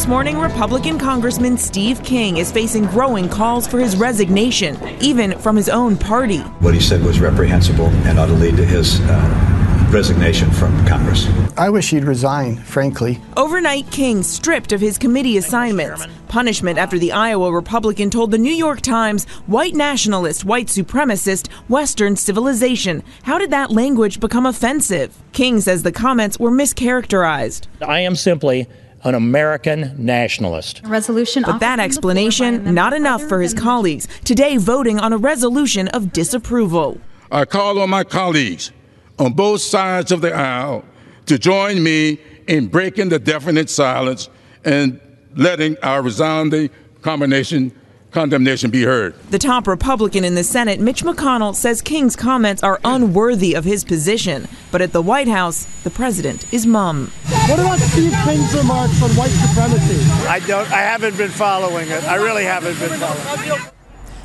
This 0.00 0.08
morning, 0.08 0.38
Republican 0.38 0.98
Congressman 0.98 1.58
Steve 1.58 2.02
King 2.02 2.38
is 2.38 2.50
facing 2.50 2.86
growing 2.86 3.28
calls 3.28 3.66
for 3.66 3.78
his 3.78 3.98
resignation, 3.98 4.78
even 4.98 5.38
from 5.38 5.56
his 5.56 5.68
own 5.68 5.98
party. 5.98 6.38
What 6.60 6.72
he 6.72 6.80
said 6.80 7.02
was 7.02 7.20
reprehensible 7.20 7.88
and 8.06 8.18
ought 8.18 8.28
to 8.28 8.32
lead 8.32 8.56
to 8.56 8.64
his 8.64 8.98
uh, 9.02 9.88
resignation 9.92 10.50
from 10.52 10.86
Congress. 10.86 11.28
I 11.58 11.68
wish 11.68 11.90
he'd 11.90 12.04
resign, 12.04 12.56
frankly. 12.56 13.20
Overnight, 13.36 13.90
King 13.90 14.22
stripped 14.22 14.72
of 14.72 14.80
his 14.80 14.96
committee 14.96 15.36
assignments. 15.36 16.06
Punishment 16.28 16.78
after 16.78 16.98
the 16.98 17.12
Iowa 17.12 17.52
Republican 17.52 18.08
told 18.08 18.30
the 18.30 18.38
New 18.38 18.54
York 18.54 18.80
Times 18.80 19.26
white 19.48 19.74
nationalist, 19.74 20.46
white 20.46 20.68
supremacist, 20.68 21.52
Western 21.68 22.16
civilization. 22.16 23.02
How 23.24 23.36
did 23.36 23.50
that 23.50 23.70
language 23.70 24.18
become 24.18 24.46
offensive? 24.46 25.14
King 25.32 25.60
says 25.60 25.82
the 25.82 25.92
comments 25.92 26.40
were 26.40 26.50
mischaracterized. 26.50 27.66
I 27.86 28.00
am 28.00 28.16
simply 28.16 28.66
an 29.04 29.14
American 29.14 29.94
nationalist. 29.96 30.82
resolution. 30.84 31.42
But 31.42 31.58
that 31.58 31.80
explanation, 31.80 32.74
not 32.74 32.92
enough 32.92 33.22
for 33.22 33.40
his 33.40 33.54
colleagues, 33.54 34.06
today 34.24 34.56
voting 34.56 34.98
on 34.98 35.12
a 35.12 35.16
resolution 35.16 35.88
of 35.88 36.12
disapproval. 36.12 37.00
I 37.32 37.44
call 37.44 37.78
on 37.78 37.90
my 37.90 38.04
colleagues 38.04 38.72
on 39.18 39.32
both 39.32 39.60
sides 39.60 40.12
of 40.12 40.20
the 40.20 40.34
aisle 40.34 40.84
to 41.26 41.38
join 41.38 41.82
me 41.82 42.18
in 42.48 42.66
breaking 42.66 43.08
the 43.08 43.18
definite 43.18 43.70
silence 43.70 44.28
and 44.64 45.00
letting 45.36 45.78
our 45.82 46.02
resounding 46.02 46.70
combination 47.02 47.72
condemnation 48.10 48.70
be 48.70 48.82
heard. 48.82 49.14
The 49.30 49.38
top 49.38 49.66
Republican 49.66 50.24
in 50.24 50.34
the 50.34 50.44
Senate, 50.44 50.80
Mitch 50.80 51.02
McConnell, 51.02 51.54
says 51.54 51.80
King's 51.82 52.16
comments 52.16 52.62
are 52.62 52.80
unworthy 52.84 53.54
of 53.54 53.64
his 53.64 53.84
position. 53.84 54.48
But 54.70 54.82
at 54.82 54.92
the 54.92 55.02
White 55.02 55.28
House, 55.28 55.64
the 55.82 55.90
president 55.90 56.52
is 56.52 56.66
mum. 56.66 57.10
What 57.48 57.58
about 57.58 57.78
Steve 57.78 58.14
King's 58.24 58.54
remarks 58.54 59.02
on 59.02 59.10
white 59.10 59.28
supremacy? 59.30 60.00
I 60.28 60.40
don't. 60.46 60.70
I 60.70 60.80
haven't 60.82 61.16
been 61.16 61.30
following 61.30 61.88
it. 61.88 62.04
I 62.04 62.16
really 62.16 62.44
haven't 62.44 62.78
been 62.78 62.98
following. 62.98 63.60
it. 63.60 63.79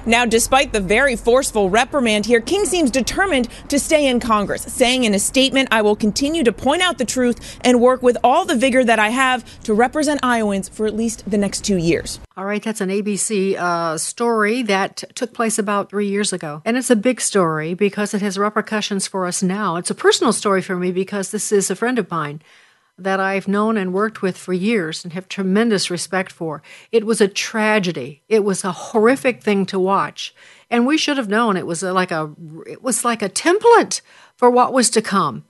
Now, 0.07 0.25
despite 0.25 0.71
the 0.71 0.79
very 0.79 1.15
forceful 1.15 1.69
reprimand 1.71 2.27
here, 2.27 2.39
King 2.39 2.65
seems 2.65 2.91
determined 2.91 3.49
to 3.69 3.79
stay 3.79 4.07
in 4.07 4.19
Congress, 4.19 4.61
saying 4.61 5.03
in 5.03 5.15
a 5.15 5.19
statement, 5.19 5.69
I 5.71 5.81
will 5.81 5.95
continue 5.95 6.43
to 6.43 6.51
point 6.51 6.83
out 6.83 6.99
the 6.99 7.05
truth 7.05 7.57
and 7.61 7.81
work 7.81 8.03
with 8.03 8.15
all 8.23 8.45
the 8.45 8.55
vigor 8.55 8.83
that 8.83 8.99
I 8.99 9.09
have 9.09 9.43
to 9.63 9.73
represent 9.73 10.19
Iowans 10.21 10.69
for 10.69 10.85
at 10.85 10.95
least 10.95 11.29
the 11.29 11.39
next 11.39 11.65
two 11.65 11.77
years. 11.77 12.19
All 12.37 12.45
right, 12.45 12.61
that's 12.61 12.81
an 12.81 12.89
ABC 12.89 13.55
uh, 13.57 13.97
story 13.97 14.61
that 14.63 15.03
took 15.15 15.33
place 15.33 15.57
about 15.57 15.89
three 15.89 16.07
years 16.07 16.31
ago. 16.31 16.61
And 16.65 16.77
it's 16.77 16.91
a 16.91 16.95
big 16.95 17.19
story 17.19 17.73
because 17.73 18.13
it 18.13 18.21
has 18.21 18.37
repercussions 18.37 19.07
for 19.07 19.25
us 19.25 19.41
now. 19.41 19.77
It's 19.77 19.89
a 19.89 19.95
personal 19.95 20.33
story 20.33 20.61
for 20.61 20.75
me 20.75 20.91
because 20.91 21.31
this 21.31 21.51
is 21.51 21.71
a 21.71 21.75
friend 21.75 21.97
of 21.97 22.11
mine 22.11 22.41
that 22.97 23.19
I've 23.19 23.47
known 23.47 23.75
and 23.77 23.93
worked 23.93 24.21
with 24.21 24.37
for 24.37 24.53
years 24.53 25.03
and 25.03 25.13
have 25.13 25.27
tremendous 25.27 25.89
respect 25.89 26.31
for. 26.31 26.61
It 26.91 27.05
was 27.05 27.19
a 27.19 27.27
tragedy. 27.27 28.21
It 28.29 28.43
was 28.43 28.63
a 28.63 28.71
horrific 28.71 29.43
thing 29.43 29.65
to 29.67 29.79
watch. 29.79 30.33
And 30.69 30.87
we 30.87 30.97
should 30.97 31.17
have 31.17 31.29
known 31.29 31.57
it 31.57 31.67
was 31.67 31.83
like 31.83 32.11
a 32.11 32.31
it 32.65 32.81
was 32.81 33.03
like 33.03 33.21
a 33.21 33.29
template 33.29 34.01
for 34.35 34.49
what 34.49 34.73
was 34.73 34.89
to 34.91 35.01
come. 35.01 35.43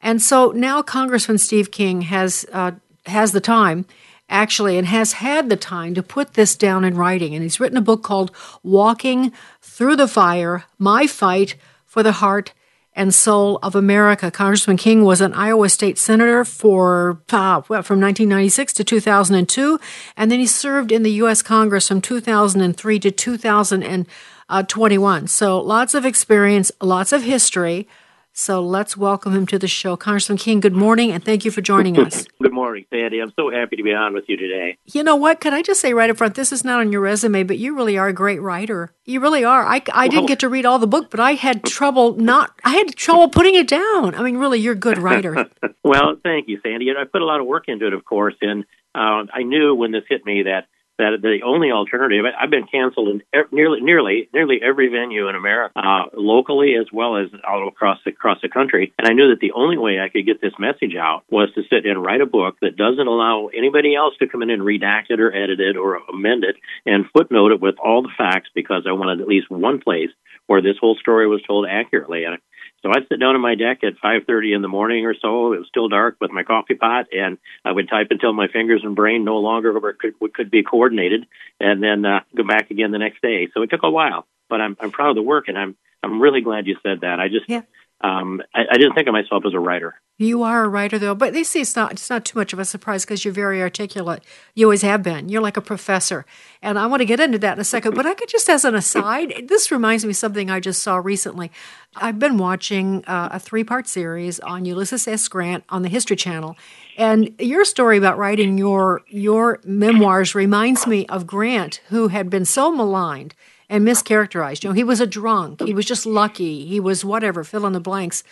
And 0.00 0.22
so 0.22 0.52
now 0.52 0.82
Congressman 0.82 1.38
Steve 1.38 1.70
King 1.70 2.02
has 2.02 2.46
uh, 2.52 2.72
has 3.06 3.32
the 3.32 3.40
time 3.40 3.84
actually 4.28 4.78
and 4.78 4.86
has 4.86 5.14
had 5.14 5.48
the 5.48 5.56
time 5.56 5.94
to 5.94 6.02
put 6.02 6.34
this 6.34 6.56
down 6.56 6.84
in 6.84 6.96
writing 6.96 7.34
and 7.34 7.42
he's 7.42 7.60
written 7.60 7.76
a 7.76 7.82
book 7.82 8.02
called 8.02 8.30
Walking 8.62 9.32
Through 9.60 9.96
the 9.96 10.08
Fire: 10.08 10.64
My 10.78 11.06
Fight 11.08 11.56
for 11.84 12.02
the 12.02 12.12
Heart 12.12 12.52
and 12.94 13.14
soul 13.14 13.58
of 13.62 13.74
America. 13.74 14.30
Congressman 14.30 14.76
King 14.76 15.02
was 15.04 15.20
an 15.20 15.34
Iowa 15.34 15.68
state 15.68 15.98
senator 15.98 16.44
for 16.44 17.20
uh, 17.30 17.60
from 17.62 18.00
1996 18.00 18.72
to 18.74 18.84
2002, 18.84 19.80
and 20.16 20.30
then 20.30 20.38
he 20.38 20.46
served 20.46 20.92
in 20.92 21.02
the 21.02 21.10
U.S. 21.12 21.42
Congress 21.42 21.88
from 21.88 22.00
2003 22.00 23.00
to 23.00 23.10
2021. 23.10 25.26
So 25.26 25.60
lots 25.60 25.94
of 25.94 26.04
experience, 26.04 26.70
lots 26.80 27.12
of 27.12 27.22
history. 27.22 27.88
So 28.34 28.62
let's 28.62 28.96
welcome 28.96 29.34
him 29.34 29.46
to 29.48 29.58
the 29.58 29.68
show. 29.68 29.94
Congressman 29.94 30.38
King, 30.38 30.60
good 30.60 30.72
morning, 30.72 31.12
and 31.12 31.22
thank 31.22 31.44
you 31.44 31.50
for 31.50 31.60
joining 31.60 31.98
us. 31.98 32.24
good 32.42 32.52
morning, 32.52 32.86
Sandy. 32.88 33.20
I'm 33.20 33.30
so 33.36 33.50
happy 33.50 33.76
to 33.76 33.82
be 33.82 33.92
on 33.92 34.14
with 34.14 34.24
you 34.26 34.38
today. 34.38 34.78
You 34.86 35.02
know 35.02 35.16
what? 35.16 35.38
Could 35.38 35.52
I 35.52 35.60
just 35.60 35.82
say 35.82 35.92
right 35.92 36.08
up 36.08 36.16
front, 36.16 36.34
this 36.34 36.50
is 36.50 36.64
not 36.64 36.80
on 36.80 36.92
your 36.92 37.02
resume, 37.02 37.42
but 37.42 37.58
you 37.58 37.76
really 37.76 37.98
are 37.98 38.08
a 38.08 38.12
great 38.14 38.40
writer. 38.40 38.94
You 39.04 39.20
really 39.20 39.44
are. 39.44 39.66
I, 39.66 39.82
I 39.92 40.08
didn't 40.08 40.26
get 40.26 40.40
to 40.40 40.48
read 40.48 40.64
all 40.64 40.78
the 40.78 40.86
book, 40.86 41.10
but 41.10 41.20
I 41.20 41.34
had 41.34 41.62
trouble 41.62 42.16
not. 42.16 42.58
I 42.64 42.70
had 42.70 42.96
trouble 42.96 43.28
putting 43.28 43.54
it 43.54 43.68
down. 43.68 44.14
I 44.14 44.22
mean, 44.22 44.38
really, 44.38 44.60
you're 44.60 44.72
a 44.72 44.76
good 44.76 44.96
writer. 44.96 45.50
well, 45.84 46.16
thank 46.22 46.48
you, 46.48 46.58
Sandy. 46.62 46.90
I 46.90 47.04
put 47.04 47.20
a 47.20 47.26
lot 47.26 47.40
of 47.40 47.46
work 47.46 47.64
into 47.68 47.86
it, 47.86 47.92
of 47.92 48.02
course, 48.06 48.36
and 48.40 48.64
uh, 48.94 49.28
I 49.32 49.42
knew 49.42 49.74
when 49.74 49.92
this 49.92 50.04
hit 50.08 50.24
me 50.24 50.44
that 50.44 50.68
that 51.02 51.18
the 51.20 51.42
only 51.44 51.70
alternative 51.70 52.24
I've 52.38 52.50
been 52.50 52.66
canceled 52.66 53.08
in 53.08 53.22
nearly 53.50 53.80
nearly 53.80 54.28
nearly 54.32 54.60
every 54.62 54.88
venue 54.88 55.28
in 55.28 55.34
America, 55.34 55.78
uh, 55.78 56.04
locally 56.14 56.74
as 56.78 56.86
well 56.92 57.16
as 57.16 57.28
all 57.46 57.68
across 57.68 57.98
the, 58.04 58.10
across 58.12 58.38
the 58.42 58.48
country. 58.48 58.92
And 58.98 59.08
I 59.08 59.12
knew 59.12 59.30
that 59.30 59.40
the 59.40 59.52
only 59.52 59.78
way 59.78 59.98
I 60.00 60.08
could 60.08 60.26
get 60.26 60.40
this 60.40 60.54
message 60.58 60.94
out 60.94 61.24
was 61.30 61.50
to 61.54 61.62
sit 61.68 61.86
and 61.86 62.02
write 62.02 62.20
a 62.20 62.26
book 62.26 62.56
that 62.62 62.76
doesn't 62.76 63.06
allow 63.06 63.48
anybody 63.48 63.96
else 63.96 64.14
to 64.18 64.28
come 64.28 64.42
in 64.42 64.50
and 64.50 64.62
redact 64.62 65.10
it 65.10 65.20
or 65.20 65.34
edit 65.34 65.60
it 65.60 65.76
or 65.76 65.98
amend 66.08 66.44
it 66.44 66.56
and 66.86 67.06
footnote 67.12 67.52
it 67.52 67.60
with 67.60 67.74
all 67.82 68.02
the 68.02 68.14
facts 68.16 68.50
because 68.54 68.84
I 68.88 68.92
wanted 68.92 69.20
at 69.20 69.28
least 69.28 69.50
one 69.50 69.80
place 69.80 70.10
where 70.46 70.62
this 70.62 70.76
whole 70.80 70.96
story 70.96 71.26
was 71.26 71.42
told 71.42 71.66
accurately. 71.68 72.24
And 72.24 72.38
so 72.82 72.90
I'd 72.90 73.08
sit 73.08 73.20
down 73.20 73.34
on 73.34 73.40
my 73.40 73.54
deck 73.54 73.84
at 73.84 73.98
5:30 73.98 74.54
in 74.54 74.62
the 74.62 74.68
morning 74.68 75.06
or 75.06 75.14
so. 75.14 75.52
It 75.52 75.58
was 75.58 75.68
still 75.68 75.88
dark 75.88 76.16
with 76.20 76.32
my 76.32 76.42
coffee 76.42 76.74
pot, 76.74 77.06
and 77.12 77.38
I 77.64 77.72
would 77.72 77.88
type 77.88 78.08
until 78.10 78.32
my 78.32 78.48
fingers 78.48 78.82
and 78.84 78.96
brain 78.96 79.24
no 79.24 79.38
longer 79.38 79.72
could, 79.98 80.14
could 80.34 80.50
be 80.50 80.62
coordinated, 80.62 81.26
and 81.60 81.82
then 81.82 82.04
uh, 82.04 82.20
go 82.34 82.42
back 82.42 82.70
again 82.70 82.90
the 82.90 82.98
next 82.98 83.22
day. 83.22 83.48
So 83.54 83.62
it 83.62 83.70
took 83.70 83.84
a 83.84 83.90
while, 83.90 84.26
but 84.48 84.60
I'm 84.60 84.76
I'm 84.80 84.90
proud 84.90 85.10
of 85.10 85.16
the 85.16 85.22
work, 85.22 85.48
and 85.48 85.56
I'm 85.56 85.76
I'm 86.02 86.20
really 86.20 86.40
glad 86.40 86.66
you 86.66 86.76
said 86.82 87.02
that. 87.02 87.20
I 87.20 87.28
just 87.28 87.48
yeah. 87.48 87.62
Um, 88.02 88.42
I, 88.54 88.62
I 88.70 88.76
didn't 88.78 88.94
think 88.94 89.08
of 89.08 89.12
myself 89.12 89.44
as 89.46 89.54
a 89.54 89.60
writer. 89.60 89.94
You 90.18 90.42
are 90.42 90.64
a 90.64 90.68
writer, 90.68 90.98
though, 90.98 91.14
but 91.14 91.32
they 91.32 91.42
say 91.42 91.62
it's 91.62 91.74
not 91.74 91.92
it's 91.92 92.10
not 92.10 92.24
too 92.24 92.38
much 92.38 92.52
of 92.52 92.58
a 92.58 92.64
surprise 92.64 93.04
because 93.04 93.24
you're 93.24 93.34
very 93.34 93.60
articulate. 93.62 94.22
You 94.54 94.66
always 94.66 94.82
have 94.82 95.02
been. 95.02 95.28
You're 95.28 95.42
like 95.42 95.56
a 95.56 95.62
professor, 95.62 96.26
and 96.60 96.78
I 96.78 96.86
want 96.86 97.00
to 97.00 97.06
get 97.06 97.18
into 97.18 97.38
that 97.38 97.54
in 97.54 97.60
a 97.60 97.64
second. 97.64 97.94
But 97.94 98.06
I 98.06 98.14
could 98.14 98.28
just, 98.28 98.48
as 98.48 98.64
an 98.64 98.74
aside, 98.74 99.46
this 99.48 99.72
reminds 99.72 100.04
me 100.04 100.10
of 100.10 100.16
something 100.16 100.50
I 100.50 100.60
just 100.60 100.82
saw 100.82 100.96
recently. 100.96 101.50
I've 101.96 102.18
been 102.18 102.38
watching 102.38 103.04
uh, 103.06 103.30
a 103.32 103.40
three 103.40 103.64
part 103.64 103.88
series 103.88 104.38
on 104.40 104.64
Ulysses 104.64 105.08
S. 105.08 105.26
Grant 105.28 105.64
on 105.70 105.82
the 105.82 105.88
History 105.88 106.16
Channel, 106.16 106.56
and 106.98 107.34
your 107.40 107.64
story 107.64 107.96
about 107.96 108.18
writing 108.18 108.58
your 108.58 109.00
your 109.08 109.60
memoirs 109.64 110.34
reminds 110.34 110.86
me 110.86 111.06
of 111.06 111.26
Grant, 111.26 111.80
who 111.88 112.08
had 112.08 112.30
been 112.30 112.44
so 112.44 112.70
maligned 112.70 113.34
and 113.72 113.86
mischaracterized. 113.86 114.62
You 114.62 114.70
know, 114.70 114.74
he 114.74 114.84
was 114.84 115.00
a 115.00 115.06
drunk. 115.06 115.60
He 115.62 115.74
was 115.74 115.86
just 115.86 116.06
lucky. 116.06 116.64
He 116.66 116.78
was 116.78 117.04
whatever. 117.04 117.42
Fill 117.42 117.66
in 117.66 117.72
the 117.72 117.80
blanks 117.80 118.22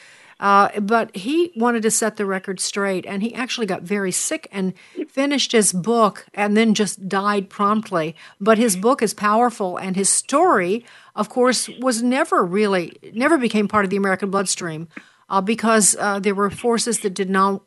uh, 0.40 0.80
but 0.80 1.14
he 1.14 1.52
wanted 1.54 1.82
to 1.82 1.90
set 1.90 2.16
the 2.16 2.24
record 2.24 2.58
straight, 2.58 3.04
and 3.04 3.22
he 3.22 3.34
actually 3.34 3.66
got 3.66 3.82
very 3.82 4.10
sick 4.10 4.48
and 4.50 4.72
finished 5.06 5.52
his 5.52 5.72
book 5.72 6.26
and 6.32 6.56
then 6.56 6.72
just 6.72 7.08
died 7.08 7.50
promptly. 7.50 8.16
But 8.40 8.56
his 8.56 8.74
book 8.74 9.02
is 9.02 9.12
powerful, 9.12 9.76
and 9.76 9.94
his 9.94 10.08
story, 10.08 10.84
of 11.14 11.28
course, 11.28 11.68
was 11.80 12.02
never 12.02 12.42
really, 12.42 12.96
never 13.12 13.36
became 13.36 13.68
part 13.68 13.84
of 13.84 13.90
the 13.90 13.98
American 13.98 14.30
bloodstream. 14.30 14.88
Uh, 15.28 15.40
because 15.40 15.94
uh, 16.00 16.18
there 16.18 16.34
were 16.34 16.50
forces 16.50 17.00
that 17.00 17.14
did 17.14 17.30
not 17.30 17.62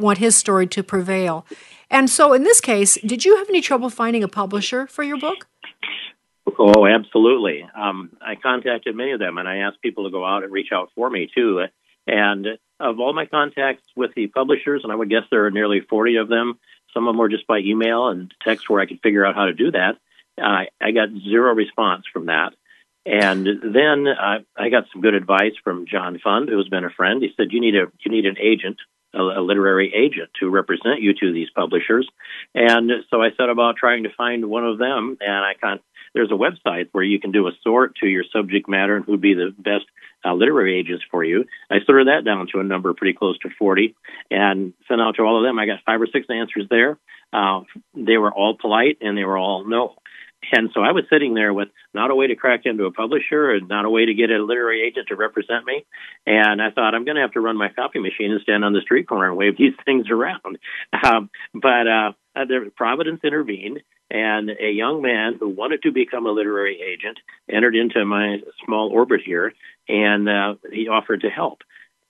want 0.00 0.16
his 0.16 0.34
story 0.34 0.66
to 0.66 0.82
prevail. 0.82 1.44
And 1.90 2.08
so, 2.08 2.32
in 2.32 2.42
this 2.42 2.58
case, 2.58 2.96
did 3.04 3.26
you 3.26 3.36
have 3.36 3.50
any 3.50 3.60
trouble 3.60 3.90
finding 3.90 4.24
a 4.24 4.28
publisher 4.28 4.86
for 4.86 5.02
your 5.02 5.18
book? 5.18 5.46
Oh, 6.58 6.86
absolutely. 6.86 7.68
Um, 7.74 8.10
I 8.20 8.34
contacted 8.34 8.94
many 8.96 9.12
of 9.12 9.20
them, 9.20 9.38
and 9.38 9.48
I 9.48 9.58
asked 9.58 9.80
people 9.80 10.04
to 10.04 10.10
go 10.10 10.24
out 10.24 10.42
and 10.42 10.52
reach 10.52 10.72
out 10.72 10.90
for 10.94 11.08
me 11.08 11.28
too. 11.34 11.64
And 12.06 12.46
of 12.80 12.98
all 12.98 13.12
my 13.12 13.26
contacts 13.26 13.84
with 13.96 14.12
the 14.14 14.26
publishers, 14.26 14.82
and 14.82 14.92
I 14.92 14.96
would 14.96 15.10
guess 15.10 15.22
there 15.30 15.46
are 15.46 15.50
nearly 15.50 15.80
40 15.80 16.16
of 16.16 16.28
them, 16.28 16.58
some 16.92 17.06
of 17.06 17.12
them 17.12 17.18
were 17.18 17.28
just 17.28 17.46
by 17.46 17.58
email 17.58 18.08
and 18.08 18.32
text 18.42 18.68
where 18.68 18.80
I 18.80 18.86
could 18.86 19.00
figure 19.02 19.24
out 19.24 19.34
how 19.34 19.46
to 19.46 19.54
do 19.54 19.70
that. 19.70 19.96
Uh, 20.40 20.64
I 20.80 20.90
got 20.92 21.08
zero 21.10 21.54
response 21.54 22.04
from 22.12 22.26
that. 22.26 22.54
And 23.04 23.46
then 23.74 24.06
I 24.08 24.68
got 24.68 24.84
some 24.92 25.02
good 25.02 25.14
advice 25.14 25.54
from 25.64 25.86
John 25.90 26.20
Fund, 26.22 26.48
who's 26.48 26.68
been 26.68 26.84
a 26.84 26.90
friend. 26.90 27.20
He 27.20 27.32
said, 27.36 27.50
"You 27.50 27.60
need 27.60 27.74
a 27.74 27.86
you 28.04 28.12
need 28.12 28.26
an 28.26 28.36
agent, 28.38 28.76
a, 29.12 29.18
a 29.20 29.42
literary 29.42 29.92
agent, 29.92 30.30
to 30.38 30.48
represent 30.48 31.00
you 31.00 31.12
to 31.14 31.32
these 31.32 31.50
publishers." 31.50 32.08
And 32.54 32.92
so 33.10 33.20
I 33.20 33.30
set 33.36 33.48
about 33.48 33.74
trying 33.76 34.04
to 34.04 34.10
find 34.16 34.48
one 34.48 34.64
of 34.64 34.78
them. 34.78 35.16
And 35.20 35.44
I 35.44 35.54
con- 35.60 35.80
there's 36.14 36.30
a 36.30 36.34
website 36.34 36.88
where 36.92 37.04
you 37.04 37.20
can 37.20 37.32
do 37.32 37.46
a 37.46 37.52
sort 37.62 37.96
to 37.96 38.06
your 38.06 38.24
subject 38.32 38.68
matter 38.68 38.96
and 38.96 39.04
who'd 39.04 39.20
be 39.20 39.34
the 39.34 39.54
best 39.56 39.84
uh, 40.24 40.34
literary 40.34 40.78
agents 40.78 41.04
for 41.10 41.24
you. 41.24 41.44
I 41.70 41.76
sorted 41.86 42.08
that 42.08 42.24
down 42.24 42.46
to 42.52 42.60
a 42.60 42.64
number 42.64 42.92
pretty 42.94 43.16
close 43.16 43.38
to 43.40 43.48
40 43.58 43.94
and 44.30 44.72
sent 44.88 45.00
out 45.00 45.16
to 45.16 45.22
all 45.22 45.38
of 45.38 45.48
them. 45.48 45.58
I 45.58 45.66
got 45.66 45.80
five 45.84 46.00
or 46.00 46.06
six 46.06 46.26
answers 46.30 46.66
there. 46.70 46.98
Uh, 47.32 47.62
they 47.94 48.18
were 48.18 48.32
all 48.32 48.56
polite 48.60 48.98
and 49.00 49.16
they 49.16 49.24
were 49.24 49.38
all 49.38 49.66
no. 49.66 49.96
And 50.50 50.70
so 50.74 50.80
I 50.80 50.90
was 50.90 51.04
sitting 51.08 51.34
there 51.34 51.54
with 51.54 51.68
not 51.94 52.10
a 52.10 52.14
way 52.14 52.26
to 52.26 52.34
crack 52.34 52.62
into 52.64 52.84
a 52.86 52.90
publisher 52.90 53.52
and 53.52 53.68
not 53.68 53.84
a 53.84 53.90
way 53.90 54.06
to 54.06 54.14
get 54.14 54.30
a 54.30 54.42
literary 54.42 54.82
agent 54.82 55.08
to 55.08 55.16
represent 55.16 55.64
me. 55.64 55.84
And 56.26 56.60
I 56.60 56.70
thought, 56.70 56.94
I'm 56.94 57.04
going 57.04 57.14
to 57.14 57.22
have 57.22 57.32
to 57.32 57.40
run 57.40 57.56
my 57.56 57.68
copy 57.68 58.00
machine 58.00 58.32
and 58.32 58.40
stand 58.40 58.64
on 58.64 58.72
the 58.72 58.80
street 58.80 59.06
corner 59.06 59.28
and 59.28 59.36
wave 59.36 59.56
these 59.56 59.74
things 59.84 60.10
around. 60.10 60.58
Um, 61.04 61.30
but 61.54 61.86
uh, 61.86 62.12
there, 62.48 62.68
Providence 62.70 63.20
intervened, 63.22 63.82
and 64.12 64.50
a 64.50 64.70
young 64.70 65.02
man 65.02 65.36
who 65.40 65.48
wanted 65.48 65.82
to 65.82 65.90
become 65.90 66.26
a 66.26 66.30
literary 66.30 66.80
agent 66.80 67.18
entered 67.50 67.74
into 67.74 68.04
my 68.04 68.38
small 68.64 68.90
orbit 68.90 69.20
here, 69.24 69.52
and 69.88 70.28
uh, 70.28 70.54
he 70.72 70.88
offered 70.88 71.22
to 71.22 71.30
help. 71.30 71.62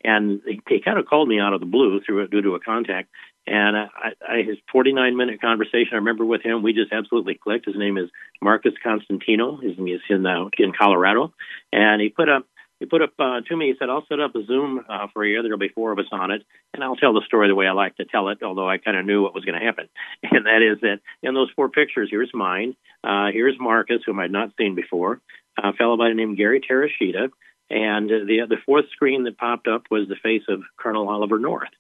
And 0.05 0.41
he, 0.45 0.61
he 0.69 0.81
kind 0.81 0.99
of 0.99 1.07
called 1.07 1.29
me 1.29 1.39
out 1.39 1.55
of 1.55 1.61
the 1.61 1.67
blue 1.67 2.01
through 2.01 2.27
due 2.29 2.43
to 2.43 2.57
a 2.57 2.61
contact 2.61 3.09
and 3.47 3.77
I, 3.77 4.13
I, 4.27 4.43
his 4.43 4.57
49 4.71 5.17
minute 5.17 5.41
conversation 5.41 5.91
I 5.93 5.97
remember 5.97 6.25
with 6.25 6.43
him, 6.43 6.63
we 6.63 6.73
just 6.73 6.93
absolutely 6.93 7.35
clicked. 7.35 7.67
His 7.67 7.77
name 7.77 7.99
is 7.99 8.09
Marcus 8.41 8.75
Constantino. 8.83 9.57
He's 9.57 9.77
in 10.09 10.27
uh, 10.27 10.49
in 10.59 10.73
Colorado, 10.73 11.33
and 11.73 12.01
he 12.01 12.09
put 12.09 12.29
up 12.29 12.47
he 12.83 12.87
put 12.87 13.01
up 13.01 13.13
uh, 13.17 13.41
to 13.43 13.57
me. 13.57 13.69
He 13.69 13.75
said, 13.79 13.89
"I'll 13.89 14.05
set 14.09 14.19
up 14.19 14.35
a 14.35 14.45
Zoom 14.45 14.85
uh, 14.89 15.07
for 15.15 15.25
you. 15.25 15.41
There'll 15.41 15.57
be 15.57 15.69
four 15.69 15.93
of 15.93 16.01
us 16.01 16.07
on 16.11 16.33
it, 16.33 16.43
and 16.75 16.83
I'll 16.83 16.97
tell 16.97 17.13
the 17.13 17.23
story 17.25 17.47
the 17.47 17.55
way 17.55 17.69
I 17.69 17.73
like 17.73 17.95
to 17.99 18.05
tell 18.05 18.29
it. 18.29 18.43
Although 18.43 18.69
I 18.69 18.79
kind 18.79 18.97
of 18.97 19.07
knew 19.07 19.23
what 19.23 19.35
was 19.35 19.45
going 19.45 19.59
to 19.59 19.65
happen, 19.65 19.89
and 20.25 20.47
that 20.47 20.63
is 20.63 20.81
that 20.81 20.99
in 21.23 21.33
those 21.33 21.49
four 21.55 21.69
pictures, 21.69 22.09
here's 22.11 22.33
mine. 22.35 22.75
Uh, 23.05 23.29
here's 23.33 23.55
Marcus, 23.61 24.03
whom 24.05 24.19
I'd 24.19 24.33
not 24.33 24.51
seen 24.59 24.75
before, 24.75 25.21
a 25.57 25.73
fellow 25.75 25.97
by 25.97 26.09
the 26.09 26.15
name 26.15 26.33
of 26.33 26.37
Gary 26.37 26.61
Terashita, 26.61 27.31
and 27.71 28.11
the 28.11 28.47
the 28.49 28.59
fourth 28.67 28.87
screen 28.91 29.23
that 29.25 29.39
popped 29.39 29.69
up 29.69 29.85
was 29.89 30.09
the 30.09 30.17
face 30.21 30.43
of 30.49 30.63
Colonel 30.77 31.09
Oliver 31.09 31.39
North. 31.39 31.71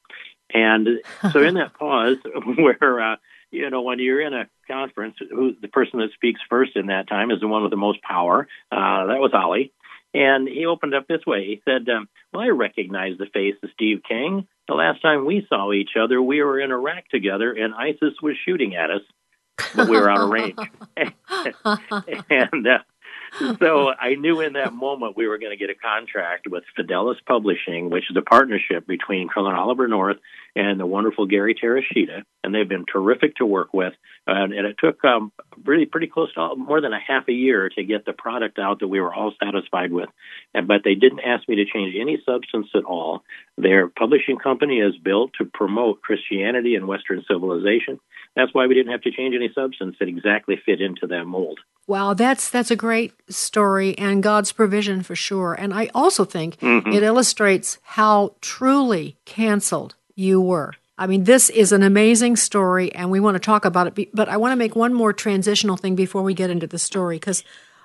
And 0.55 1.01
so 1.33 1.43
in 1.43 1.55
that 1.55 1.75
pause 1.75 2.19
where, 2.57 3.01
uh, 3.01 3.17
you 3.51 3.69
know, 3.71 3.83
when 3.83 3.99
you're 3.99 4.21
in 4.21 4.35
a 4.35 4.47
conference, 4.69 5.17
who 5.31 5.57
the 5.61 5.67
person 5.67 5.99
that 5.99 6.13
speaks 6.15 6.41
first 6.49 6.77
in 6.77 6.87
that 6.87 7.09
time 7.09 7.33
is 7.33 7.41
the 7.41 7.49
one 7.49 7.63
with 7.63 7.73
the 7.73 7.77
most 7.77 8.03
power. 8.03 8.47
Uh, 8.71 9.07
that 9.07 9.19
was 9.19 9.33
Ollie. 9.35 9.73
And 10.15 10.47
he 10.47 10.67
opened 10.67 10.95
up 10.95 11.07
this 11.09 11.25
way. 11.27 11.47
He 11.47 11.63
said, 11.65 11.89
um, 11.89 12.09
Well, 12.33 12.43
I 12.43 12.49
recognize 12.49 13.17
the 13.19 13.27
face 13.27 13.55
of 13.63 13.71
Steve 13.75 14.03
King. 14.07 14.47
The 14.69 14.75
last 14.75 15.01
time 15.03 15.25
we 15.25 15.47
saw 15.49 15.73
each 15.73 15.97
other, 16.01 16.21
we 16.21 16.43
were 16.43 16.61
in 16.61 16.71
Iraq 16.71 17.09
together, 17.09 17.53
and 17.53 17.75
ISIS 17.75 18.15
was 18.23 18.37
shooting 18.45 18.77
at 18.77 18.91
us, 18.91 19.03
but 19.75 19.89
we 19.89 19.99
were 19.99 20.11
out 20.11 20.21
of 20.21 20.31
range. 20.31 20.57
and 22.31 22.67
uh, 22.67 22.79
so 23.61 23.93
I 23.99 24.15
knew 24.15 24.41
in 24.41 24.55
that 24.55 24.75
moment 24.75 25.17
we 25.17 25.27
were 25.27 25.39
going 25.39 25.53
to 25.53 25.57
get 25.57 25.71
a 25.71 25.75
contract 25.75 26.47
with 26.49 26.65
Fidelis 26.79 27.17
Publishing, 27.27 27.89
which 27.89 28.11
is 28.11 28.17
a 28.17 28.23
partnership 28.23 28.87
between 28.87 29.29
Colonel 29.29 29.55
Oliver 29.55 29.89
North 29.89 30.19
and 30.55 30.79
the 30.79 30.85
wonderful 30.85 31.27
Gary 31.27 31.55
Terashita, 31.55 32.25
and 32.45 32.55
they've 32.55 32.69
been 32.69 32.85
terrific 32.85 33.37
to 33.37 33.47
work 33.47 33.73
with. 33.73 33.95
Uh, 34.29 34.45
and 34.45 34.67
it 34.67 34.77
took 34.79 35.03
um, 35.05 35.33
really 35.65 35.87
pretty 35.87 36.09
close 36.09 36.33
to 36.35 36.57
more 36.57 36.83
than 36.83 36.93
a 36.93 37.01
half 37.01 37.27
a 37.29 37.33
year 37.33 37.71
to 37.71 37.83
get 37.83 38.05
the 38.05 38.13
product 38.13 38.59
out 38.59 38.81
that 38.81 38.89
we 38.89 39.01
were 39.01 39.15
all 39.15 39.33
satisfied 39.43 39.93
with. 39.93 40.11
And, 40.53 40.69
but 40.69 40.83
they 40.85 40.95
didn't 40.95 41.21
ask 41.21 41.49
me 41.49 41.57
to 41.57 41.65
change 41.65 41.95
any 41.99 42.23
substance 42.27 42.69
at 42.75 42.85
all. 42.85 43.23
Their 43.57 43.89
publishing 43.89 44.37
company 44.37 44.81
is 44.81 44.97
built 44.99 45.33
to 45.39 45.47
promote 45.47 46.03
Christianity 46.03 46.75
and 46.75 46.87
Western 46.87 47.25
civilization. 47.27 47.99
That's 48.37 48.53
why 48.53 48.67
we 48.67 48.75
didn't 48.75 48.93
have 48.93 49.03
to 49.03 49.11
change 49.11 49.35
any 49.35 49.51
substance 49.55 49.97
that 50.01 50.09
exactly 50.09 50.61
fit 50.65 50.83
into 50.83 51.07
that 51.09 51.25
mold. 51.25 51.61
Wow, 51.87 52.15
that's 52.15 52.49
that's 52.49 52.71
a 52.71 52.77
great 52.77 53.13
story 53.29 53.97
and 53.99 54.23
God's 54.23 54.53
provision 54.53 55.03
for 55.03 55.17
sure. 55.17 55.55
And 55.55 55.75
I 55.75 55.91
also 55.95 56.25
think 56.25 56.59
mm-hmm. 56.61 56.93
it 56.93 57.03
illustrates 57.03 57.79
how 57.83 58.35
truly 58.41 59.17
canceled 59.25 59.97
you 60.15 60.41
were. 60.41 60.75
I 60.97 61.07
mean, 61.07 61.25
this 61.25 61.51
is 61.51 61.73
an 61.73 61.83
amazing 61.83 62.37
story, 62.37 62.95
and 62.95 63.11
we 63.11 63.19
want 63.19 63.35
to 63.35 63.41
talk 63.41 63.65
about 63.65 63.99
it. 63.99 64.15
But 64.15 64.29
I 64.29 64.37
want 64.37 64.53
to 64.53 64.57
make 64.57 64.77
one 64.77 64.95
more 64.95 65.13
transitional 65.13 65.77
thing 65.77 65.97
before 65.97 66.23
we 66.23 66.35
get 66.35 66.51
into 66.51 66.67
the 66.67 66.79
story 66.79 67.17
because 67.17 67.43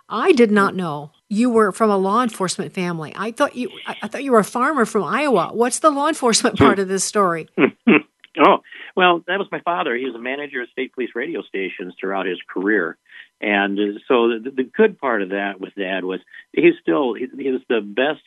I 0.09 0.31
did 0.33 0.51
not 0.51 0.75
know 0.75 1.11
you 1.29 1.49
were 1.49 1.71
from 1.71 1.89
a 1.89 1.97
law 1.97 2.21
enforcement 2.21 2.73
family. 2.73 3.13
I 3.15 3.31
thought 3.31 3.55
you, 3.55 3.71
I 3.87 4.07
thought 4.07 4.23
you 4.23 4.31
were 4.31 4.39
a 4.39 4.43
farmer 4.43 4.85
from 4.85 5.03
Iowa. 5.03 5.49
What's 5.53 5.79
the 5.79 5.89
law 5.89 6.07
enforcement 6.07 6.57
part 6.57 6.79
of 6.79 6.87
this 6.87 7.03
story? 7.03 7.49
oh, 7.57 8.57
well, 8.95 9.23
that 9.27 9.39
was 9.39 9.47
my 9.51 9.61
father. 9.61 9.95
He 9.95 10.05
was 10.05 10.15
a 10.15 10.19
manager 10.19 10.61
of 10.61 10.69
state 10.69 10.93
police 10.93 11.09
radio 11.15 11.41
stations 11.41 11.93
throughout 11.99 12.25
his 12.25 12.39
career, 12.47 12.97
and 13.39 13.77
so 14.07 14.39
the, 14.39 14.51
the 14.55 14.63
good 14.63 14.99
part 14.99 15.21
of 15.21 15.29
that 15.29 15.59
with 15.59 15.75
Dad 15.75 16.03
was 16.03 16.19
he's 16.53 16.73
still 16.81 17.13
he, 17.13 17.27
he 17.37 17.51
was 17.51 17.61
the 17.69 17.81
best 17.81 18.21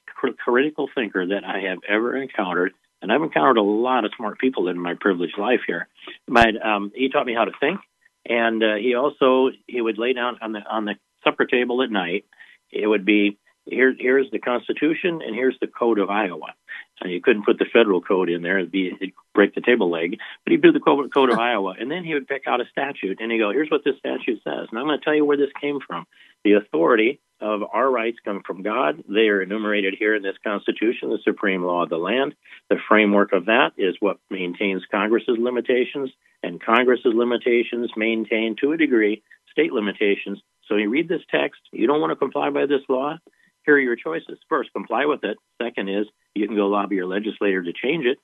critical 0.44 0.88
thinker 0.94 1.26
that 1.26 1.44
I 1.44 1.68
have 1.68 1.78
ever 1.88 2.16
encountered 2.16 2.72
and 3.02 3.12
I've 3.12 3.22
encountered 3.22 3.56
a 3.56 3.62
lot 3.62 4.04
of 4.04 4.12
smart 4.16 4.38
people 4.38 4.68
in 4.68 4.78
my 4.78 4.94
privileged 4.98 5.38
life 5.38 5.60
here. 5.66 5.88
But 6.28 6.64
um, 6.64 6.92
he 6.94 7.08
taught 7.08 7.26
me 7.26 7.34
how 7.34 7.44
to 7.44 7.52
think, 7.58 7.80
and 8.26 8.62
uh, 8.62 8.74
he 8.76 8.94
also 8.94 9.50
he 9.66 9.80
would 9.80 9.98
lay 9.98 10.12
down 10.12 10.38
on 10.42 10.52
the 10.52 10.60
on 10.60 10.84
the 10.84 10.94
supper 11.24 11.46
table 11.46 11.82
at 11.82 11.90
night. 11.90 12.24
It 12.70 12.86
would 12.86 13.04
be 13.04 13.38
here. 13.64 13.94
Here's 13.98 14.30
the 14.30 14.38
Constitution, 14.38 15.20
and 15.24 15.34
here's 15.34 15.56
the 15.60 15.66
Code 15.66 15.98
of 15.98 16.10
Iowa. 16.10 16.54
And 17.00 17.10
you 17.10 17.22
couldn't 17.22 17.46
put 17.46 17.58
the 17.58 17.64
federal 17.72 18.00
code 18.00 18.28
in 18.28 18.42
there; 18.42 18.58
it'd, 18.58 18.70
be, 18.70 18.88
it'd 18.88 19.12
break 19.34 19.54
the 19.54 19.62
table 19.62 19.90
leg. 19.90 20.18
But 20.44 20.50
he'd 20.50 20.62
do 20.62 20.72
the 20.72 20.80
code, 20.80 21.12
code 21.12 21.30
of 21.30 21.38
Iowa, 21.38 21.74
and 21.78 21.90
then 21.90 22.04
he 22.04 22.12
would 22.14 22.28
pick 22.28 22.42
out 22.46 22.60
a 22.60 22.66
statute, 22.70 23.20
and 23.20 23.32
he'd 23.32 23.38
go, 23.38 23.50
"Here's 23.52 23.70
what 23.70 23.84
this 23.84 23.96
statute 23.98 24.42
says," 24.44 24.66
and 24.70 24.78
I'm 24.78 24.86
going 24.86 24.98
to 24.98 25.04
tell 25.04 25.14
you 25.14 25.24
where 25.24 25.36
this 25.36 25.50
came 25.60 25.78
from. 25.86 26.06
The 26.44 26.54
authority 26.54 27.20
of 27.40 27.62
our 27.72 27.90
rights 27.90 28.18
come 28.24 28.42
from 28.46 28.62
God. 28.62 29.02
They 29.08 29.28
are 29.28 29.42
enumerated 29.42 29.94
here 29.98 30.14
in 30.14 30.22
this 30.22 30.36
Constitution, 30.44 31.10
the 31.10 31.18
supreme 31.24 31.62
law 31.62 31.84
of 31.84 31.88
the 31.88 31.96
land. 31.96 32.34
The 32.68 32.76
framework 32.86 33.32
of 33.32 33.46
that 33.46 33.72
is 33.78 33.96
what 34.00 34.18
maintains 34.30 34.82
Congress's 34.90 35.38
limitations, 35.38 36.10
and 36.42 36.62
Congress's 36.62 37.14
limitations 37.14 37.90
maintain, 37.96 38.56
to 38.60 38.72
a 38.72 38.76
degree, 38.76 39.22
state 39.50 39.72
limitations. 39.72 40.40
So 40.68 40.76
you 40.76 40.90
read 40.90 41.08
this 41.08 41.22
text, 41.30 41.60
you 41.72 41.86
don't 41.86 42.00
want 42.00 42.10
to 42.10 42.16
comply 42.16 42.50
by 42.50 42.66
this 42.66 42.82
law. 42.88 43.18
Here 43.64 43.74
are 43.74 43.78
your 43.78 43.96
choices. 43.96 44.38
First, 44.48 44.72
comply 44.72 45.06
with 45.06 45.24
it. 45.24 45.36
Second 45.62 45.88
is 45.88 46.06
you 46.34 46.46
can 46.46 46.56
go 46.56 46.66
lobby 46.68 46.96
your 46.96 47.06
legislator 47.06 47.62
to 47.62 47.72
change 47.72 48.06
it, 48.06 48.18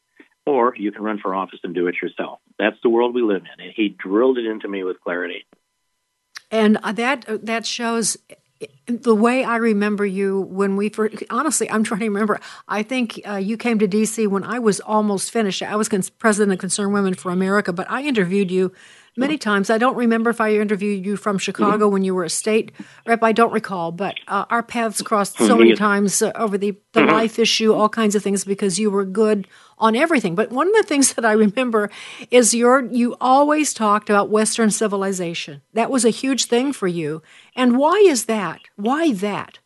or 0.47 0.75
you 0.77 0.93
can 0.93 1.03
run 1.03 1.19
for 1.19 1.35
office 1.35 1.61
and 1.63 1.75
do 1.75 1.87
it 1.89 1.97
yourself. 2.01 2.41
That's 2.59 2.77
the 2.83 2.89
world 2.89 3.15
we 3.15 3.23
live 3.23 3.43
in. 3.43 3.65
And 3.65 3.73
he 3.75 3.89
drilled 3.89 4.39
it 4.39 4.47
into 4.47 4.69
me 4.69 4.85
with 4.85 5.01
clarity. 5.01 5.47
And 6.51 6.79
that 6.85 7.25
that 7.45 7.67
shows 7.67 8.17
the 8.87 9.15
way 9.15 9.45
I 9.45 9.57
remember 9.57 10.07
you 10.07 10.43
when 10.43 10.77
we 10.77 10.89
first, 10.89 11.23
honestly, 11.29 11.71
I'm 11.71 11.85
trying 11.85 12.01
to 12.01 12.07
remember. 12.07 12.41
I 12.69 12.83
think 12.83 13.21
uh, 13.29 13.35
you 13.35 13.57
came 13.57 13.79
to 13.81 13.89
DC 13.89 14.29
when 14.29 14.45
I 14.45 14.59
was 14.59 14.81
almost 14.81 15.31
finished. 15.31 15.63
I 15.63 15.77
was 15.77 15.89
cons- 15.89 16.09
president 16.09 16.55
of 16.55 16.61
Concerned 16.61 16.93
Women 16.93 17.15
for 17.15 17.31
America, 17.31 17.73
but 17.73 17.91
I 17.91 18.03
interviewed 18.03 18.51
you 18.51 18.73
many 19.17 19.39
times. 19.39 19.71
I 19.71 19.79
don't 19.79 19.97
remember 19.97 20.31
if 20.31 20.41
I 20.41 20.55
interviewed 20.55 21.05
you 21.05 21.17
from 21.17 21.39
Chicago 21.39 21.87
mm-hmm. 21.87 21.93
when 21.93 22.05
you 22.05 22.15
were 22.15 22.25
a 22.25 22.31
state 22.31 22.73
rep. 23.07 23.23
I 23.23 23.33
don't 23.33 23.53
recall, 23.53 23.93
but 23.93 24.17
uh, 24.29 24.45
our 24.51 24.63
paths 24.63 25.03
crossed 25.03 25.39
so 25.39 25.57
many 25.57 25.75
times 25.75 26.23
uh, 26.23 26.33
over 26.35 26.59
the, 26.59 26.77
the 26.93 27.01
mm-hmm. 27.01 27.11
life 27.11 27.39
issue, 27.39 27.73
all 27.73 27.89
kinds 27.89 28.15
of 28.15 28.23
things, 28.23 28.45
because 28.45 28.79
you 28.79 28.91
were 28.91 29.05
good 29.05 29.47
on 29.79 29.97
everything. 29.97 30.35
But 30.35 30.51
one 30.51 30.69
of 30.69 30.75
the 30.75 30.83
things 30.83 31.13
that 31.15 31.25
I 31.25 31.33
remember 31.33 31.91
is 32.31 32.55
your 32.55 32.85
you 32.85 33.17
always 33.21 33.73
talked 33.73 34.11
about 34.11 34.31
Western 34.31 34.71
civilization. 34.71 35.63
That 35.73 35.91
was 35.91 36.05
a 36.05 36.11
huge 36.11 36.45
thing 36.45 36.73
for 36.73 36.89
you. 36.89 37.23
And 37.55 37.79
why 37.79 38.05
is 38.07 38.27
that? 38.27 38.61
Why 38.77 39.13
that? 39.15 39.59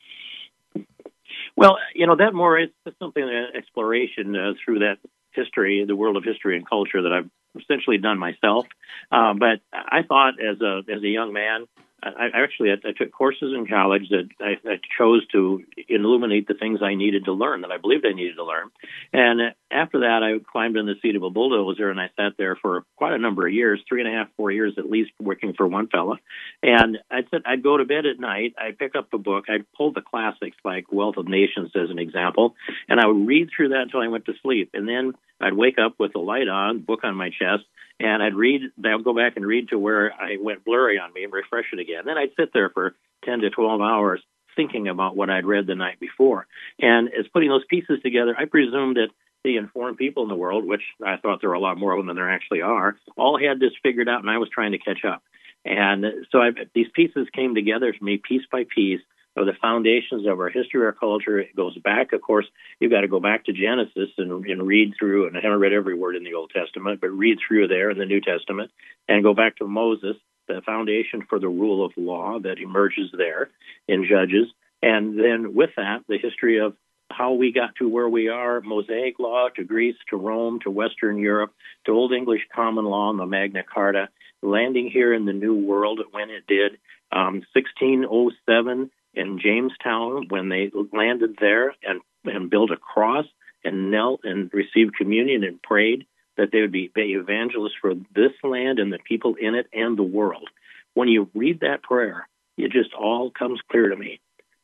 Well, 1.57 1.79
you 1.95 2.07
know 2.07 2.17
that 2.17 2.33
more 2.33 2.59
is 2.59 2.71
something 2.99 3.23
an 3.23 3.49
exploration 3.55 4.35
uh, 4.35 4.53
through 4.65 4.79
that 4.81 4.99
history, 5.33 5.85
the 5.87 5.97
world 5.97 6.17
of 6.17 6.25
history 6.25 6.57
and 6.57 6.69
culture 6.69 7.03
that 7.03 7.13
I've 7.13 7.31
essentially 7.61 7.99
done 7.99 8.19
myself. 8.19 8.67
Uh, 9.11 9.35
but 9.35 9.61
I 9.73 10.03
thought 10.07 10.35
as 10.41 10.61
a 10.61 10.83
as 10.89 11.03
a 11.03 11.09
young 11.09 11.33
man, 11.33 11.67
I, 12.03 12.29
I 12.33 12.43
actually 12.43 12.71
I, 12.71 12.89
I 12.89 12.93
took 12.93 13.13
courses 13.13 13.53
in 13.55 13.67
college 13.67 14.09
that 14.11 14.29
I, 14.41 14.57
I 14.69 14.79
chose 14.97 15.27
to 15.29 15.63
illuminate 15.89 16.49
the 16.49 16.55
things 16.55 16.81
I 16.83 16.95
needed 16.95 17.25
to 17.27 17.33
learn 17.33 17.63
that 17.63 17.73
I 17.73 17.79
believed 17.79 18.07
I 18.07 18.13
needed 18.13 18.37
to 18.37 18.45
learn, 18.45 18.71
and 19.13 19.55
after 19.71 20.01
that, 20.01 20.23
I 20.23 20.39
climbed 20.51 20.77
in 20.77 20.87
the 20.87 20.95
seat 21.01 21.17
of 21.17 21.23
a 21.23 21.31
bulldozer 21.31 21.91
and 21.91 22.01
I 22.01 22.11
sat 22.17 22.33
there 22.39 22.57
for 22.57 22.85
quite 22.97 23.13
a 23.13 23.19
number 23.19 23.47
of 23.47 23.53
years, 23.53 23.81
three 23.89 24.01
and 24.01 24.13
a 24.13 24.17
half, 24.17 24.29
four 24.37 24.51
years 24.51 24.75
at 24.79 24.91
least, 24.91 25.11
working 25.21 25.55
for 25.55 25.67
one 25.67 25.89
fella. 25.89 26.17
And 26.63 26.99
I'd 27.11 27.29
sit, 27.31 27.43
I'd 27.47 27.63
go 27.63 27.77
to 27.77 27.85
bed 27.85 28.07
at 28.07 28.19
night. 28.19 28.55
I'd 28.59 28.79
pick 28.79 28.97
up 28.97 29.13
a 29.13 29.19
book. 29.19 29.45
I'd 29.49 29.71
pull 29.77 29.93
the 29.93 30.03
classics 30.03 30.57
like 30.65 30.93
Wealth 30.93 31.17
of 31.17 31.29
Nations 31.29 31.71
as 31.75 31.91
an 31.91 31.99
example, 31.99 32.55
and 32.89 33.01
I 33.01 33.07
would 33.07 33.27
read 33.27 33.51
through 33.55 33.71
that 33.71 33.83
until 33.83 34.01
I 34.01 34.09
went 34.09 34.27
to 34.27 34.35
sleep. 34.43 34.71
And 34.75 34.89
then 34.89 35.15
I'd 35.41 35.55
wake 35.55 35.79
up 35.79 35.95
with 35.99 36.13
the 36.13 36.19
light 36.19 36.49
on, 36.49 36.81
book 36.81 37.01
on 37.05 37.15
my 37.17 37.31
chest, 37.31 37.65
and 37.99 38.23
I'd 38.23 38.35
read. 38.35 38.63
I'd 38.85 39.05
go 39.05 39.15
back 39.15 39.37
and 39.37 39.47
read 39.47 39.69
to 39.69 39.79
where 39.79 40.13
I 40.13 40.37
went 40.41 40.65
blurry 40.65 40.99
on 40.99 41.13
me 41.13 41.25
and 41.25 41.33
refresh 41.33 41.67
it 41.73 41.79
again. 41.79 42.05
Then 42.07 42.19
I'd 42.19 42.35
sit 42.39 42.53
there 42.53 42.71
for 42.71 42.95
ten 43.25 43.41
to 43.41 43.51
twelve 43.51 43.81
hours 43.81 44.21
thinking 44.57 44.89
about 44.89 45.17
what 45.17 45.31
I'd 45.31 45.47
read 45.47 45.67
the 45.67 45.75
night 45.75 46.01
before. 46.01 46.47
And 46.81 47.09
as 47.09 47.27
putting 47.33 47.49
those 47.49 47.65
pieces 47.69 48.01
together, 48.03 48.35
I 48.37 48.47
presumed 48.47 48.97
that 48.97 49.09
the 49.45 49.57
informed 49.57 49.97
people 49.97 50.23
in 50.23 50.29
the 50.29 50.37
world, 50.37 50.65
which 50.65 50.83
I 51.05 51.17
thought 51.17 51.41
there 51.41 51.51
were 51.51 51.57
a 51.57 51.61
lot 51.61 51.79
more 51.79 51.93
of 51.93 51.99
them 51.99 52.09
than 52.09 52.17
there 52.17 52.31
actually 52.31 52.63
are, 52.63 52.97
all 53.17 53.39
had 53.39 53.59
this 53.59 53.73
figured 53.83 54.09
out, 54.09 54.21
and 54.21 54.31
I 54.31 54.39
was 54.39 54.49
trying 54.51 54.73
to 54.73 54.79
catch 54.79 55.05
up. 55.05 55.23
And 55.65 56.05
so 56.31 56.39
I, 56.39 56.51
these 56.75 56.89
pieces 56.95 57.29
came 57.35 57.55
together 57.55 57.95
for 57.97 58.05
me 58.05 58.19
piece 58.23 58.45
by 58.51 58.65
piece 58.65 59.01
of 59.37 59.47
the 59.47 59.53
foundations 59.61 60.27
of 60.27 60.41
our 60.41 60.49
history, 60.49 60.85
our 60.85 60.93
culture. 60.93 61.39
It 61.39 61.55
goes 61.55 61.77
back, 61.79 62.13
of 62.13 62.21
course, 62.21 62.47
you've 62.81 62.91
got 62.91 63.03
to 63.03 63.09
go 63.09 63.21
back 63.21 63.45
to 63.45 63.53
Genesis 63.53 64.11
and, 64.19 64.45
and 64.45 64.67
read 64.67 64.95
through, 64.99 65.27
and 65.27 65.37
I 65.37 65.41
haven't 65.41 65.61
read 65.61 65.73
every 65.73 65.95
word 65.95 66.17
in 66.17 66.25
the 66.25 66.35
Old 66.35 66.51
Testament, 66.55 67.01
but 67.01 67.09
read 67.09 67.39
through 67.47 67.69
there 67.69 67.91
in 67.91 67.99
the 67.99 68.07
New 68.07 68.21
Testament 68.21 68.71
and 69.09 69.23
go 69.23 69.35
back 69.35 69.57
to 69.57 69.67
Moses, 69.67 70.17
the 70.49 70.63
foundation 70.67 71.25
for 71.29 71.39
the 71.39 71.49
rule 71.49 71.85
of 71.85 71.93
law 71.97 72.39
that 72.41 72.59
emerges 72.59 73.11
there 73.17 73.51
in 73.87 74.07
Judges. 74.09 74.49
And 74.83 75.19
then 75.19 75.55
with 75.55 75.71
that, 75.77 76.01
the 76.09 76.19
history 76.19 76.59
of 76.59 76.75
how 77.11 77.33
we 77.33 77.53
got 77.53 77.75
to 77.77 77.89
where 77.89 78.09
we 78.09 78.29
are 78.29 78.61
Mosaic 78.61 79.19
law 79.19 79.49
to 79.57 79.65
Greece 79.65 79.97
to 80.11 80.17
Rome 80.17 80.61
to 80.61 80.71
Western 80.71 81.19
Europe 81.19 81.53
to 81.85 81.93
Old 81.93 82.13
English 82.13 82.43
common 82.55 82.85
law 82.85 83.11
and 83.11 83.19
the 83.19 83.27
Magna 83.27 83.63
Carta, 83.63 84.09
landing 84.43 84.91
here 84.91 85.13
in 85.13 85.27
the 85.27 85.33
New 85.33 85.55
World 85.55 86.01
when 86.13 86.31
it 86.31 86.47
did, 86.47 86.79
um, 87.13 87.43
1607 87.53 88.91
in 89.15 89.41
Jamestown 89.41 90.27
when 90.29 90.49
they 90.49 90.71
landed 90.93 91.37
there 91.41 91.75
and, 91.83 92.01
and 92.25 92.51
built 92.51 92.71
a 92.71 92.77
cross 92.77 93.27
and 93.65 93.91
knelt 93.91 94.21
and 94.25 94.51
received 94.55 94.97
communion 94.97 95.45
and 95.45 95.61
prayed 95.63 96.07
that 96.37 96.51
they 96.53 96.61
would 96.61 96.73
be 96.73 96.91
evangelists 96.97 97.75
for 97.81 97.95
this 98.15 98.33
land 98.43 98.79
and 98.79 98.93
the 98.93 98.99
people 99.07 99.35
in 99.35 99.55
it 99.55 99.67
and 99.73 99.99
the 99.99 100.03
world. 100.03 100.49
When 100.95 101.09
you 101.09 101.29
read 101.35 101.61
that 101.61 101.83
prayer, 101.83 102.29
it 102.57 102.73
just 102.73 102.95
all 102.95 103.31
comes 103.31 103.61
clear 103.71 103.89
to 103.89 103.97
me 103.97 104.21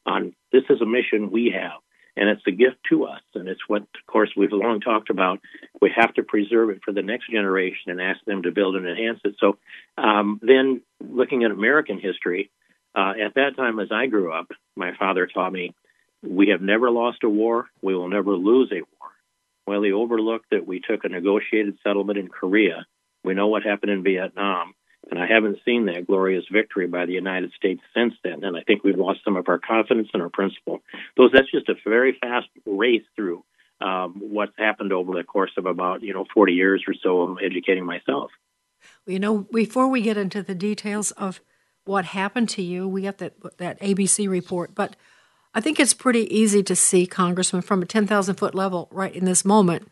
on 0.06 0.34
this 0.52 0.62
is 0.70 0.80
a 0.80 0.86
mission 0.86 1.30
we 1.30 1.52
have 1.54 1.80
and 2.16 2.28
it's 2.28 2.46
a 2.46 2.50
gift 2.50 2.78
to 2.88 3.04
us. 3.04 3.20
And 3.34 3.48
it's 3.48 3.68
what, 3.68 3.82
of 3.82 4.06
course, 4.06 4.30
we've 4.36 4.52
long 4.52 4.80
talked 4.80 5.10
about. 5.10 5.40
We 5.80 5.92
have 5.94 6.14
to 6.14 6.22
preserve 6.22 6.70
it 6.70 6.80
for 6.84 6.92
the 6.92 7.02
next 7.02 7.30
generation 7.30 7.90
and 7.90 8.00
ask 8.00 8.24
them 8.24 8.42
to 8.42 8.52
build 8.52 8.76
and 8.76 8.88
enhance 8.88 9.20
it. 9.24 9.34
So, 9.38 9.58
um, 9.98 10.40
then 10.42 10.82
looking 11.00 11.44
at 11.44 11.50
American 11.50 12.00
history, 12.00 12.50
uh, 12.94 13.12
at 13.22 13.34
that 13.34 13.56
time, 13.56 13.78
as 13.78 13.88
I 13.92 14.06
grew 14.06 14.32
up, 14.32 14.50
my 14.74 14.92
father 14.98 15.26
taught 15.26 15.52
me, 15.52 15.74
we 16.22 16.48
have 16.48 16.62
never 16.62 16.90
lost 16.90 17.22
a 17.24 17.28
war. 17.28 17.66
We 17.82 17.94
will 17.94 18.08
never 18.08 18.32
lose 18.32 18.72
a 18.72 18.80
war. 18.80 19.10
Well, 19.66 19.82
he 19.82 19.92
overlooked 19.92 20.50
that 20.50 20.66
we 20.66 20.80
took 20.80 21.04
a 21.04 21.08
negotiated 21.08 21.78
settlement 21.82 22.18
in 22.18 22.28
Korea. 22.28 22.86
We 23.22 23.34
know 23.34 23.48
what 23.48 23.64
happened 23.64 23.92
in 23.92 24.02
Vietnam. 24.02 24.74
And 25.10 25.20
I 25.20 25.26
haven't 25.26 25.58
seen 25.64 25.86
that 25.86 26.06
glorious 26.06 26.44
victory 26.50 26.86
by 26.88 27.06
the 27.06 27.12
United 27.12 27.52
States 27.52 27.80
since 27.94 28.14
then. 28.24 28.42
And 28.42 28.56
I 28.56 28.62
think 28.62 28.82
we've 28.82 28.98
lost 28.98 29.20
some 29.24 29.36
of 29.36 29.48
our 29.48 29.58
confidence 29.58 30.08
in 30.12 30.20
our 30.20 30.28
principle. 30.28 30.82
Those 31.16 31.30
that's 31.32 31.50
just 31.50 31.68
a 31.68 31.74
very 31.84 32.16
fast 32.20 32.48
race 32.64 33.04
through 33.14 33.44
um, 33.80 34.14
what's 34.18 34.56
happened 34.58 34.92
over 34.92 35.14
the 35.14 35.22
course 35.22 35.52
of 35.56 35.66
about 35.66 36.02
you 36.02 36.12
know 36.12 36.24
40 36.34 36.52
years 36.52 36.84
or 36.88 36.94
so 36.94 37.22
of 37.22 37.38
educating 37.44 37.84
myself. 37.84 38.30
You 39.06 39.18
know, 39.18 39.46
before 39.52 39.88
we 39.88 40.02
get 40.02 40.16
into 40.16 40.42
the 40.42 40.54
details 40.54 41.10
of 41.12 41.40
what 41.84 42.06
happened 42.06 42.48
to 42.50 42.62
you, 42.62 42.88
we 42.88 43.02
got 43.02 43.18
that 43.18 43.34
that 43.58 43.80
ABC 43.80 44.28
report, 44.28 44.74
but 44.74 44.96
I 45.54 45.60
think 45.60 45.78
it's 45.78 45.94
pretty 45.94 46.32
easy 46.34 46.62
to 46.64 46.76
see, 46.76 47.06
Congressman, 47.06 47.62
from 47.62 47.80
a 47.80 47.86
10,000 47.86 48.34
foot 48.34 48.54
level, 48.54 48.88
right 48.90 49.14
in 49.14 49.24
this 49.24 49.42
moment, 49.42 49.88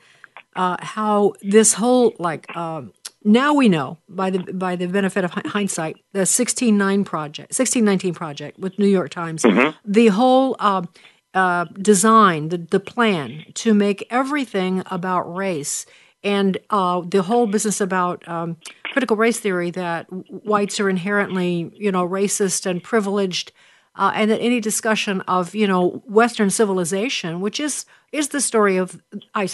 uh, 0.55 0.77
how 0.81 1.35
this 1.41 1.75
whole 1.75 2.15
like. 2.19 2.55
Um, 2.57 2.93
now 3.25 3.55
we 3.55 3.69
know 3.69 3.99
by 4.09 4.31
the 4.31 4.39
by 4.53 4.77
the 4.77 4.87
benefit 4.87 5.25
of 5.25 5.31
hindsight 5.31 5.97
the 6.13 6.21
1619 6.21 7.05
project 7.05 7.51
1619 7.51 8.15
project 8.15 8.59
with 8.59 8.79
new 8.79 8.87
york 8.87 9.11
times 9.11 9.43
mm-hmm. 9.43 9.77
the 9.85 10.09
whole 10.09 10.57
uh, 10.61 10.83
uh, 11.33 11.65
design 11.81 12.51
the, 12.51 12.59
the 12.59 12.81
plan 12.81 13.45
to 13.55 13.75
make 13.75 14.07
everything 14.11 14.83
about 14.91 15.23
race 15.35 15.87
and 16.23 16.57
uh, 16.71 17.03
the 17.07 17.23
whole 17.23 17.47
business 17.47 17.81
about 17.81 18.27
um, 18.29 18.57
critical 18.93 19.17
race 19.17 19.41
theory 19.41 19.71
that 19.71 20.07
whites 20.45 20.79
are 20.79 20.89
inherently 20.89 21.73
you 21.75 21.91
know 21.91 22.07
racist 22.07 22.67
and 22.67 22.83
privileged 22.83 23.53
uh, 23.97 24.13
and 24.15 24.31
that 24.31 24.41
any 24.41 24.61
discussion 24.61 25.21
of 25.23 25.55
you 25.55 25.67
know 25.67 26.03
Western 26.07 26.51
civilization, 26.51 27.41
which 27.41 27.61
is 27.61 27.87
is 28.15 28.29
the 28.29 28.41
story 28.41 28.77
of 28.77 29.03
I 29.35 29.49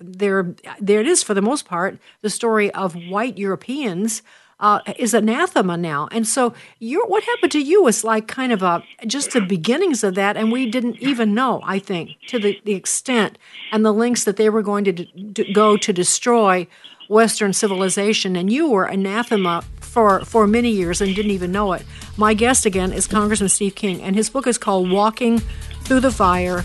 there 0.00 0.54
there 0.80 1.00
it 1.00 1.06
is 1.06 1.22
for 1.22 1.34
the 1.34 1.40
most 1.40 1.64
part 1.64 1.98
the 2.20 2.30
story 2.30 2.70
of 2.72 2.94
white 2.94 3.38
Europeans. 3.38 4.22
Uh, 4.60 4.78
is 4.96 5.12
anathema 5.12 5.76
now, 5.76 6.08
and 6.12 6.24
so 6.24 6.54
your 6.78 7.04
what 7.08 7.24
happened 7.24 7.50
to 7.50 7.58
you 7.58 7.82
was 7.82 8.04
like 8.04 8.28
kind 8.28 8.52
of 8.52 8.62
a 8.62 8.80
just 9.08 9.32
the 9.32 9.40
beginnings 9.40 10.04
of 10.04 10.14
that, 10.14 10.36
and 10.36 10.52
we 10.52 10.70
didn't 10.70 11.02
even 11.02 11.34
know. 11.34 11.60
I 11.64 11.80
think 11.80 12.10
to 12.28 12.38
the, 12.38 12.60
the 12.64 12.74
extent 12.74 13.38
and 13.72 13.84
the 13.84 13.92
links 13.92 14.22
that 14.22 14.36
they 14.36 14.48
were 14.48 14.62
going 14.62 14.84
to, 14.84 14.92
d- 14.92 15.52
go 15.52 15.76
to 15.76 15.92
destroy 15.92 16.68
Western 17.08 17.52
civilization, 17.52 18.36
and 18.36 18.52
you 18.52 18.70
were 18.70 18.84
anathema 18.84 19.64
for, 19.80 20.24
for 20.24 20.46
many 20.46 20.70
years 20.70 21.00
and 21.00 21.12
didn't 21.12 21.32
even 21.32 21.50
know 21.50 21.72
it. 21.72 21.84
My 22.16 22.32
guest 22.32 22.64
again 22.64 22.92
is 22.92 23.08
Congressman 23.08 23.48
Steve 23.48 23.74
King, 23.74 24.00
and 24.00 24.14
his 24.14 24.30
book 24.30 24.46
is 24.46 24.58
called 24.58 24.90
Walking 24.90 25.40
Through 25.84 26.00
the 26.00 26.12
Fire 26.12 26.62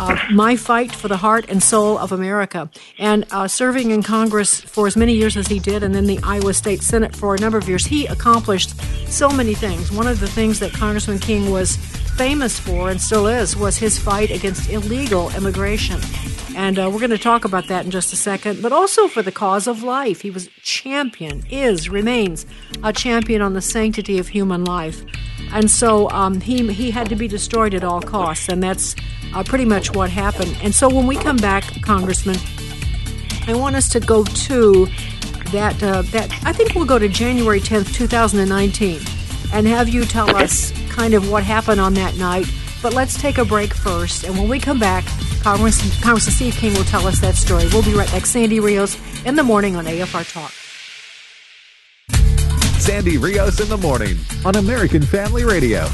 uh, 0.00 0.18
My 0.32 0.56
Fight 0.56 0.92
for 0.92 1.08
the 1.08 1.18
Heart 1.18 1.50
and 1.50 1.62
Soul 1.62 1.98
of 1.98 2.10
America. 2.10 2.70
And 2.98 3.26
uh, 3.30 3.46
serving 3.46 3.90
in 3.90 4.02
Congress 4.02 4.58
for 4.60 4.86
as 4.86 4.96
many 4.96 5.12
years 5.14 5.36
as 5.36 5.46
he 5.46 5.58
did, 5.58 5.82
and 5.82 5.94
then 5.94 6.06
the 6.06 6.18
Iowa 6.22 6.54
State 6.54 6.82
Senate 6.82 7.14
for 7.14 7.34
a 7.34 7.38
number 7.38 7.58
of 7.58 7.68
years, 7.68 7.84
he 7.84 8.06
accomplished 8.06 8.70
so 9.06 9.28
many 9.28 9.52
things. 9.52 9.92
One 9.92 10.06
of 10.06 10.18
the 10.18 10.28
things 10.28 10.58
that 10.60 10.72
Congressman 10.72 11.18
King 11.18 11.50
was 11.50 11.76
famous 12.16 12.58
for 12.58 12.90
and 12.90 13.00
still 13.00 13.26
is 13.26 13.56
was 13.56 13.76
his 13.76 13.98
fight 13.98 14.30
against 14.30 14.70
illegal 14.70 15.30
immigration. 15.36 16.00
And 16.56 16.78
uh, 16.78 16.90
we're 16.90 16.98
going 16.98 17.10
to 17.10 17.18
talk 17.18 17.44
about 17.44 17.68
that 17.68 17.84
in 17.84 17.90
just 17.90 18.12
a 18.12 18.16
second, 18.16 18.62
but 18.62 18.72
also 18.72 19.06
for 19.06 19.22
the 19.22 19.30
cause 19.30 19.66
of 19.66 19.82
life. 19.82 20.22
He 20.22 20.30
was 20.30 20.48
champion, 20.62 21.44
is, 21.50 21.90
remains 21.90 22.46
a 22.82 22.92
champion 22.92 23.42
on 23.42 23.52
the 23.52 23.62
sanctity 23.62 24.18
of 24.18 24.28
human 24.28 24.64
life. 24.64 25.04
And 25.52 25.70
so 25.70 26.08
um, 26.10 26.40
he, 26.40 26.72
he 26.72 26.90
had 26.90 27.08
to 27.10 27.16
be 27.16 27.28
destroyed 27.28 27.74
at 27.74 27.84
all 27.84 28.00
costs, 28.00 28.48
and 28.48 28.62
that's 28.62 28.96
uh, 29.34 29.44
pretty 29.44 29.64
much 29.64 29.94
what 29.94 30.10
happened. 30.10 30.56
And 30.62 30.74
so 30.74 30.88
when 30.88 31.06
we 31.06 31.16
come 31.16 31.36
back, 31.36 31.64
Congressman, 31.82 32.36
I 33.46 33.54
want 33.54 33.76
us 33.76 33.88
to 33.90 34.00
go 34.00 34.24
to 34.24 34.86
that, 35.52 35.82
uh, 35.82 36.02
that 36.02 36.32
I 36.44 36.52
think 36.52 36.74
we'll 36.74 36.84
go 36.84 36.98
to 36.98 37.08
January 37.08 37.60
10th, 37.60 37.92
2019, 37.94 39.00
and 39.52 39.66
have 39.66 39.88
you 39.88 40.04
tell 40.04 40.34
us 40.36 40.72
kind 40.90 41.14
of 41.14 41.30
what 41.30 41.42
happened 41.42 41.80
on 41.80 41.94
that 41.94 42.16
night. 42.16 42.46
But 42.82 42.94
let's 42.94 43.20
take 43.20 43.38
a 43.38 43.44
break 43.44 43.74
first, 43.74 44.24
and 44.24 44.38
when 44.38 44.48
we 44.48 44.58
come 44.58 44.78
back, 44.78 45.04
Congressman, 45.42 45.90
Congressman 46.02 46.34
Steve 46.34 46.54
King 46.54 46.74
will 46.74 46.84
tell 46.84 47.06
us 47.06 47.20
that 47.20 47.34
story. 47.34 47.64
We'll 47.72 47.82
be 47.82 47.94
right 47.94 48.10
back. 48.10 48.24
Sandy 48.24 48.58
Rios 48.60 48.96
in 49.26 49.34
the 49.34 49.42
morning 49.42 49.76
on 49.76 49.84
AFR 49.84 50.30
Talk. 50.32 50.52
Sandy 52.80 53.18
Rios 53.18 53.60
in 53.60 53.68
the 53.68 53.76
morning 53.76 54.16
on 54.44 54.56
American 54.56 55.02
Family 55.02 55.44
Radio. 55.44 55.86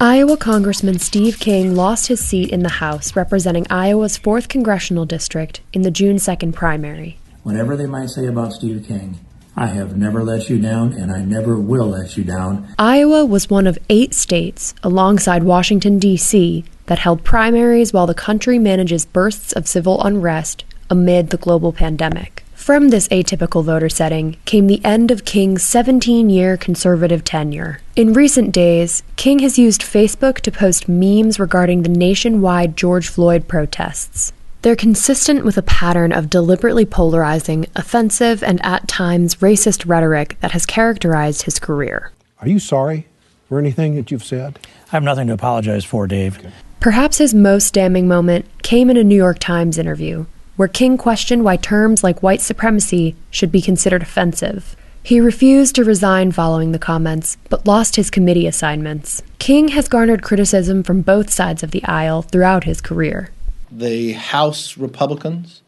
Iowa 0.00 0.36
Congressman 0.36 1.00
Steve 1.00 1.40
King 1.40 1.74
lost 1.74 2.06
his 2.06 2.24
seat 2.24 2.50
in 2.50 2.62
the 2.62 2.68
House 2.68 3.16
representing 3.16 3.66
Iowa's 3.68 4.16
4th 4.16 4.48
Congressional 4.48 5.04
District 5.04 5.60
in 5.72 5.82
the 5.82 5.90
June 5.90 6.18
2nd 6.18 6.54
primary. 6.54 7.18
Whatever 7.42 7.76
they 7.76 7.86
might 7.86 8.10
say 8.10 8.26
about 8.26 8.52
Steve 8.52 8.84
King, 8.86 9.18
I 9.56 9.66
have 9.66 9.96
never 9.96 10.22
let 10.22 10.48
you 10.48 10.60
down, 10.60 10.92
and 10.92 11.10
I 11.10 11.24
never 11.24 11.58
will 11.58 11.88
let 11.88 12.16
you 12.16 12.22
down. 12.22 12.72
Iowa 12.78 13.26
was 13.26 13.50
one 13.50 13.66
of 13.66 13.76
eight 13.90 14.14
states, 14.14 14.72
alongside 14.84 15.42
Washington, 15.42 15.98
D.C., 15.98 16.64
that 16.86 17.00
held 17.00 17.24
primaries 17.24 17.92
while 17.92 18.06
the 18.06 18.14
country 18.14 18.60
manages 18.60 19.04
bursts 19.04 19.52
of 19.52 19.66
civil 19.66 20.00
unrest 20.04 20.64
amid 20.88 21.30
the 21.30 21.36
global 21.38 21.72
pandemic. 21.72 22.44
From 22.68 22.90
this 22.90 23.08
atypical 23.08 23.64
voter 23.64 23.88
setting 23.88 24.36
came 24.44 24.66
the 24.66 24.84
end 24.84 25.10
of 25.10 25.24
King's 25.24 25.62
17 25.62 26.28
year 26.28 26.58
conservative 26.58 27.24
tenure. 27.24 27.80
In 27.96 28.12
recent 28.12 28.52
days, 28.52 29.02
King 29.16 29.38
has 29.38 29.58
used 29.58 29.80
Facebook 29.80 30.40
to 30.40 30.52
post 30.52 30.86
memes 30.86 31.40
regarding 31.40 31.80
the 31.80 31.88
nationwide 31.88 32.76
George 32.76 33.08
Floyd 33.08 33.48
protests. 33.48 34.34
They're 34.60 34.76
consistent 34.76 35.46
with 35.46 35.56
a 35.56 35.62
pattern 35.62 36.12
of 36.12 36.28
deliberately 36.28 36.84
polarizing, 36.84 37.64
offensive, 37.74 38.42
and 38.42 38.62
at 38.62 38.86
times 38.86 39.36
racist 39.36 39.88
rhetoric 39.88 40.36
that 40.40 40.52
has 40.52 40.66
characterized 40.66 41.44
his 41.44 41.58
career. 41.58 42.12
Are 42.42 42.48
you 42.48 42.58
sorry? 42.58 43.06
for 43.48 43.58
anything 43.58 43.94
that 43.94 44.10
you've 44.10 44.22
said? 44.22 44.58
I 44.88 44.90
have 44.90 45.02
nothing 45.02 45.28
to 45.28 45.32
apologize 45.32 45.86
for, 45.86 46.06
Dave. 46.06 46.38
Okay. 46.38 46.52
Perhaps 46.80 47.16
his 47.16 47.32
most 47.32 47.72
damning 47.72 48.06
moment 48.06 48.44
came 48.62 48.90
in 48.90 48.98
a 48.98 49.02
New 49.02 49.16
York 49.16 49.38
Times 49.38 49.78
interview, 49.78 50.26
where 50.58 50.66
King 50.66 50.98
questioned 50.98 51.44
why 51.44 51.54
terms 51.54 52.02
like 52.02 52.20
white 52.20 52.40
supremacy 52.40 53.14
should 53.30 53.52
be 53.52 53.62
considered 53.62 54.02
offensive. 54.02 54.74
He 55.04 55.20
refused 55.20 55.76
to 55.76 55.84
resign 55.84 56.32
following 56.32 56.72
the 56.72 56.80
comments, 56.80 57.36
but 57.48 57.64
lost 57.64 57.94
his 57.94 58.10
committee 58.10 58.44
assignments. 58.44 59.22
King 59.38 59.68
has 59.68 59.86
garnered 59.86 60.24
criticism 60.24 60.82
from 60.82 61.02
both 61.02 61.30
sides 61.30 61.62
of 61.62 61.70
the 61.70 61.84
aisle 61.84 62.22
throughout 62.22 62.64
his 62.64 62.80
career. 62.80 63.30
The 63.70 64.14
House 64.14 64.76
Republicans 64.76 65.62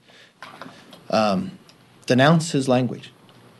um, 1.08 1.52
denounce 2.06 2.50
his 2.50 2.68
language. 2.68 3.12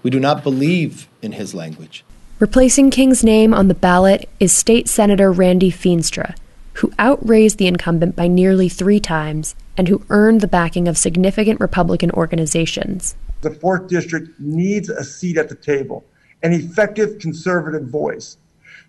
We 0.02 0.10
do 0.10 0.18
not 0.18 0.42
believe 0.42 1.06
in 1.22 1.30
his 1.30 1.54
language. 1.54 2.04
Replacing 2.40 2.90
King's 2.90 3.22
name 3.22 3.54
on 3.54 3.68
the 3.68 3.75
ballot 3.75 4.28
is 4.40 4.52
State 4.52 4.88
Senator 4.88 5.30
Randy 5.30 5.70
Feenstra, 5.70 6.34
who 6.80 6.90
outraised 6.99 7.58
the 7.58 7.66
incumbent 7.66 8.16
by 8.16 8.26
nearly 8.26 8.66
three 8.66 8.99
times 8.99 9.54
and 9.76 9.87
who 9.87 10.02
earned 10.08 10.40
the 10.40 10.49
backing 10.49 10.88
of 10.88 10.96
significant 10.96 11.60
Republican 11.60 12.10
organizations. 12.12 13.14
The 13.42 13.50
4th 13.50 13.88
District 13.88 14.28
needs 14.40 14.88
a 14.88 15.04
seat 15.04 15.37
at 15.37 15.50
the 15.50 15.54
table, 15.54 16.04
an 16.42 16.54
effective 16.54 17.18
conservative 17.18 17.87
voice. 17.88 18.38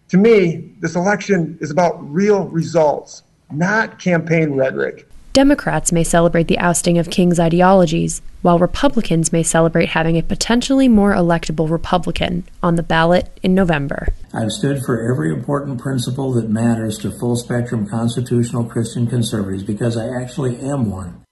To 0.08 0.18
me, 0.18 0.72
this 0.80 0.96
election 0.96 1.58
is 1.60 1.70
about 1.70 2.02
real 2.10 2.48
results, 2.48 3.24
not 3.52 4.00
campaign 4.00 4.54
rhetoric. 4.54 5.10
Democrats 5.34 5.94
may 5.94 6.04
celebrate 6.04 6.50
the 6.50 6.58
ousting 6.58 6.98
of 6.98 7.10
King's 7.10 7.40
ideologies, 7.40 8.22
while 8.42 8.60
Republicans 8.60 9.32
may 9.32 9.44
celebrate 9.44 9.88
having 9.88 10.18
a 10.18 10.24
potentially 10.24 10.90
more 10.90 11.14
electable 11.14 11.70
Republican 11.70 12.44
on 12.62 12.76
the 12.76 12.84
ballot 12.84 13.30
in 13.42 13.56
November. 13.56 14.10
I've 14.34 14.52
stood 14.52 14.84
for 14.84 15.10
every 15.10 15.32
important 15.32 15.80
principle 15.80 16.34
that 16.34 16.50
matters 16.50 16.98
to 17.00 17.12
full 17.12 17.38
spectrum 17.38 17.88
constitutional 17.88 18.66
Christian 18.66 19.08
conservatives 19.08 19.64
because 19.64 19.96
I 19.96 20.10
actually 20.10 20.60
am 20.60 20.92
one. 20.92 21.24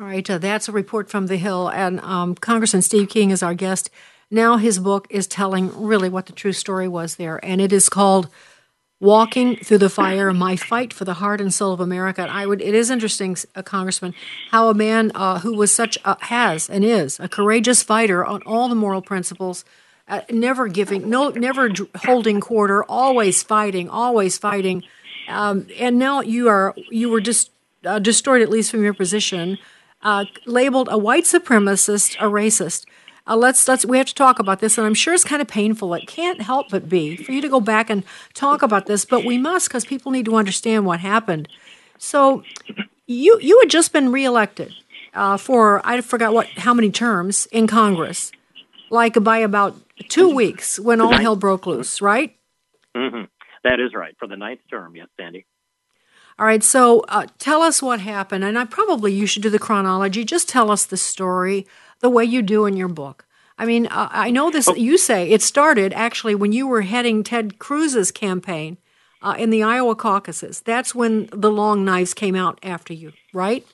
All 0.00 0.06
right, 0.06 0.28
uh, 0.28 0.38
that's 0.38 0.68
a 0.68 0.72
report 0.72 1.08
from 1.08 1.28
the 1.28 1.36
Hill, 1.36 1.68
and 1.68 2.00
um, 2.00 2.34
Congressman 2.34 2.82
Steve 2.82 3.08
King 3.08 3.30
is 3.30 3.42
our 3.42 3.54
guest. 3.54 3.88
Now 4.32 4.56
his 4.56 4.80
book 4.80 5.06
is 5.10 5.28
telling 5.28 5.70
really 5.80 6.08
what 6.08 6.26
the 6.26 6.32
true 6.32 6.52
story 6.52 6.88
was 6.88 7.16
there, 7.16 7.38
and 7.44 7.60
it 7.60 7.72
is 7.72 7.88
called 7.88 8.28
walking 9.00 9.56
through 9.56 9.78
the 9.78 9.88
fire, 9.88 10.32
my 10.32 10.56
fight 10.56 10.92
for 10.92 11.04
the 11.04 11.14
heart 11.14 11.40
and 11.40 11.54
soul 11.54 11.72
of 11.72 11.80
America. 11.80 12.22
And 12.22 12.30
I 12.30 12.46
would, 12.46 12.60
it 12.60 12.74
is 12.74 12.90
interesting, 12.90 13.36
uh, 13.54 13.62
Congressman, 13.62 14.14
how 14.50 14.68
a 14.68 14.74
man 14.74 15.12
uh, 15.14 15.38
who 15.38 15.54
was 15.54 15.72
such 15.72 15.98
a, 16.04 16.16
has 16.24 16.68
and 16.68 16.84
is 16.84 17.20
a 17.20 17.28
courageous 17.28 17.82
fighter 17.82 18.24
on 18.24 18.42
all 18.42 18.68
the 18.68 18.74
moral 18.74 19.02
principles, 19.02 19.64
uh, 20.08 20.22
never 20.30 20.66
giving, 20.68 21.08
no, 21.08 21.28
never 21.30 21.70
holding 22.04 22.40
quarter, 22.40 22.82
always 22.84 23.42
fighting, 23.42 23.88
always 23.88 24.36
fighting. 24.36 24.82
Um, 25.28 25.68
and 25.78 25.98
now 25.98 26.20
you 26.20 26.48
are, 26.48 26.74
you 26.90 27.08
were 27.08 27.20
just 27.20 27.50
uh, 27.84 28.00
destroyed 28.00 28.42
at 28.42 28.48
least 28.48 28.70
from 28.70 28.82
your 28.82 28.94
position, 28.94 29.58
uh, 30.02 30.24
labeled 30.46 30.88
a 30.90 30.98
white 30.98 31.24
supremacist, 31.24 32.16
a 32.16 32.24
racist. 32.24 32.84
Uh, 33.28 33.36
let's 33.36 33.68
let's 33.68 33.84
we 33.84 33.98
have 33.98 34.06
to 34.06 34.14
talk 34.14 34.38
about 34.38 34.60
this, 34.60 34.78
and 34.78 34.86
I'm 34.86 34.94
sure 34.94 35.12
it's 35.12 35.24
kind 35.24 35.42
of 35.42 35.48
painful. 35.48 35.92
It 35.92 36.06
can't 36.06 36.40
help 36.40 36.70
but 36.70 36.88
be 36.88 37.16
for 37.16 37.32
you 37.32 37.42
to 37.42 37.48
go 37.48 37.60
back 37.60 37.90
and 37.90 38.02
talk 38.32 38.62
about 38.62 38.86
this, 38.86 39.04
but 39.04 39.24
we 39.24 39.36
must 39.36 39.68
because 39.68 39.84
people 39.84 40.10
need 40.10 40.24
to 40.24 40.36
understand 40.36 40.86
what 40.86 41.00
happened. 41.00 41.46
So, 41.98 42.42
you 43.06 43.38
you 43.40 43.58
had 43.60 43.68
just 43.68 43.92
been 43.92 44.10
reelected 44.10 44.72
uh, 45.12 45.36
for 45.36 45.82
I 45.84 46.00
forgot 46.00 46.32
what 46.32 46.46
how 46.46 46.72
many 46.72 46.90
terms 46.90 47.46
in 47.52 47.66
Congress, 47.66 48.32
like 48.88 49.22
by 49.22 49.38
about 49.38 49.76
two 50.08 50.34
weeks 50.34 50.78
when 50.78 51.00
all 51.00 51.12
hell 51.12 51.36
broke 51.36 51.66
loose, 51.66 52.00
right? 52.00 52.34
Mm-hmm. 52.96 53.24
That 53.64 53.78
is 53.78 53.92
right 53.94 54.16
for 54.18 54.26
the 54.26 54.36
ninth 54.36 54.60
term. 54.70 54.96
Yes, 54.96 55.08
Sandy. 55.20 55.44
All 56.38 56.46
right, 56.46 56.62
so 56.62 57.00
uh, 57.08 57.26
tell 57.40 57.62
us 57.62 57.82
what 57.82 57.98
happened, 57.98 58.44
and 58.44 58.56
I 58.56 58.64
probably 58.64 59.12
you 59.12 59.26
should 59.26 59.42
do 59.42 59.50
the 59.50 59.58
chronology. 59.58 60.24
Just 60.24 60.48
tell 60.48 60.70
us 60.70 60.86
the 60.86 60.96
story 60.96 61.66
the 62.00 62.10
way 62.10 62.24
you 62.24 62.42
do 62.42 62.66
in 62.66 62.76
your 62.76 62.88
book. 62.88 63.26
I 63.58 63.66
mean, 63.66 63.86
uh, 63.86 64.08
I 64.10 64.30
know 64.30 64.50
this. 64.50 64.68
Oh. 64.68 64.74
You 64.74 64.96
say 64.96 65.30
it 65.30 65.42
started 65.42 65.92
actually 65.92 66.34
when 66.34 66.52
you 66.52 66.68
were 66.68 66.82
heading 66.82 67.24
Ted 67.24 67.58
Cruz's 67.58 68.12
campaign 68.12 68.78
uh, 69.20 69.34
in 69.36 69.50
the 69.50 69.62
Iowa 69.62 69.96
caucuses. 69.96 70.60
That's 70.60 70.94
when 70.94 71.28
the 71.32 71.50
long 71.50 71.84
knives 71.84 72.14
came 72.14 72.36
out 72.36 72.58
after 72.62 72.92
you, 72.92 73.12
right? 73.32 73.66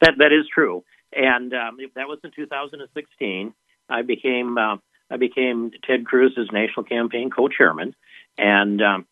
That 0.00 0.14
that 0.18 0.32
is 0.32 0.46
true, 0.52 0.84
and 1.12 1.52
um, 1.52 1.76
that 1.94 2.08
was 2.08 2.18
in 2.24 2.30
2016. 2.34 3.52
I 3.90 4.02
became 4.02 4.56
uh, 4.56 4.76
I 5.10 5.16
became 5.18 5.70
Ted 5.86 6.06
Cruz's 6.06 6.48
national 6.50 6.84
campaign 6.84 7.30
co-chairman, 7.30 7.94
and 8.38 8.80
um, 8.80 9.06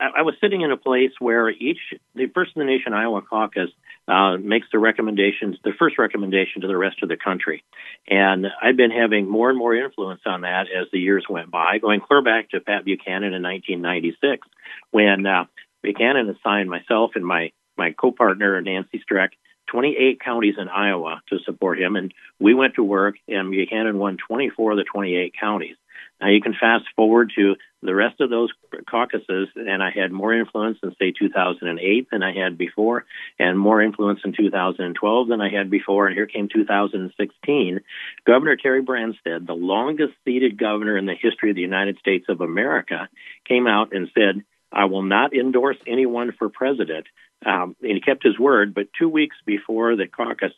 I, 0.00 0.18
I 0.18 0.22
was 0.22 0.34
sitting 0.40 0.62
in 0.62 0.70
a 0.70 0.76
place 0.76 1.12
where 1.18 1.48
each 1.50 1.78
the 2.14 2.26
First 2.34 2.52
in 2.56 2.60
the 2.60 2.66
Nation 2.66 2.92
Iowa 2.92 3.22
caucus 3.22 3.70
uh, 4.08 4.36
makes 4.36 4.66
the 4.72 4.78
recommendations, 4.78 5.56
the 5.64 5.72
first 5.78 5.98
recommendation 5.98 6.62
to 6.62 6.68
the 6.68 6.76
rest 6.76 7.02
of 7.02 7.08
the 7.08 7.16
country, 7.16 7.62
and 8.08 8.46
I've 8.60 8.76
been 8.76 8.90
having 8.90 9.28
more 9.28 9.48
and 9.48 9.58
more 9.58 9.74
influence 9.74 10.22
on 10.26 10.42
that 10.42 10.62
as 10.62 10.88
the 10.92 10.98
years 10.98 11.26
went 11.28 11.50
by, 11.50 11.78
going 11.78 12.00
clear 12.00 12.22
back 12.22 12.50
to 12.50 12.60
Pat 12.60 12.84
Buchanan 12.84 13.32
in 13.34 13.42
1996 13.42 14.46
when 14.90 15.26
uh, 15.26 15.44
Buchanan 15.82 16.28
assigned 16.28 16.70
myself 16.70 17.12
and 17.14 17.24
my 17.24 17.52
my 17.76 17.92
co-partner 17.92 18.60
Nancy 18.60 19.02
Streck 19.08 19.30
28 19.68 20.20
counties 20.20 20.54
in 20.58 20.68
Iowa 20.68 21.22
to 21.30 21.38
support 21.44 21.80
him, 21.80 21.96
and 21.96 22.12
we 22.38 22.54
went 22.54 22.74
to 22.74 22.84
work, 22.84 23.16
and 23.28 23.50
Buchanan 23.50 23.98
won 23.98 24.18
24 24.28 24.72
of 24.72 24.76
the 24.76 24.84
28 24.84 25.34
counties. 25.38 25.76
Now 26.20 26.28
you 26.28 26.40
can 26.40 26.54
fast 26.58 26.84
forward 26.94 27.32
to 27.36 27.56
the 27.82 27.94
rest 27.94 28.20
of 28.20 28.30
those 28.30 28.50
caucuses, 28.88 29.48
and 29.56 29.82
I 29.82 29.90
had 29.90 30.12
more 30.12 30.32
influence 30.32 30.78
in, 30.82 30.94
say, 30.98 31.12
2008 31.12 32.08
than 32.10 32.22
I 32.22 32.32
had 32.32 32.56
before, 32.56 33.04
and 33.38 33.58
more 33.58 33.82
influence 33.82 34.20
in 34.24 34.32
2012 34.32 35.28
than 35.28 35.40
I 35.40 35.50
had 35.50 35.68
before. 35.68 36.06
And 36.06 36.14
here 36.14 36.26
came 36.26 36.48
2016. 36.48 37.80
Governor 38.24 38.56
Terry 38.56 38.82
Branstad, 38.82 39.46
the 39.46 39.54
longest 39.54 40.12
seated 40.24 40.58
governor 40.58 40.96
in 40.96 41.06
the 41.06 41.14
history 41.20 41.50
of 41.50 41.56
the 41.56 41.62
United 41.62 41.98
States 41.98 42.26
of 42.28 42.40
America, 42.40 43.08
came 43.48 43.66
out 43.66 43.92
and 43.92 44.08
said, 44.14 44.44
I 44.72 44.86
will 44.86 45.02
not 45.02 45.34
endorse 45.34 45.76
anyone 45.86 46.32
for 46.38 46.48
president. 46.48 47.06
Um, 47.44 47.76
and 47.82 47.92
he 47.92 48.00
kept 48.00 48.22
his 48.22 48.38
word, 48.38 48.74
but 48.74 48.88
two 48.96 49.08
weeks 49.08 49.36
before 49.44 49.96
the 49.96 50.06
caucus, 50.06 50.52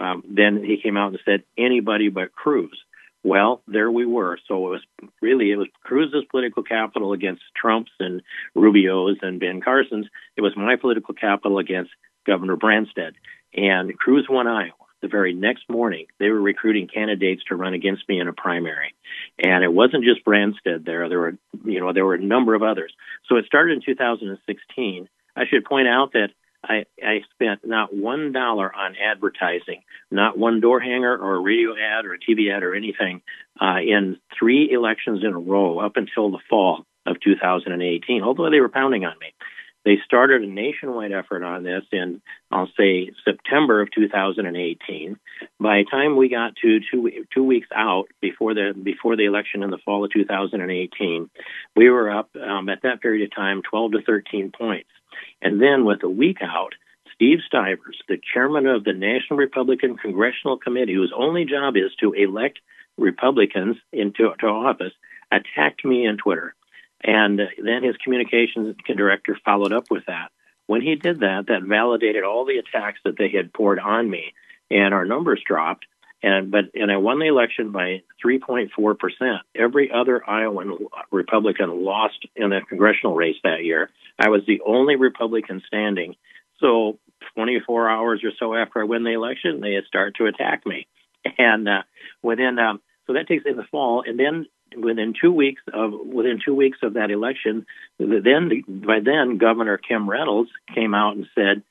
um, 0.00 0.24
then 0.26 0.64
he 0.64 0.80
came 0.82 0.96
out 0.96 1.08
and 1.08 1.20
said, 1.24 1.42
anybody 1.58 2.08
but 2.08 2.32
Cruz. 2.32 2.76
Well, 3.22 3.62
there 3.66 3.90
we 3.90 4.06
were. 4.06 4.38
So 4.48 4.66
it 4.68 4.70
was 4.70 5.10
really 5.20 5.50
it 5.50 5.56
was 5.56 5.68
Cruz's 5.82 6.24
political 6.30 6.62
capital 6.62 7.12
against 7.12 7.42
Trump's 7.54 7.92
and 8.00 8.22
Rubio's 8.54 9.18
and 9.22 9.38
Ben 9.38 9.60
Carson's. 9.60 10.06
It 10.36 10.40
was 10.40 10.56
my 10.56 10.76
political 10.76 11.14
capital 11.14 11.58
against 11.58 11.90
Governor 12.26 12.56
Branstad. 12.56 13.12
And 13.54 13.96
Cruz 13.98 14.26
won 14.28 14.46
Iowa. 14.46 14.72
The 15.02 15.08
very 15.08 15.32
next 15.32 15.68
morning, 15.70 16.06
they 16.18 16.28
were 16.28 16.40
recruiting 16.40 16.86
candidates 16.86 17.42
to 17.48 17.56
run 17.56 17.72
against 17.72 18.06
me 18.06 18.20
in 18.20 18.28
a 18.28 18.34
primary, 18.34 18.94
and 19.42 19.64
it 19.64 19.72
wasn't 19.72 20.04
just 20.04 20.26
Branstad. 20.26 20.84
There, 20.84 21.08
there 21.08 21.18
were, 21.18 21.38
you 21.64 21.80
know, 21.80 21.94
there 21.94 22.04
were 22.04 22.16
a 22.16 22.22
number 22.22 22.54
of 22.54 22.62
others. 22.62 22.92
So 23.26 23.36
it 23.36 23.46
started 23.46 23.72
in 23.72 23.82
2016. 23.82 25.08
I 25.34 25.46
should 25.46 25.64
point 25.64 25.88
out 25.88 26.12
that 26.12 26.32
I, 26.62 26.84
I 27.02 27.20
spent 27.34 27.60
not 27.66 27.94
one 27.94 28.32
dollar 28.32 28.74
on 28.74 28.94
advertising, 28.96 29.82
not 30.10 30.36
one 30.36 30.60
door 30.60 30.80
hanger 30.80 31.16
or 31.16 31.36
a 31.36 31.40
radio 31.40 31.72
ad 31.72 32.04
or 32.04 32.14
a 32.14 32.18
TV 32.18 32.54
ad 32.54 32.62
or 32.62 32.74
anything 32.74 33.22
uh, 33.60 33.78
in 33.78 34.18
three 34.38 34.70
elections 34.70 35.24
in 35.24 35.32
a 35.32 35.38
row 35.38 35.78
up 35.78 35.96
until 35.96 36.30
the 36.30 36.38
fall 36.48 36.84
of 37.06 37.16
2018, 37.24 38.22
although 38.22 38.50
they 38.50 38.60
were 38.60 38.68
pounding 38.68 39.04
on 39.04 39.18
me. 39.20 39.32
They 39.84 39.96
started 40.04 40.42
a 40.42 40.46
nationwide 40.46 41.12
effort 41.12 41.42
on 41.42 41.62
this 41.62 41.84
in, 41.90 42.20
I'll 42.50 42.68
say, 42.78 43.12
September 43.24 43.80
of 43.80 43.90
2018. 43.90 45.18
By 45.58 45.78
the 45.78 45.90
time 45.90 46.16
we 46.16 46.28
got 46.28 46.54
to 46.56 46.80
two, 46.90 47.24
two 47.32 47.44
weeks 47.44 47.68
out 47.74 48.08
before 48.20 48.52
the 48.52 48.74
before 48.82 49.16
the 49.16 49.24
election 49.24 49.62
in 49.62 49.70
the 49.70 49.78
fall 49.78 50.04
of 50.04 50.12
2018, 50.12 51.30
we 51.76 51.88
were 51.88 52.10
up 52.10 52.28
um, 52.36 52.68
at 52.68 52.82
that 52.82 53.00
period 53.00 53.24
of 53.24 53.34
time 53.34 53.62
12 53.62 53.92
to 53.92 54.02
13 54.02 54.52
points. 54.56 54.90
And 55.42 55.60
then 55.60 55.84
with 55.84 56.02
a 56.02 56.08
week 56.08 56.38
out, 56.42 56.74
Steve 57.14 57.38
Stivers, 57.46 58.00
the 58.08 58.20
chairman 58.32 58.66
of 58.66 58.84
the 58.84 58.92
National 58.92 59.38
Republican 59.38 59.96
Congressional 59.96 60.56
Committee, 60.56 60.94
whose 60.94 61.12
only 61.14 61.44
job 61.44 61.76
is 61.76 61.94
to 62.00 62.12
elect 62.12 62.58
Republicans 62.96 63.76
into 63.92 64.32
to 64.40 64.46
office, 64.46 64.92
attacked 65.30 65.84
me 65.84 66.06
on 66.08 66.16
Twitter. 66.16 66.54
And 67.02 67.40
then 67.62 67.82
his 67.82 67.96
communications 67.96 68.76
director 68.86 69.38
followed 69.44 69.72
up 69.72 69.90
with 69.90 70.06
that. 70.06 70.30
When 70.66 70.82
he 70.82 70.94
did 70.94 71.20
that, 71.20 71.46
that 71.48 71.62
validated 71.62 72.22
all 72.22 72.44
the 72.44 72.58
attacks 72.58 73.00
that 73.04 73.16
they 73.18 73.28
had 73.28 73.52
poured 73.52 73.80
on 73.80 74.08
me, 74.08 74.34
and 74.70 74.94
our 74.94 75.04
numbers 75.04 75.42
dropped. 75.44 75.86
And 76.22 76.50
but 76.50 76.66
and 76.74 76.92
I 76.92 76.98
won 76.98 77.18
the 77.18 77.26
election 77.26 77.72
by 77.72 78.02
3.4 78.24 78.98
percent. 78.98 79.38
Every 79.54 79.90
other 79.90 80.22
Iowan 80.28 80.78
Republican 81.10 81.84
lost 81.84 82.26
in 82.36 82.52
a 82.52 82.64
congressional 82.64 83.14
race 83.14 83.36
that 83.42 83.64
year. 83.64 83.90
I 84.20 84.28
was 84.28 84.42
the 84.46 84.60
only 84.66 84.96
Republican 84.96 85.62
standing. 85.66 86.14
So 86.58 86.98
24 87.34 87.88
hours 87.88 88.22
or 88.22 88.32
so 88.38 88.54
after 88.54 88.80
I 88.80 88.84
win 88.84 89.04
the 89.04 89.12
election, 89.12 89.60
they 89.60 89.76
start 89.86 90.16
to 90.16 90.26
attack 90.26 90.66
me. 90.66 90.86
And 91.38 91.68
uh, 91.68 91.82
within 92.22 92.58
um, 92.58 92.80
So 93.06 93.14
that 93.14 93.28
takes 93.28 93.44
in 93.46 93.56
the 93.56 93.64
fall, 93.70 94.02
and 94.06 94.18
then 94.18 94.46
within 94.76 95.14
two 95.20 95.32
weeks 95.32 95.62
of 95.72 95.92
within 95.92 96.40
two 96.44 96.54
weeks 96.54 96.78
of 96.82 96.94
that 96.94 97.10
election, 97.10 97.66
then 97.98 98.50
by 98.68 99.00
then 99.00 99.38
Governor 99.38 99.78
Kim 99.78 100.08
Reynolds 100.08 100.50
came 100.74 100.94
out 100.94 101.16
and 101.16 101.26
said 101.34 101.62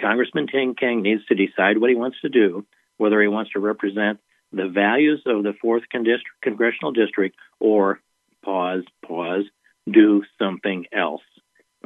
Congressman 0.00 0.46
Tim 0.46 0.74
King 0.74 1.02
needs 1.02 1.24
to 1.26 1.34
decide 1.34 1.78
what 1.78 1.90
he 1.90 1.96
wants 1.96 2.18
to 2.22 2.28
do, 2.28 2.64
whether 2.96 3.20
he 3.20 3.28
wants 3.28 3.52
to 3.52 3.58
represent 3.58 4.20
the 4.52 4.68
values 4.68 5.22
of 5.26 5.42
the 5.42 5.52
fourth 5.60 5.82
congressional 5.90 6.92
district 6.92 7.36
or 7.60 8.00
pause, 8.44 8.84
pause, 9.04 9.44
do 9.90 10.22
something 10.38 10.86
else. 10.92 11.22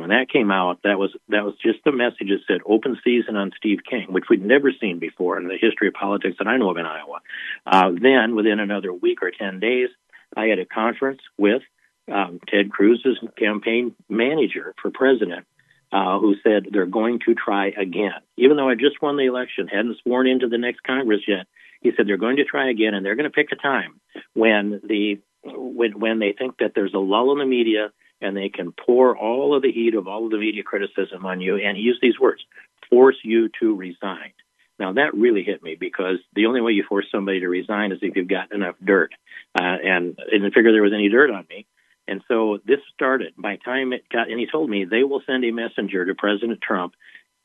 When 0.01 0.11
that 0.11 0.31
came 0.31 0.51
out, 0.51 0.81
that 0.85 0.99
was 0.99 1.11
that 1.29 1.45
was 1.45 1.55
just 1.63 1.79
the 1.85 1.93
message 1.93 2.29
that 2.29 2.41
said 2.47 2.61
open 2.65 2.99
season 3.05 3.37
on 3.37 3.53
Steve 3.57 3.81
King, 3.89 4.07
which 4.11 4.25
we'd 4.31 4.45
never 4.45 4.73
seen 4.81 4.99
before 4.99 5.39
in 5.39 5.49
the 5.49 5.59
history 5.61 5.89
of 5.89 5.95
politics 5.95 6.37
that 6.39 6.49
I 6.49 6.57
know 6.57 6.71
of 6.71 6.79
in 6.79 6.87
Iowa. 6.87 7.21
Uh, 7.67 7.91
then, 8.01 8.35
within 8.35 8.61
another 8.61 8.93
week 8.93 9.23
or 9.23 9.31
ten 9.31 9.61
days, 9.61 9.89
I 10.37 10.47
had 10.47 10.59
a 10.59 10.65
conference 10.65 11.21
with 11.37 11.63
um, 12.11 12.41
Ted 12.49 12.71
Cruz's 12.71 13.19
campaign 13.37 13.95
manager 14.09 14.75
for 14.81 14.91
president, 14.91 15.47
uh, 15.93 16.19
who 16.19 16.35
said 16.43 16.67
they're 16.71 16.87
going 16.87 17.21
to 17.27 17.35
try 17.35 17.69
again. 17.69 18.21
Even 18.37 18.57
though 18.57 18.69
I 18.69 18.75
just 18.75 19.01
won 19.03 19.17
the 19.17 19.27
election, 19.27 19.69
hadn't 19.69 19.99
sworn 20.03 20.27
into 20.27 20.49
the 20.49 20.59
next 20.59 20.83
Congress 20.83 21.23
yet, 21.29 21.47
he 21.83 21.93
said 21.97 22.07
they're 22.07 22.17
going 22.17 22.37
to 22.37 22.45
try 22.45 22.71
again, 22.71 22.95
and 22.95 23.05
they're 23.05 23.17
going 23.17 23.31
to 23.31 23.31
pick 23.31 23.53
a 23.53 23.57
time 23.57 24.01
when 24.35 24.81
the 24.85 25.21
when 25.45 25.99
when 25.99 26.19
they 26.19 26.33
think 26.33 26.59
that 26.59 26.73
there's 26.75 26.95
a 26.95 26.99
lull 26.99 27.33
in 27.33 27.39
the 27.39 27.47
media 27.47 27.91
and 28.21 28.37
they 28.37 28.49
can 28.49 28.73
pour 28.73 29.17
all 29.17 29.55
of 29.55 29.63
the 29.63 29.73
heat 29.73 29.95
of 29.95 30.09
all 30.09 30.25
of 30.25 30.31
the 30.31 30.39
media 30.39 30.63
criticism 30.63 31.25
on 31.25 31.41
you. 31.41 31.57
And 31.57 31.77
he 31.77 31.83
used 31.83 32.01
these 32.03 32.19
words: 32.19 32.43
force 32.89 33.17
you 33.23 33.49
to 33.61 33.75
resign. 33.75 34.33
Now 34.79 34.93
that 34.95 35.15
really 35.15 35.43
hit 35.43 35.63
me 35.63 35.77
because 35.79 36.19
the 36.35 36.47
only 36.47 36.61
way 36.61 36.73
you 36.73 36.85
force 36.89 37.07
somebody 37.13 37.41
to 37.41 37.49
resign 37.49 37.93
is 37.93 37.99
if 38.03 38.17
you've 38.17 38.29
got 38.29 38.53
enough 38.53 38.77
dirt. 38.83 39.13
Uh, 39.55 39.63
and 39.63 40.19
I 40.19 40.31
didn't 40.31 40.55
figure 40.55 40.73
there 40.73 40.83
was 40.83 40.95
any 40.95 41.09
dirt 41.09 41.31
on 41.31 41.47
me. 41.51 41.67
And 42.09 42.23
so 42.27 42.59
this 42.67 42.81
started. 42.95 43.35
By 43.39 43.57
time 43.57 43.93
it 43.93 44.09
got, 44.09 44.31
and 44.31 44.41
he 44.41 44.47
told 44.51 44.69
me 44.69 44.85
they 44.85 45.05
will 45.05 45.23
send 45.27 45.45
a 45.45 45.53
messenger 45.53 46.05
to 46.05 46.15
President 46.15 46.61
Trump, 46.61 46.95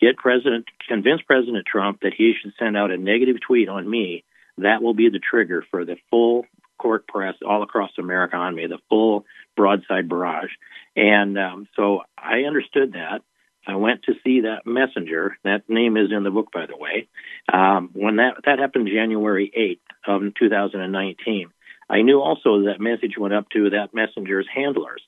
get 0.02 0.18
President, 0.18 0.66
convince 0.88 1.22
President 1.22 1.66
Trump 1.66 2.02
that 2.02 2.14
he 2.18 2.34
should 2.42 2.54
send 2.58 2.76
out 2.76 2.90
a 2.90 2.98
negative 2.98 3.38
tweet 3.46 3.70
on 3.70 3.88
me. 3.88 4.24
That 4.58 4.82
will 4.82 4.94
be 4.94 5.10
the 5.10 5.20
trigger 5.20 5.64
for 5.70 5.86
the 5.86 5.98
full 6.10 6.46
court 6.80 7.08
press 7.08 7.36
all 7.46 7.64
across 7.64 7.92
America 8.00 8.38
on 8.38 8.56
me, 8.56 8.68
the 8.68 8.80
full 8.90 9.26
broadside 9.56 10.10
barrage. 10.10 10.52
And 10.96 11.38
um, 11.38 11.68
so 11.76 12.02
I 12.18 12.42
understood 12.42 12.94
that. 12.94 13.22
I 13.68 13.76
went 13.76 14.04
to 14.04 14.14
see 14.24 14.42
that 14.42 14.66
messenger. 14.66 15.38
That 15.44 15.68
name 15.68 15.98
is 15.98 16.12
in 16.12 16.24
the 16.24 16.30
book, 16.30 16.52
by 16.54 16.68
the 16.68 16.78
way. 16.78 17.08
Um, 17.52 17.90
when 17.94 18.18
that 18.18 18.36
that 18.46 18.60
happened, 18.60 18.88
January 18.88 19.52
eighth 19.56 19.82
of 20.08 20.22
2019. 20.38 21.50
I 21.90 22.02
knew 22.02 22.22
also 22.22 22.64
that 22.64 22.80
message 22.80 23.18
went 23.18 23.34
up 23.34 23.50
to 23.50 23.72
that 23.72 23.94
messenger's 23.94 24.48
handlers. 24.54 25.02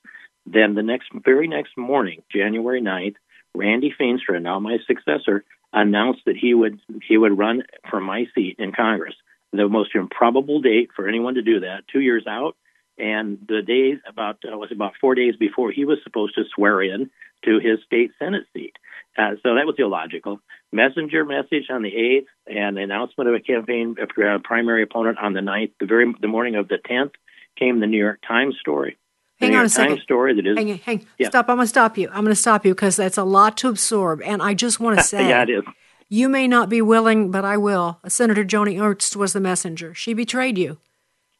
Then 0.46 0.74
the 0.74 0.82
next, 0.82 1.08
very 1.12 1.48
next 1.48 1.76
morning, 1.76 2.22
January 2.32 2.80
9th, 2.80 3.16
Randy 3.54 3.92
Feenstra, 3.98 4.40
now 4.40 4.60
my 4.60 4.78
successor, 4.86 5.44
announced 5.72 6.20
that 6.26 6.36
he 6.36 6.54
would 6.54 6.80
he 7.06 7.16
would 7.16 7.36
run 7.36 7.62
for 7.90 8.00
my 8.00 8.26
seat 8.34 8.56
in 8.58 8.72
Congress. 8.72 9.14
The 9.52 9.68
most 9.68 9.94
improbable 9.94 10.60
date 10.60 10.90
for 10.94 11.08
anyone 11.08 11.34
to 11.34 11.42
do 11.42 11.60
that, 11.60 11.84
two 11.92 12.00
years 12.00 12.24
out, 12.26 12.56
and 12.98 13.38
the 13.48 13.62
days 13.62 13.98
about 14.08 14.38
uh, 14.44 14.56
was 14.56 14.70
about 14.72 14.92
four 15.00 15.14
days 15.14 15.36
before 15.36 15.70
he 15.70 15.84
was 15.84 15.98
supposed 16.02 16.34
to 16.34 16.44
swear 16.54 16.82
in 16.82 17.10
to 17.44 17.58
his 17.58 17.78
state 17.86 18.10
senate 18.18 18.44
seat. 18.52 18.76
Uh, 19.16 19.32
so 19.42 19.54
that 19.54 19.66
was 19.66 19.76
illogical. 19.78 20.40
Messenger 20.72 21.24
message 21.24 21.64
on 21.70 21.82
the 21.82 21.90
8th 21.90 22.26
and 22.46 22.78
announcement 22.78 23.28
of 23.28 23.34
a 23.34 23.40
campaign 23.40 23.96
uh, 24.00 24.38
primary 24.44 24.82
opponent 24.82 25.18
on 25.18 25.32
the 25.32 25.40
9th. 25.40 25.72
The 25.80 25.86
very 25.86 26.12
the 26.20 26.28
morning 26.28 26.56
of 26.56 26.68
the 26.68 26.78
10th 26.78 27.12
came 27.58 27.80
the 27.80 27.86
New 27.86 27.98
York 27.98 28.20
Times 28.26 28.56
story. 28.60 28.96
The 29.40 29.46
hang 29.46 29.52
New 29.52 29.58
on 29.58 29.62
York 29.62 29.66
a 29.66 29.70
second. 29.70 29.88
Times 29.90 30.02
story 30.02 30.34
that 30.34 30.46
is. 30.46 30.56
Hang, 30.56 30.78
hang, 30.78 31.06
yeah. 31.18 31.28
stop. 31.28 31.48
I'm 31.48 31.56
going 31.56 31.64
to 31.64 31.68
stop 31.68 31.96
you. 31.96 32.08
I'm 32.08 32.24
going 32.24 32.26
to 32.26 32.36
stop 32.36 32.66
you 32.66 32.74
because 32.74 32.96
that's 32.96 33.18
a 33.18 33.24
lot 33.24 33.56
to 33.58 33.68
absorb. 33.68 34.20
And 34.22 34.42
I 34.42 34.54
just 34.54 34.80
want 34.80 34.98
to 34.98 35.04
say. 35.04 35.28
yeah, 35.28 35.42
it 35.42 35.50
is. 35.50 35.64
You 36.08 36.28
may 36.28 36.48
not 36.48 36.68
be 36.68 36.80
willing, 36.80 37.30
but 37.30 37.44
I 37.44 37.56
will. 37.56 38.00
Senator 38.08 38.44
Joni 38.44 38.80
Ernst 38.80 39.14
was 39.14 39.34
the 39.34 39.40
messenger. 39.40 39.94
She 39.94 40.14
betrayed 40.14 40.56
you 40.56 40.78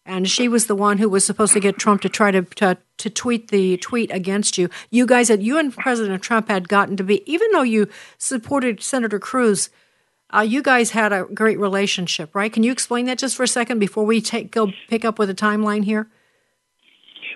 and 0.09 0.29
she 0.29 0.49
was 0.49 0.66
the 0.66 0.75
one 0.75 0.99
who 0.99 1.09
was 1.09 1.25
supposed 1.25 1.53
to 1.53 1.61
get 1.61 1.79
Trump 1.79 2.01
to 2.01 2.09
try 2.09 2.31
to, 2.31 2.42
to 2.42 2.79
to 2.97 3.11
tweet 3.11 3.49
the 3.49 3.77
tweet 3.77 4.11
against 4.11 4.59
you. 4.59 4.68
You 4.90 5.07
guys 5.07 5.29
had 5.29 5.42
you 5.42 5.59
and 5.59 5.73
President 5.77 6.23
Trump 6.23 6.49
had 6.49 6.68
gotten 6.68 6.97
to 6.97 7.05
be 7.05 7.23
even 7.31 7.49
though 7.53 7.62
you 7.62 7.88
supported 8.16 8.83
Senator 8.83 9.18
Cruz, 9.18 9.71
uh, 10.35 10.40
you 10.40 10.62
guys 10.62 10.90
had 10.90 11.12
a 11.12 11.25
great 11.25 11.59
relationship, 11.61 12.35
right? 12.35 12.53
Can 12.53 12.62
you 12.62 12.73
explain 12.73 13.07
that 13.07 13.18
just 13.18 13.37
for 13.37 13.42
a 13.44 13.49
second 13.49 13.79
before 13.79 14.05
we 14.05 14.21
take 14.21 14.51
go 14.51 14.73
pick 14.88 15.05
up 15.05 15.18
with 15.18 15.31
a 15.31 15.35
timeline 15.35 15.85
here? 15.85 16.09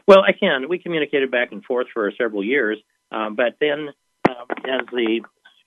Well, 0.09 0.23
I 0.27 0.33
can. 0.33 0.69
We 0.69 0.79
communicated 0.79 1.31
back 1.31 1.53
and 1.53 1.63
forth 1.63 1.87
for 1.93 2.11
several 2.19 2.43
years, 2.43 2.79
um, 3.13 3.37
but 3.37 3.57
then 3.61 3.91
uh, 4.29 4.45
as 4.65 4.87
the 4.91 5.21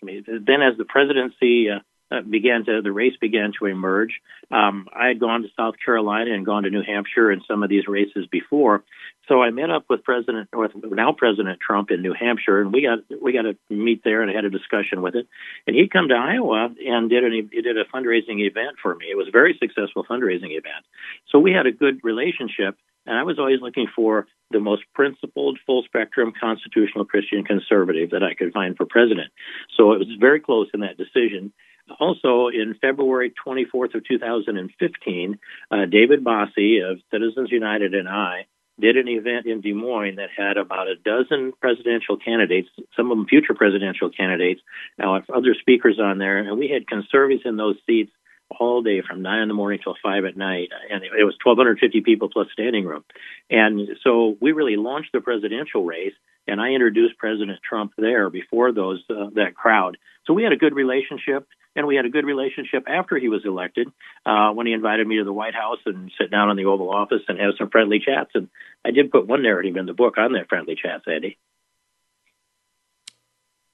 then 0.03 0.61
as 0.61 0.77
the 0.77 0.85
presidency 0.85 1.69
uh, 2.11 2.21
began 2.21 2.65
to 2.65 2.81
the 2.83 2.91
race 2.91 3.15
began 3.19 3.51
to 3.59 3.65
emerge. 3.65 4.21
Um, 4.51 4.87
I 4.93 5.07
had 5.07 5.19
gone 5.19 5.41
to 5.41 5.47
South 5.57 5.75
Carolina 5.83 6.33
and 6.33 6.45
gone 6.45 6.63
to 6.63 6.69
New 6.69 6.83
Hampshire 6.83 7.31
in 7.31 7.41
some 7.47 7.63
of 7.63 7.69
these 7.69 7.87
races 7.87 8.27
before, 8.31 8.83
so 9.27 9.41
I 9.41 9.49
met 9.49 9.69
up 9.69 9.85
with 9.89 10.03
President 10.03 10.49
with 10.53 10.71
now 10.75 11.11
President 11.11 11.59
Trump 11.59 11.89
in 11.91 12.01
New 12.01 12.13
Hampshire, 12.13 12.61
and 12.61 12.71
we 12.71 12.83
got 12.83 12.99
we 13.21 13.33
got 13.33 13.43
to 13.43 13.57
meet 13.69 14.03
there 14.03 14.21
and 14.21 14.29
I 14.29 14.35
had 14.35 14.45
a 14.45 14.49
discussion 14.49 15.01
with 15.01 15.15
it. 15.15 15.27
And 15.65 15.75
he'd 15.75 15.91
come 15.91 16.09
to 16.09 16.15
Iowa 16.15 16.69
and 16.85 17.09
did 17.09 17.23
an 17.23 17.49
he 17.51 17.61
did 17.61 17.77
a 17.77 17.85
fundraising 17.85 18.39
event 18.39 18.77
for 18.81 18.95
me. 18.95 19.07
It 19.09 19.17
was 19.17 19.27
a 19.27 19.31
very 19.31 19.57
successful 19.59 20.05
fundraising 20.09 20.51
event, 20.51 20.85
so 21.31 21.39
we 21.39 21.51
had 21.51 21.65
a 21.65 21.71
good 21.71 21.99
relationship. 22.03 22.77
And 23.07 23.15
I 23.15 23.21
was 23.21 23.37
always 23.37 23.61
looking 23.61 23.85
for 23.95 24.25
the 24.49 24.59
most 24.59 24.81
principled, 24.95 25.59
full 25.65 25.83
spectrum 25.83 26.33
constitutional 26.39 27.05
Christian 27.05 27.43
conservative 27.43 28.11
that 28.11 28.23
I 28.23 28.33
could 28.33 28.51
find 28.51 28.75
for 28.75 28.85
president. 28.85 29.31
So 29.77 29.93
it 29.93 29.99
was 29.99 30.07
very 30.19 30.39
close 30.39 30.67
in 30.73 30.79
that 30.79 30.97
decision. 30.97 31.53
Also, 31.99 32.47
in 32.47 32.75
February 32.81 33.33
24th 33.45 33.95
of 33.95 34.03
2015, 34.07 35.39
uh, 35.71 35.85
David 35.85 36.23
Bossie 36.23 36.79
of 36.81 36.99
Citizens 37.11 37.51
United 37.51 37.93
and 37.93 38.09
I 38.09 38.47
did 38.79 38.97
an 38.97 39.07
event 39.07 39.45
in 39.45 39.61
Des 39.61 39.73
Moines 39.73 40.17
that 40.17 40.29
had 40.35 40.57
about 40.57 40.87
a 40.87 40.95
dozen 40.95 41.53
presidential 41.61 42.17
candidates, 42.17 42.69
some 42.95 43.11
of 43.11 43.17
them 43.17 43.27
future 43.27 43.53
presidential 43.53 44.09
candidates, 44.09 44.61
uh, 45.01 45.19
other 45.33 45.55
speakers 45.59 45.99
on 45.99 46.17
there, 46.17 46.39
and 46.39 46.57
we 46.57 46.67
had 46.67 46.87
conservatives 46.87 47.43
in 47.45 47.55
those 47.55 47.77
seats 47.85 48.11
all 48.59 48.81
day 48.81 49.01
from 49.01 49.21
nine 49.21 49.41
in 49.41 49.47
the 49.47 49.53
morning 49.53 49.79
till 49.83 49.95
five 50.03 50.25
at 50.25 50.37
night, 50.37 50.69
and 50.91 51.03
it 51.03 51.23
was 51.23 51.35
1,250 51.43 52.01
people 52.01 52.29
plus 52.29 52.47
standing 52.53 52.85
room. 52.85 53.03
And 53.49 53.89
so 54.03 54.37
we 54.41 54.51
really 54.51 54.75
launched 54.75 55.11
the 55.13 55.21
presidential 55.21 55.83
race, 55.83 56.13
and 56.47 56.61
I 56.61 56.69
introduced 56.69 57.17
President 57.17 57.59
Trump 57.67 57.93
there 57.97 58.29
before 58.29 58.71
those 58.71 59.03
uh, 59.09 59.29
that 59.35 59.55
crowd. 59.55 59.97
So 60.25 60.33
we 60.33 60.43
had 60.43 60.53
a 60.53 60.57
good 60.57 60.75
relationship, 60.75 61.47
and 61.75 61.87
we 61.87 61.95
had 61.95 62.05
a 62.05 62.09
good 62.09 62.25
relationship 62.25 62.85
after 62.87 63.17
he 63.17 63.29
was 63.29 63.43
elected 63.45 63.87
uh, 64.25 64.51
when 64.51 64.67
he 64.67 64.73
invited 64.73 65.05
me 65.07 65.17
to 65.17 65.23
the 65.23 65.33
White 65.33 65.55
House 65.55 65.79
and 65.85 66.11
sit 66.19 66.31
down 66.31 66.49
in 66.49 66.57
the 66.57 66.65
Oval 66.65 66.89
Office 66.89 67.21
and 67.27 67.39
have 67.39 67.53
some 67.57 67.69
friendly 67.69 67.99
chats. 67.99 68.31
And 68.33 68.49
I 68.85 68.91
did 68.91 69.11
put 69.11 69.27
one 69.27 69.43
narrative 69.43 69.75
in 69.75 69.85
the 69.85 69.93
book 69.93 70.17
on 70.17 70.33
that 70.33 70.49
friendly 70.49 70.75
chats, 70.75 71.05
Sandy. 71.05 71.37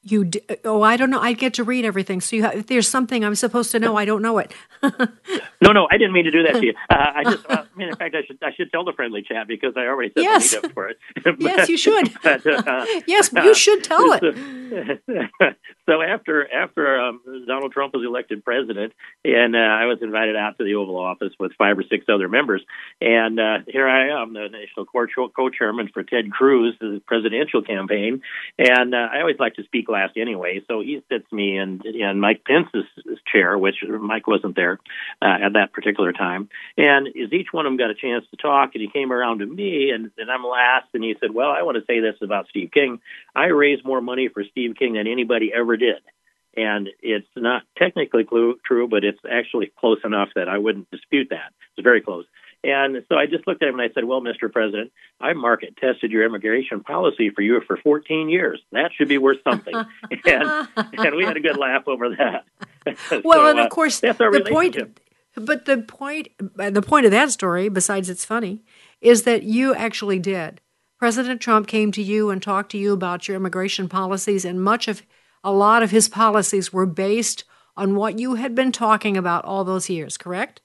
You 0.04 0.26
d- 0.26 0.42
oh 0.66 0.82
I 0.82 0.98
don't 0.98 1.12
know 1.12 1.20
I 1.20 1.34
get 1.34 1.54
to 1.56 1.64
read 1.64 1.86
everything 1.86 2.22
so 2.22 2.36
you 2.36 2.46
if 2.46 2.66
there's 2.66 2.88
something 2.88 3.24
I'm 3.24 3.36
supposed 3.36 3.70
to 3.72 3.80
know 3.80 3.96
I 3.96 4.06
don't 4.06 4.24
know 4.24 4.40
it. 4.40 4.52
no, 5.62 5.72
no, 5.72 5.88
I 5.92 5.98
didn't 5.98 6.14
mean 6.14 6.26
to 6.26 6.32
do 6.32 6.42
that 6.42 6.54
to 6.54 6.66
you. 6.66 6.74
Uh, 6.90 7.12
I 7.16 7.24
just 7.24 7.46
uh, 7.48 7.66
I 7.76 7.78
mean 7.78 7.90
in 7.90 7.96
fact 7.96 8.16
I 8.16 8.24
should 8.26 8.40
I 8.42 8.52
should 8.56 8.72
tell 8.72 8.84
the 8.84 8.94
friendly 8.94 9.22
chat 9.22 9.48
because 9.48 9.74
I 9.78 9.82
already 9.82 10.12
set 10.14 10.24
yes. 10.24 10.56
the 10.60 10.70
for 10.70 10.90
it. 10.90 10.98
but, 11.24 11.36
yes, 11.40 11.70
you 11.70 11.78
should. 11.78 12.12
But, 12.24 12.46
uh, 12.48 12.86
yes, 13.06 13.32
you 13.32 13.54
should 13.54 13.84
tell 13.84 14.18
it. 14.20 15.02
so 15.86 16.02
after 16.02 16.52
after 16.52 17.00
um, 17.00 17.22
Donald 17.46 17.72
Trump 17.72 17.94
was 17.94 18.04
elected 18.04 18.44
president, 18.44 18.94
and 19.24 19.56
uh, 19.56 19.60
I 19.60 19.86
was 19.86 20.00
invited 20.02 20.36
out 20.36 20.58
to 20.58 20.64
the 20.64 20.76
Oval 20.76 20.98
Office 20.98 21.34
with 21.40 21.52
five 21.60 21.78
or 21.78 21.84
six 21.84 22.06
other 22.12 22.28
members, 22.28 22.64
and 23.00 23.40
uh, 23.40 23.60
here 23.68 23.88
I 23.88 24.20
am, 24.20 24.34
the 24.34 24.48
national 24.50 24.88
co-chairman 24.88 25.90
for 25.94 26.02
Ted 26.02 26.32
Cruz, 26.32 26.76
the 26.82 27.04
presidential 27.06 27.62
campaign, 27.62 28.24
and 28.58 28.96
uh, 28.96 29.10
I 29.12 29.20
always 29.20 29.38
like 29.38 29.54
to 29.56 29.64
speak 29.64 29.90
last 29.92 30.18
anyway. 30.18 30.62
So 30.68 30.82
he 30.82 31.04
sits 31.10 31.32
me 31.32 31.58
in 31.58 31.82
in 31.86 32.20
Mike 32.20 32.44
Pence's 32.46 32.86
chair, 33.32 33.58
which 33.58 33.76
Mike 33.88 34.28
wasn't 34.28 34.56
there 34.56 34.80
uh, 35.22 35.38
at 35.46 35.54
that 35.54 35.74
particular 35.74 36.14
time. 36.14 36.50
And 36.78 37.08
as 37.08 37.32
each 37.32 37.48
one 37.52 37.66
of 37.66 37.72
them 37.72 37.78
got 37.78 37.90
a 37.90 37.96
chance 37.96 38.26
to 38.32 38.38
talk, 38.38 38.72
and 38.74 38.82
he 38.82 38.90
came 38.90 39.12
around 39.12 39.40
to 39.40 39.46
me, 39.46 39.92
and, 39.92 40.12
and 40.18 40.32
I'm 40.32 40.44
last, 40.44 40.88
and 40.94 41.04
he 41.04 41.16
said, 41.20 41.34
"Well, 41.34 41.50
I 41.50 41.62
want 41.64 41.78
to 41.78 41.86
say 41.86 42.00
this 42.00 42.16
about 42.22 42.48
Steve 42.50 42.72
King. 42.74 43.00
I 43.36 43.48
raised 43.48 43.86
more 43.86 44.02
money 44.02 44.30
for 44.30 44.44
Steve 44.44 44.76
King 44.78 44.94
than 44.94 45.08
anybody 45.08 45.52
ever 45.54 45.78
did." 45.78 46.02
And 46.56 46.90
it's 47.02 47.28
not 47.36 47.64
technically 47.78 48.26
true, 48.26 48.88
but 48.88 49.04
it's 49.06 49.22
actually 49.30 49.72
close 49.80 50.00
enough 50.04 50.30
that 50.36 50.50
I 50.50 50.58
wouldn't 50.58 50.92
dispute 50.92 51.28
that. 51.30 51.54
It's 51.78 51.84
very 51.84 52.02
close. 52.02 52.26
And 52.64 53.04
so 53.10 53.16
I 53.16 53.26
just 53.26 53.48
looked 53.48 53.64
at 53.64 53.70
him 53.70 53.80
and 53.80 53.90
I 53.90 53.94
said, 53.94 54.04
Well, 54.04 54.22
Mr. 54.22 54.52
President, 54.52 54.92
I 55.20 55.34
market 55.34 55.78
tested 55.78 56.12
your 56.12 56.26
immigration 56.26 56.82
policy 56.82 57.32
for 57.32 57.42
you 57.42 57.60
for 57.66 57.78
14 57.78 58.30
years. 58.30 58.62
That 58.72 58.92
should 58.96 59.08
be 59.08 59.18
worth 59.18 59.40
something. 59.44 59.74
and, 60.26 60.68
and 60.76 61.16
we 61.16 61.26
had 61.26 61.38
a 61.38 61.40
good 61.40 61.58
laugh 61.58 61.88
over 61.88 62.10
that. 62.10 62.46
Well, 63.24 63.38
so, 63.38 63.48
and 63.48 63.60
of 63.60 63.66
uh, 63.68 63.70
course, 63.70 64.00
that's 64.00 64.20
our 64.20 64.32
the 64.32 64.42
point 64.42 64.76
But 65.36 65.66
the 65.66 65.78
point, 65.78 66.30
the 66.56 66.82
point 66.82 67.06
of 67.06 67.12
that 67.12 67.30
story, 67.30 67.70
besides 67.70 68.10
it's 68.10 68.26
funny, 68.26 68.64
is 69.02 69.22
that 69.24 69.44
you 69.44 69.76
actually 69.76 70.18
did. 70.18 70.62
President 70.98 71.42
Trump 71.42 71.68
came 71.68 71.92
to 71.92 72.02
you 72.02 72.32
and 72.32 72.42
talked 72.42 72.72
to 72.72 72.80
you 72.80 72.94
about 72.94 73.28
your 73.28 73.38
immigration 73.38 73.88
policies, 73.88 74.46
and 74.46 74.64
much 74.64 74.88
of, 74.88 75.04
a 75.44 75.52
lot 75.52 75.84
of 75.84 75.92
his 75.92 76.10
policies 76.10 76.74
were 76.74 76.88
based 76.88 77.44
on 77.78 77.96
what 77.96 78.18
you 78.18 78.34
had 78.34 78.56
been 78.56 78.72
talking 78.72 79.16
about 79.16 79.46
all 79.46 79.64
those 79.64 79.90
years. 79.90 80.18
Correct? 80.18 80.62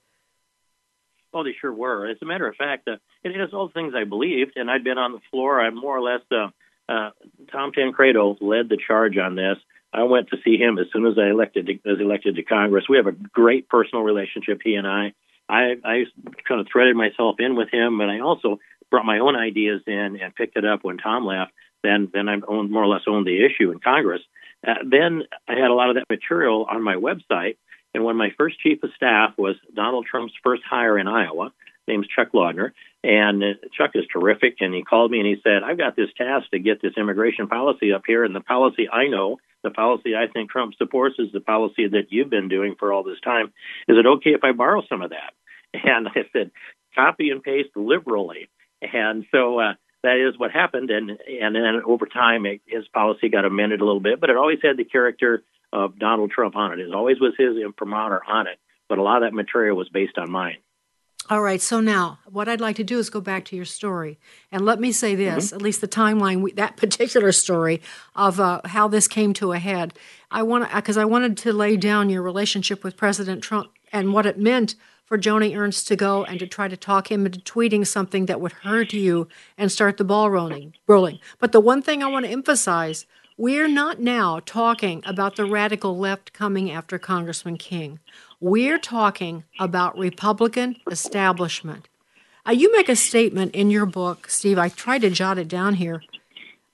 Oh, 1.34 1.44
they 1.44 1.54
sure 1.60 1.72
were. 1.72 2.08
As 2.08 2.16
a 2.22 2.24
matter 2.24 2.48
of 2.48 2.56
fact, 2.56 2.88
uh, 2.88 2.96
it 3.22 3.30
is 3.30 3.52
all 3.52 3.68
things 3.68 3.94
I 3.94 4.04
believed, 4.04 4.52
and 4.56 4.70
I'd 4.70 4.84
been 4.84 4.98
on 4.98 5.12
the 5.12 5.20
floor. 5.30 5.60
I 5.60 5.70
more 5.70 5.96
or 5.96 6.00
less, 6.00 6.22
uh, 6.30 6.48
uh, 6.88 7.10
Tom 7.52 7.72
Tancredo 7.72 8.36
led 8.40 8.68
the 8.68 8.78
charge 8.78 9.18
on 9.18 9.34
this. 9.34 9.56
I 9.92 10.04
went 10.04 10.28
to 10.28 10.36
see 10.44 10.56
him 10.56 10.78
as 10.78 10.86
soon 10.92 11.06
as 11.06 11.18
I 11.18 11.30
elected 11.30 11.66
to, 11.66 11.74
was 11.84 12.00
elected 12.00 12.36
to 12.36 12.42
Congress. 12.42 12.84
We 12.88 12.96
have 12.96 13.06
a 13.06 13.12
great 13.12 13.68
personal 13.68 14.04
relationship, 14.04 14.60
he 14.62 14.74
and 14.74 14.86
I. 14.86 15.12
I, 15.48 15.76
I 15.84 16.04
kind 16.48 16.60
of 16.60 16.66
threaded 16.70 16.96
myself 16.96 17.36
in 17.38 17.56
with 17.56 17.70
him, 17.70 18.00
and 18.00 18.10
I 18.10 18.20
also 18.20 18.58
brought 18.90 19.04
my 19.04 19.18
own 19.18 19.36
ideas 19.36 19.82
in 19.86 20.18
and 20.20 20.34
picked 20.34 20.56
it 20.56 20.64
up 20.64 20.84
when 20.84 20.98
Tom 20.98 21.24
left. 21.24 21.52
Then, 21.82 22.10
then 22.12 22.28
I 22.28 22.36
owned 22.46 22.70
more 22.70 22.82
or 22.82 22.88
less 22.88 23.02
owned 23.06 23.26
the 23.26 23.44
issue 23.44 23.70
in 23.70 23.78
Congress. 23.78 24.22
Uh, 24.66 24.74
then 24.84 25.22
I 25.48 25.52
had 25.52 25.70
a 25.70 25.74
lot 25.74 25.90
of 25.90 25.96
that 25.96 26.06
material 26.10 26.66
on 26.68 26.82
my 26.82 26.96
website. 26.96 27.56
And 27.96 28.04
when 28.04 28.16
my 28.16 28.28
first 28.36 28.60
chief 28.60 28.82
of 28.82 28.90
staff 28.94 29.32
was 29.38 29.56
Donald 29.74 30.04
Trump's 30.04 30.34
first 30.44 30.62
hire 30.68 30.98
in 30.98 31.08
Iowa, 31.08 31.50
name's 31.88 32.06
Chuck 32.08 32.32
Laudner, 32.34 32.72
and 33.02 33.42
uh, 33.42 33.46
Chuck 33.72 33.92
is 33.94 34.04
terrific. 34.12 34.56
And 34.60 34.74
he 34.74 34.82
called 34.82 35.10
me 35.10 35.18
and 35.18 35.26
he 35.26 35.36
said, 35.42 35.62
"I've 35.64 35.78
got 35.78 35.96
this 35.96 36.10
task 36.14 36.50
to 36.50 36.58
get 36.58 36.82
this 36.82 36.92
immigration 36.98 37.48
policy 37.48 37.94
up 37.94 38.02
here, 38.06 38.22
and 38.22 38.34
the 38.34 38.42
policy 38.42 38.86
I 38.86 39.06
know 39.06 39.38
the 39.64 39.70
policy 39.70 40.14
I 40.14 40.26
think 40.30 40.50
Trump 40.50 40.74
supports 40.76 41.16
is 41.18 41.32
the 41.32 41.40
policy 41.40 41.88
that 41.88 42.08
you've 42.10 42.28
been 42.28 42.48
doing 42.48 42.76
for 42.78 42.92
all 42.92 43.02
this 43.02 43.18
time. 43.24 43.46
Is 43.88 43.96
it 43.96 44.06
okay 44.06 44.30
if 44.30 44.44
I 44.44 44.52
borrow 44.52 44.82
some 44.88 45.00
of 45.00 45.10
that? 45.10 45.32
And 45.82 46.08
I 46.08 46.24
said, 46.32 46.50
copy 46.94 47.30
and 47.30 47.42
paste 47.42 47.70
liberally. 47.76 48.48
And 48.80 49.24
so 49.32 49.58
uh, 49.58 49.74
that 50.02 50.16
is 50.16 50.38
what 50.38 50.50
happened. 50.50 50.90
And 50.90 51.10
and 51.10 51.54
then 51.54 51.82
over 51.84 52.04
time, 52.04 52.44
it, 52.44 52.60
his 52.66 52.86
policy 52.88 53.30
got 53.30 53.46
amended 53.46 53.80
a 53.80 53.84
little 53.86 54.00
bit, 54.00 54.20
but 54.20 54.28
it 54.28 54.36
always 54.36 54.58
had 54.62 54.76
the 54.76 54.84
character 54.84 55.42
of 55.72 55.98
Donald 55.98 56.30
Trump 56.30 56.56
on 56.56 56.72
it. 56.72 56.80
It 56.80 56.94
always 56.94 57.20
was 57.20 57.34
his 57.38 57.56
imprimatur 57.56 58.22
on 58.26 58.46
it. 58.46 58.58
But 58.88 58.98
a 58.98 59.02
lot 59.02 59.22
of 59.22 59.28
that 59.30 59.34
material 59.34 59.76
was 59.76 59.88
based 59.88 60.16
on 60.16 60.30
mine. 60.30 60.58
All 61.28 61.42
right. 61.42 61.60
So 61.60 61.80
now, 61.80 62.20
what 62.26 62.48
I'd 62.48 62.60
like 62.60 62.76
to 62.76 62.84
do 62.84 62.98
is 63.00 63.10
go 63.10 63.20
back 63.20 63.44
to 63.46 63.56
your 63.56 63.64
story, 63.64 64.18
and 64.52 64.64
let 64.64 64.78
me 64.78 64.92
say 64.92 65.16
this: 65.16 65.46
mm-hmm. 65.46 65.56
at 65.56 65.62
least 65.62 65.80
the 65.80 65.88
timeline, 65.88 66.40
we, 66.40 66.52
that 66.52 66.76
particular 66.76 67.32
story 67.32 67.82
of 68.14 68.38
uh, 68.38 68.60
how 68.64 68.86
this 68.86 69.08
came 69.08 69.32
to 69.34 69.52
a 69.52 69.58
head. 69.58 69.98
I 70.30 70.44
want 70.44 70.72
because 70.72 70.96
I 70.96 71.04
wanted 71.04 71.36
to 71.38 71.52
lay 71.52 71.76
down 71.76 72.10
your 72.10 72.22
relationship 72.22 72.84
with 72.84 72.96
President 72.96 73.42
Trump 73.42 73.72
and 73.92 74.12
what 74.12 74.26
it 74.26 74.38
meant 74.38 74.76
for 75.04 75.18
Joni 75.18 75.56
Ernst 75.56 75.88
to 75.88 75.96
go 75.96 76.24
and 76.24 76.38
to 76.38 76.46
try 76.46 76.68
to 76.68 76.76
talk 76.76 77.10
him 77.10 77.26
into 77.26 77.40
tweeting 77.40 77.86
something 77.86 78.26
that 78.26 78.40
would 78.40 78.52
hurt 78.52 78.92
you 78.92 79.28
and 79.56 79.70
start 79.70 79.96
the 79.96 80.04
ball 80.04 80.30
rolling. 80.30 80.74
Rolling. 80.86 81.20
But 81.38 81.52
the 81.52 81.60
one 81.60 81.80
thing 81.80 82.02
I 82.02 82.08
want 82.08 82.26
to 82.26 82.32
emphasize 82.32 83.06
we're 83.36 83.68
not 83.68 84.00
now 84.00 84.40
talking 84.44 85.02
about 85.04 85.36
the 85.36 85.44
radical 85.44 85.98
left 85.98 86.32
coming 86.32 86.70
after 86.70 86.98
Congressman 86.98 87.58
King. 87.58 87.98
We're 88.40 88.78
talking 88.78 89.44
about 89.58 89.98
Republican 89.98 90.76
establishment. 90.90 91.88
Uh, 92.46 92.52
you 92.52 92.72
make 92.72 92.88
a 92.88 92.96
statement 92.96 93.54
in 93.54 93.70
your 93.70 93.86
book, 93.86 94.30
Steve. 94.30 94.58
I 94.58 94.68
tried 94.68 95.02
to 95.02 95.10
jot 95.10 95.36
it 95.36 95.48
down 95.48 95.74
here. 95.74 96.02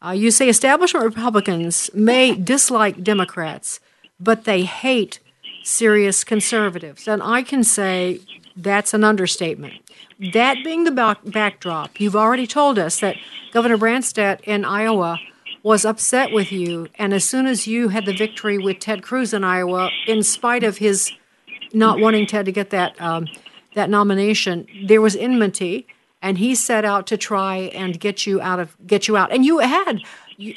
Uh, 0.05 0.11
you 0.11 0.31
say 0.31 0.49
establishment 0.49 1.05
Republicans 1.05 1.91
may 1.95 2.35
dislike 2.35 3.03
Democrats, 3.03 3.81
but 4.21 4.45
they 4.45 4.63
hate 4.63 5.19
serious 5.65 6.25
conservatives. 6.25 7.09
And 7.09 7.23
I 7.23 7.43
can 7.43 7.65
say 7.65 8.21
that's 8.57 8.95
an 8.95 9.03
understatement. 9.03 9.75
That 10.33 10.59
being 10.63 10.85
the 10.85 10.91
back- 10.91 11.25
backdrop, 11.25 12.01
you've 12.01 12.17
already 12.17 12.47
told 12.47 12.79
us 12.79 13.01
that 13.01 13.17
Governor 13.53 13.79
Branstad 13.79 14.41
in 14.43 14.65
Iowa 14.65 15.19
was 15.63 15.85
upset 15.85 16.33
with 16.33 16.51
you. 16.51 16.89
And 16.97 17.15
as 17.15 17.25
soon 17.25 17.47
as 17.47 17.67
you 17.67 17.89
had 17.89 18.05
the 18.05 18.15
victory 18.15 18.59
with 18.59 18.79
Ted 18.79 19.03
Cruz 19.03 19.33
in 19.33 19.45
Iowa, 19.45 19.91
in 20.07 20.23
spite 20.23 20.65
of 20.65 20.79
his 20.79 21.13
not 21.73 22.01
wanting 22.01 22.27
Ted 22.27 22.47
to 22.47 22.53
get 22.53 22.71
that 22.71 23.01
um, 23.01 23.27
that 23.75 23.89
nomination, 23.89 24.67
there 24.87 25.01
was 25.01 25.17
enmity, 25.17 25.87
and 26.21 26.39
he 26.39 26.55
set 26.55 26.85
out 26.85 27.07
to 27.07 27.17
try 27.17 27.57
and 27.75 27.99
get 27.99 28.27
you 28.27 28.41
out 28.41 28.61
of 28.61 28.77
get 28.87 29.09
you 29.09 29.17
out. 29.17 29.33
And 29.33 29.45
you 29.45 29.61
had, 29.61 30.01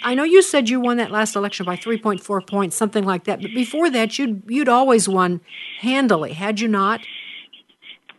I 0.03 0.15
know 0.15 0.23
you 0.23 0.41
said 0.41 0.69
you 0.69 0.79
won 0.79 0.97
that 0.97 1.11
last 1.11 1.35
election 1.35 1.65
by 1.65 1.75
three 1.75 1.97
point 1.97 2.21
four 2.21 2.41
points, 2.41 2.75
something 2.75 3.05
like 3.05 3.23
that. 3.25 3.41
But 3.41 3.51
before 3.53 3.89
that, 3.91 4.19
you'd 4.19 4.43
you'd 4.47 4.69
always 4.69 5.07
won 5.07 5.41
handily, 5.79 6.33
had 6.33 6.59
you 6.59 6.67
not? 6.67 7.01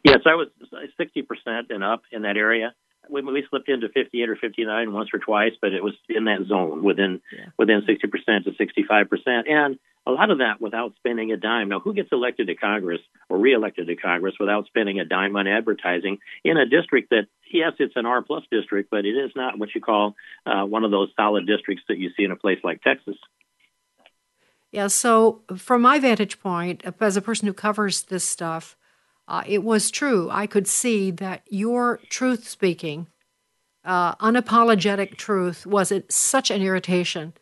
Yes, 0.02 0.20
I 0.24 0.34
was 0.34 0.48
sixty 0.96 1.22
percent 1.22 1.66
and 1.70 1.84
up 1.84 2.02
in 2.12 2.22
that 2.22 2.36
area 2.36 2.72
we, 3.08 3.22
we 3.22 3.44
slipped 3.48 3.68
into 3.68 3.88
58 3.88 4.28
or 4.28 4.36
59 4.36 4.92
once 4.92 5.10
or 5.12 5.18
twice, 5.18 5.52
but 5.60 5.72
it 5.72 5.82
was 5.82 5.94
in 6.08 6.24
that 6.24 6.46
zone 6.46 6.82
within 6.82 7.20
yeah. 7.32 7.46
within 7.58 7.82
60% 7.82 8.44
to 8.44 8.50
65%, 8.50 9.50
and 9.50 9.78
a 10.06 10.12
lot 10.12 10.30
of 10.30 10.38
that 10.38 10.60
without 10.60 10.94
spending 10.96 11.32
a 11.32 11.36
dime. 11.36 11.68
Now, 11.68 11.80
who 11.80 11.92
gets 11.92 12.10
elected 12.12 12.46
to 12.46 12.54
Congress 12.54 13.00
or 13.28 13.38
reelected 13.38 13.88
to 13.88 13.96
Congress 13.96 14.34
without 14.38 14.66
spending 14.66 15.00
a 15.00 15.04
dime 15.04 15.36
on 15.36 15.48
advertising 15.48 16.18
in 16.44 16.56
a 16.56 16.64
district 16.64 17.10
that, 17.10 17.26
yes, 17.52 17.72
it's 17.80 17.96
an 17.96 18.06
R 18.06 18.22
plus 18.22 18.44
district, 18.50 18.88
but 18.90 19.04
it 19.04 19.16
is 19.16 19.32
not 19.34 19.58
what 19.58 19.74
you 19.74 19.80
call 19.80 20.14
uh, 20.46 20.64
one 20.64 20.84
of 20.84 20.92
those 20.92 21.08
solid 21.16 21.46
districts 21.46 21.84
that 21.88 21.98
you 21.98 22.10
see 22.16 22.24
in 22.24 22.30
a 22.30 22.36
place 22.36 22.58
like 22.62 22.82
Texas. 22.82 23.16
Yeah. 24.70 24.86
So, 24.88 25.42
from 25.56 25.82
my 25.82 25.98
vantage 25.98 26.38
point, 26.38 26.82
as 27.00 27.16
a 27.16 27.22
person 27.22 27.48
who 27.48 27.54
covers 27.54 28.02
this 28.02 28.24
stuff 28.24 28.76
uh, 29.28 29.42
it 29.46 29.62
was 29.64 29.90
true. 29.90 30.28
I 30.30 30.46
could 30.46 30.68
see 30.68 31.10
that 31.12 31.42
your 31.48 32.00
truth 32.08 32.48
speaking, 32.48 33.08
uh, 33.84 34.14
unapologetic 34.16 35.16
truth, 35.16 35.66
was 35.66 35.90
it 35.90 36.12
such 36.12 36.50
an 36.50 36.62
irritation 36.62 37.34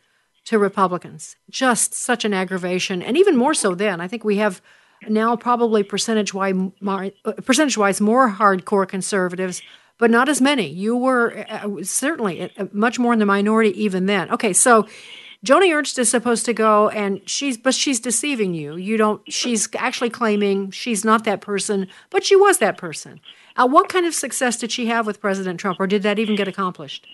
to 0.45 0.59
Republicans, 0.59 1.35
just 1.49 1.93
such 1.93 2.23
an 2.25 2.33
aggravation, 2.33 3.01
and 3.01 3.17
even 3.17 3.35
more 3.35 3.53
so 3.53 3.75
then. 3.75 3.99
I 3.99 4.07
think 4.07 4.23
we 4.23 4.37
have 4.37 4.61
now 5.07 5.35
probably 5.35 5.83
percentage 5.83 6.33
wise, 6.33 6.53
more 6.53 8.29
hardcore 8.29 8.87
conservatives, 8.87 9.61
but 9.97 10.11
not 10.11 10.29
as 10.29 10.41
many. 10.41 10.67
You 10.67 10.97
were 10.97 11.45
uh, 11.49 11.83
certainly 11.83 12.51
uh, 12.57 12.67
much 12.71 12.99
more 12.99 13.13
in 13.13 13.19
the 13.19 13.25
minority 13.25 13.83
even 13.83 14.05
then. 14.05 14.31
Okay, 14.31 14.53
so 14.53 14.87
Joni 15.45 15.71
Ernst 15.71 15.99
is 15.99 16.09
supposed 16.09 16.43
to 16.45 16.53
go 16.53 16.89
and 16.89 17.21
she's 17.29 17.55
but 17.55 17.75
she's 17.75 17.99
deceiving 17.99 18.55
you. 18.55 18.77
You 18.77 18.97
don't 18.97 19.21
she's 19.31 19.69
actually 19.75 20.09
claiming 20.09 20.71
she's 20.71 21.05
not 21.05 21.23
that 21.25 21.39
person, 21.39 21.87
but 22.09 22.23
she 22.23 22.35
was 22.35 22.57
that 22.57 22.77
person. 22.77 23.21
Uh, 23.55 23.67
what 23.67 23.87
kind 23.87 24.07
of 24.07 24.15
success 24.15 24.57
did 24.57 24.71
she 24.71 24.87
have 24.87 25.05
with 25.05 25.21
President 25.21 25.59
Trump 25.59 25.79
or 25.79 25.85
did 25.85 26.01
that 26.01 26.17
even 26.17 26.35
get 26.35 26.47
accomplished? 26.47 27.05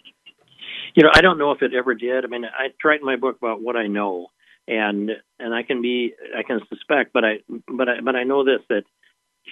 You 0.95 1.03
know, 1.03 1.09
I 1.13 1.19
don't 1.19 1.37
know 1.37 1.51
if 1.51 1.61
it 1.61 1.73
ever 1.73 1.93
did. 1.93 2.23
I 2.23 2.27
mean, 2.27 2.45
I 2.45 2.69
write 2.85 3.01
in 3.01 3.05
my 3.05 3.17
book 3.17 3.37
about 3.37 3.61
what 3.61 3.75
I 3.75 3.87
know 3.87 4.27
and 4.65 5.11
and 5.37 5.53
I 5.53 5.63
can 5.63 5.81
be 5.81 6.13
I 6.35 6.43
can 6.43 6.61
suspect, 6.69 7.11
but 7.11 7.25
I 7.25 7.39
but 7.67 7.89
I 7.89 7.99
but 8.01 8.15
I 8.15 8.23
know 8.23 8.45
this 8.45 8.61
that 8.69 8.83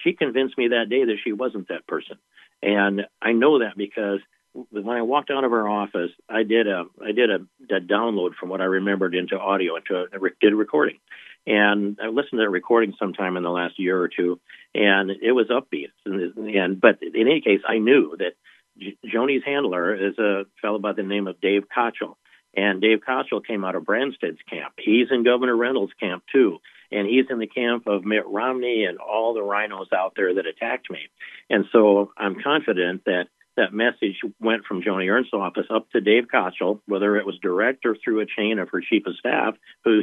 she 0.03 0.13
convinced 0.13 0.57
me 0.57 0.69
that 0.69 0.87
day 0.89 1.03
that 1.03 1.17
she 1.21 1.33
wasn't 1.33 1.67
that 1.67 1.85
person. 1.85 2.17
And 2.63 3.01
I 3.21 3.33
know 3.33 3.59
that 3.59 3.75
because 3.75 4.19
when 4.53 4.89
I 4.89 5.01
walked 5.01 5.29
out 5.29 5.43
of 5.43 5.51
her 5.51 5.67
office, 5.67 6.11
I 6.27 6.43
did 6.43 6.67
a 6.67 6.85
I 7.03 7.11
did 7.11 7.29
a, 7.29 7.35
a 7.75 7.79
download 7.79 8.35
from 8.35 8.49
what 8.49 8.61
I 8.61 8.65
remembered 8.65 9.15
into 9.15 9.37
audio 9.37 9.75
into 9.75 9.95
a, 9.95 10.29
did 10.41 10.53
a 10.53 10.55
recording, 10.55 10.97
and 11.45 11.97
I 12.01 12.07
listened 12.07 12.31
to 12.31 12.37
that 12.37 12.49
recording 12.49 12.93
sometime 12.99 13.37
in 13.37 13.43
the 13.43 13.49
last 13.49 13.79
year 13.79 13.99
or 13.99 14.07
two, 14.07 14.39
and 14.73 15.11
it 15.11 15.31
was 15.31 15.47
upbeat. 15.47 15.89
And, 16.05 16.55
and 16.55 16.81
but 16.81 16.99
in 17.01 17.15
any 17.15 17.41
case, 17.41 17.61
I 17.67 17.77
knew 17.77 18.15
that 18.17 18.33
J- 18.77 18.97
Joni's 19.05 19.43
handler 19.45 19.93
is 19.93 20.17
a 20.17 20.45
fellow 20.61 20.79
by 20.79 20.93
the 20.93 21.03
name 21.03 21.27
of 21.27 21.39
Dave 21.41 21.63
Kochel, 21.75 22.15
and 22.55 22.81
Dave 22.81 22.99
Kochel 23.07 23.45
came 23.45 23.63
out 23.63 23.75
of 23.75 23.85
Branstad's 23.85 24.41
camp. 24.49 24.73
He's 24.77 25.07
in 25.11 25.23
Governor 25.23 25.55
Reynolds' 25.55 25.93
camp 25.99 26.23
too, 26.31 26.57
and 26.91 27.07
he's 27.07 27.25
in 27.29 27.39
the 27.39 27.47
camp 27.47 27.87
of 27.87 28.03
Mitt 28.03 28.27
Romney 28.27 28.85
and 28.85 28.97
all 28.97 29.33
the 29.33 29.43
rhinos 29.43 29.89
out 29.93 30.13
there 30.15 30.33
that 30.33 30.47
attacked 30.47 30.89
me. 30.89 31.01
And 31.49 31.65
so 31.71 32.11
I'm 32.17 32.41
confident 32.41 33.05
that 33.05 33.27
that 33.59 33.73
message 33.73 34.15
went 34.39 34.65
from 34.65 34.81
Joni 34.81 35.11
Ernst's 35.11 35.33
office 35.33 35.67
up 35.69 35.89
to 35.91 35.99
Dave 36.01 36.25
Kochel, 36.33 36.79
whether 36.85 37.17
it 37.17 37.25
was 37.25 37.37
direct 37.41 37.85
or 37.85 37.95
through 37.95 38.21
a 38.21 38.25
chain 38.25 38.57
of 38.57 38.69
her 38.69 38.81
chief 38.81 39.05
of 39.05 39.15
staff, 39.17 39.55
who 39.83 40.01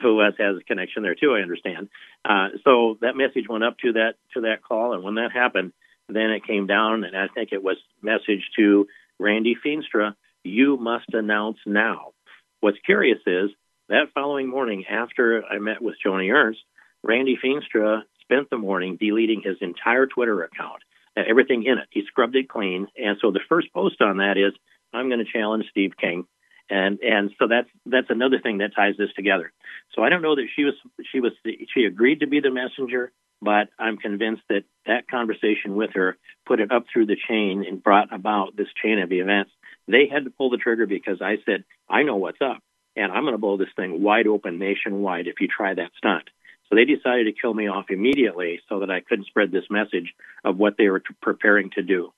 who 0.00 0.20
has, 0.20 0.34
has 0.38 0.56
a 0.56 0.64
connection 0.64 1.02
there 1.02 1.14
too. 1.14 1.34
I 1.34 1.40
understand. 1.40 1.88
Uh, 2.24 2.48
so 2.64 2.98
that 3.00 3.16
message 3.16 3.48
went 3.48 3.64
up 3.64 3.78
to 3.78 3.92
that 3.92 4.14
to 4.34 4.42
that 4.42 4.62
call, 4.62 4.92
and 4.92 5.04
when 5.04 5.14
that 5.14 5.30
happened, 5.32 5.72
then 6.08 6.30
it 6.30 6.46
came 6.46 6.66
down, 6.66 7.04
and 7.04 7.16
I 7.16 7.28
think 7.28 7.50
it 7.52 7.62
was 7.62 7.76
message 8.02 8.50
to 8.56 8.88
Randy 9.18 9.56
Feenstra: 9.64 10.14
"You 10.42 10.76
must 10.76 11.12
announce 11.12 11.58
now." 11.64 12.12
What's 12.60 12.78
curious 12.84 13.20
is 13.26 13.50
that 13.88 14.12
following 14.14 14.48
morning, 14.48 14.84
after 14.90 15.44
I 15.44 15.58
met 15.58 15.80
with 15.80 15.94
Joni 16.04 16.34
Ernst, 16.34 16.60
Randy 17.04 17.38
Feenstra 17.42 18.02
spent 18.20 18.50
the 18.50 18.58
morning 18.58 18.96
deleting 18.96 19.42
his 19.42 19.58
entire 19.60 20.06
Twitter 20.06 20.42
account 20.42 20.82
Uh, 21.16 21.22
everything 21.28 21.64
in 21.64 21.78
it. 21.78 21.88
He 21.90 22.02
scrubbed 22.06 22.36
it 22.36 22.48
clean, 22.48 22.88
and 22.96 23.16
so 23.20 23.30
the 23.30 23.40
first 23.48 23.72
post 23.72 24.00
on 24.00 24.18
that 24.18 24.36
is, 24.36 24.52
"I'm 24.92 25.08
going 25.08 25.24
to 25.24 25.32
challenge 25.32 25.66
Steve 25.70 25.92
King," 25.98 26.26
and 26.68 26.98
and 27.00 27.30
so 27.38 27.46
that's 27.48 27.68
that's 27.86 28.10
another 28.10 28.38
thing 28.40 28.58
that 28.58 28.74
ties 28.74 28.94
this 28.98 29.12
together. 29.16 29.52
So 29.94 30.02
I 30.02 30.08
don't 30.08 30.22
know 30.22 30.34
that 30.34 30.48
she 30.54 30.64
was 30.64 30.74
she 31.12 31.20
was 31.20 31.32
she 31.74 31.84
agreed 31.84 32.20
to 32.20 32.26
be 32.26 32.40
the 32.40 32.50
messenger, 32.50 33.12
but 33.40 33.68
I'm 33.78 33.96
convinced 33.96 34.42
that 34.48 34.64
that 34.86 35.08
conversation 35.08 35.76
with 35.76 35.90
her 35.94 36.16
put 36.46 36.60
it 36.60 36.72
up 36.72 36.84
through 36.92 37.06
the 37.06 37.16
chain 37.28 37.64
and 37.66 37.82
brought 37.82 38.12
about 38.12 38.56
this 38.56 38.68
chain 38.82 38.98
of 38.98 39.12
events. 39.12 39.50
They 39.88 40.08
had 40.12 40.24
to 40.24 40.30
pull 40.30 40.50
the 40.50 40.56
trigger 40.56 40.86
because 40.86 41.22
I 41.22 41.36
said, 41.46 41.64
I 41.88 42.02
know 42.02 42.16
what's 42.16 42.40
up, 42.40 42.62
and 42.96 43.12
I'm 43.12 43.22
going 43.22 43.34
to 43.34 43.38
blow 43.38 43.56
this 43.56 43.68
thing 43.76 44.02
wide 44.02 44.26
open 44.26 44.58
nationwide 44.58 45.28
if 45.28 45.40
you 45.40 45.48
try 45.48 45.74
that 45.74 45.92
stunt. 45.96 46.28
So 46.68 46.74
they 46.74 46.84
decided 46.84 47.24
to 47.24 47.32
kill 47.32 47.54
me 47.54 47.68
off 47.68 47.90
immediately 47.90 48.60
so 48.68 48.80
that 48.80 48.90
I 48.90 49.00
couldn't 49.00 49.26
spread 49.26 49.52
this 49.52 49.64
message 49.70 50.12
of 50.44 50.58
what 50.58 50.76
they 50.76 50.88
were 50.88 51.00
t- 51.00 51.14
preparing 51.20 51.70
to 51.70 51.82
do. 51.82 52.12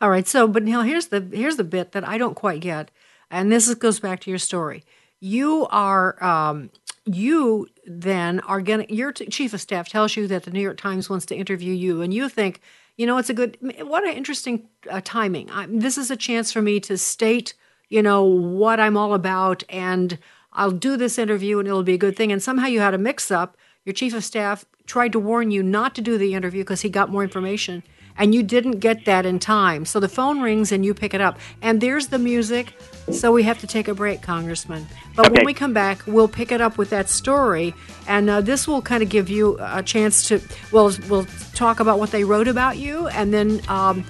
All 0.00 0.10
right. 0.10 0.26
So, 0.26 0.46
but 0.46 0.62
now 0.62 0.82
here's 0.82 1.08
the 1.08 1.28
here's 1.32 1.56
the 1.56 1.64
bit 1.64 1.92
that 1.92 2.06
I 2.06 2.16
don't 2.16 2.34
quite 2.34 2.60
get, 2.60 2.90
and 3.30 3.52
this 3.52 3.72
goes 3.74 4.00
back 4.00 4.20
to 4.20 4.30
your 4.30 4.38
story. 4.38 4.84
You 5.20 5.66
are 5.70 6.22
um, 6.24 6.70
you 7.04 7.68
then 7.84 8.40
are 8.40 8.62
going 8.62 8.86
to 8.86 8.94
your 8.94 9.12
t- 9.12 9.26
chief 9.26 9.52
of 9.52 9.60
staff 9.60 9.88
tells 9.88 10.16
you 10.16 10.26
that 10.28 10.44
the 10.44 10.50
New 10.50 10.60
York 10.60 10.78
Times 10.78 11.10
wants 11.10 11.26
to 11.26 11.36
interview 11.36 11.74
you, 11.74 12.00
and 12.00 12.14
you 12.14 12.28
think, 12.28 12.60
you 12.96 13.06
know, 13.06 13.18
it's 13.18 13.28
a 13.28 13.34
good 13.34 13.58
what 13.82 14.06
an 14.06 14.14
interesting 14.14 14.68
uh, 14.88 15.00
timing. 15.04 15.50
I, 15.50 15.66
this 15.68 15.98
is 15.98 16.10
a 16.10 16.16
chance 16.16 16.52
for 16.52 16.62
me 16.62 16.80
to 16.80 16.96
state, 16.96 17.52
you 17.88 18.02
know, 18.02 18.24
what 18.24 18.80
I'm 18.80 18.96
all 18.96 19.12
about, 19.12 19.64
and 19.68 20.18
I'll 20.52 20.70
do 20.70 20.96
this 20.96 21.18
interview, 21.18 21.58
and 21.58 21.68
it'll 21.68 21.82
be 21.82 21.94
a 21.94 21.98
good 21.98 22.16
thing. 22.16 22.32
And 22.32 22.42
somehow 22.42 22.66
you 22.66 22.80
had 22.80 22.94
a 22.94 22.98
mix 22.98 23.30
up 23.30 23.56
your 23.90 23.94
chief 23.94 24.14
of 24.14 24.22
staff 24.22 24.64
tried 24.86 25.10
to 25.10 25.18
warn 25.18 25.50
you 25.50 25.64
not 25.64 25.96
to 25.96 26.00
do 26.00 26.16
the 26.16 26.32
interview 26.32 26.62
because 26.62 26.82
he 26.82 26.88
got 26.88 27.10
more 27.10 27.24
information 27.24 27.82
and 28.16 28.32
you 28.32 28.40
didn't 28.40 28.78
get 28.78 29.04
that 29.06 29.26
in 29.26 29.40
time. 29.40 29.84
So 29.84 29.98
the 29.98 30.08
phone 30.08 30.40
rings 30.40 30.70
and 30.70 30.84
you 30.84 30.94
pick 30.94 31.12
it 31.12 31.20
up. 31.20 31.40
And 31.60 31.80
there's 31.80 32.06
the 32.06 32.18
music. 32.20 32.74
So 33.10 33.32
we 33.32 33.42
have 33.42 33.58
to 33.60 33.66
take 33.66 33.88
a 33.88 33.94
break, 33.94 34.22
Congressman. 34.22 34.86
But 35.16 35.26
okay. 35.26 35.38
when 35.38 35.44
we 35.46 35.54
come 35.54 35.72
back, 35.72 36.02
we'll 36.06 36.28
pick 36.28 36.52
it 36.52 36.60
up 36.60 36.78
with 36.78 36.90
that 36.90 37.08
story. 37.08 37.74
And 38.06 38.30
uh, 38.30 38.42
this 38.42 38.68
will 38.68 38.80
kind 38.80 39.02
of 39.02 39.08
give 39.08 39.28
you 39.28 39.56
a 39.58 39.82
chance 39.82 40.28
to, 40.28 40.40
well, 40.70 40.92
we'll 41.08 41.26
talk 41.52 41.80
about 41.80 41.98
what 41.98 42.12
they 42.12 42.22
wrote 42.22 42.46
about 42.46 42.78
you. 42.78 43.08
And 43.08 43.34
then, 43.34 43.60
um, 43.66 44.04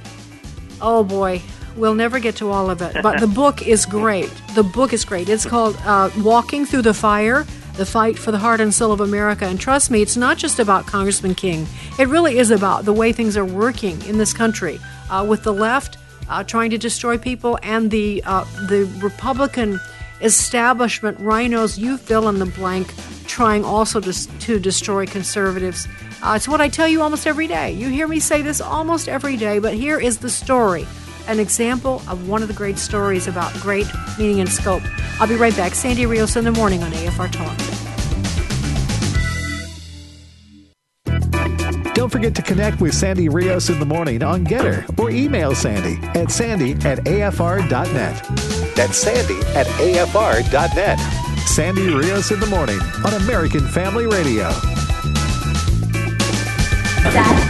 oh 0.82 1.04
boy, 1.04 1.40
we'll 1.74 1.94
never 1.94 2.18
get 2.18 2.36
to 2.36 2.50
all 2.50 2.68
of 2.68 2.82
it. 2.82 2.96
But 3.02 3.18
the 3.18 3.26
book 3.42 3.66
is 3.66 3.86
great. 3.86 4.30
The 4.54 4.62
book 4.62 4.92
is 4.92 5.06
great. 5.06 5.30
It's 5.30 5.46
called 5.46 5.78
uh, 5.84 6.10
Walking 6.18 6.66
Through 6.66 6.82
the 6.82 6.94
Fire 6.94 7.46
the 7.80 7.86
fight 7.86 8.18
for 8.18 8.30
the 8.30 8.38
heart 8.38 8.60
and 8.60 8.74
soul 8.74 8.92
of 8.92 9.00
America. 9.00 9.46
And 9.46 9.58
trust 9.58 9.90
me, 9.90 10.02
it's 10.02 10.14
not 10.16 10.36
just 10.36 10.58
about 10.58 10.86
Congressman 10.86 11.34
King. 11.34 11.66
It 11.98 12.08
really 12.08 12.38
is 12.38 12.50
about 12.50 12.84
the 12.84 12.92
way 12.92 13.10
things 13.10 13.38
are 13.38 13.44
working 13.44 14.02
in 14.02 14.18
this 14.18 14.34
country 14.34 14.78
uh, 15.08 15.24
with 15.26 15.44
the 15.44 15.54
left 15.54 15.96
uh, 16.28 16.44
trying 16.44 16.68
to 16.70 16.78
destroy 16.78 17.16
people 17.16 17.58
and 17.62 17.90
the 17.90 18.22
uh, 18.26 18.44
the 18.68 18.84
Republican 19.02 19.80
establishment 20.20 21.18
rhinos. 21.20 21.78
You 21.78 21.96
fill 21.96 22.28
in 22.28 22.38
the 22.38 22.44
blank, 22.44 22.92
trying 23.26 23.64
also 23.64 23.98
to, 23.98 24.12
to 24.40 24.60
destroy 24.60 25.06
conservatives. 25.06 25.88
Uh, 26.22 26.34
it's 26.36 26.46
what 26.46 26.60
I 26.60 26.68
tell 26.68 26.86
you 26.86 27.00
almost 27.00 27.26
every 27.26 27.46
day. 27.46 27.72
You 27.72 27.88
hear 27.88 28.06
me 28.06 28.20
say 28.20 28.42
this 28.42 28.60
almost 28.60 29.08
every 29.08 29.38
day, 29.38 29.58
but 29.58 29.72
here 29.72 29.98
is 29.98 30.18
the 30.18 30.28
story 30.28 30.86
an 31.28 31.40
example 31.40 32.02
of 32.08 32.28
one 32.28 32.42
of 32.42 32.48
the 32.48 32.54
great 32.54 32.78
stories 32.78 33.26
about 33.26 33.52
great 33.54 33.86
meaning 34.18 34.40
and 34.40 34.48
scope. 34.48 34.82
I'll 35.20 35.28
be 35.28 35.36
right 35.36 35.56
back. 35.56 35.74
Sandy 35.74 36.06
Rios 36.06 36.36
in 36.36 36.44
the 36.44 36.52
morning 36.52 36.82
on 36.82 36.92
AFR 36.92 37.30
Talk. 37.30 37.56
Don't 41.94 42.08
forget 42.08 42.34
to 42.36 42.42
connect 42.42 42.80
with 42.80 42.94
Sandy 42.94 43.28
Rios 43.28 43.68
in 43.68 43.78
the 43.78 43.84
morning 43.84 44.22
on 44.22 44.46
GETTR 44.46 44.98
or 44.98 45.10
email 45.10 45.54
Sandy 45.54 45.98
at 46.18 46.30
sandy 46.30 46.72
at 46.86 46.98
afr.net. 47.04 48.24
That's 48.74 48.96
sandy 48.96 49.38
at 49.54 49.66
afr.net. 49.66 50.98
Sandy 51.46 51.92
Rios 51.92 52.30
in 52.30 52.40
the 52.40 52.46
morning 52.46 52.80
on 53.04 53.12
American 53.14 53.68
Family 53.68 54.06
Radio. 54.06 54.50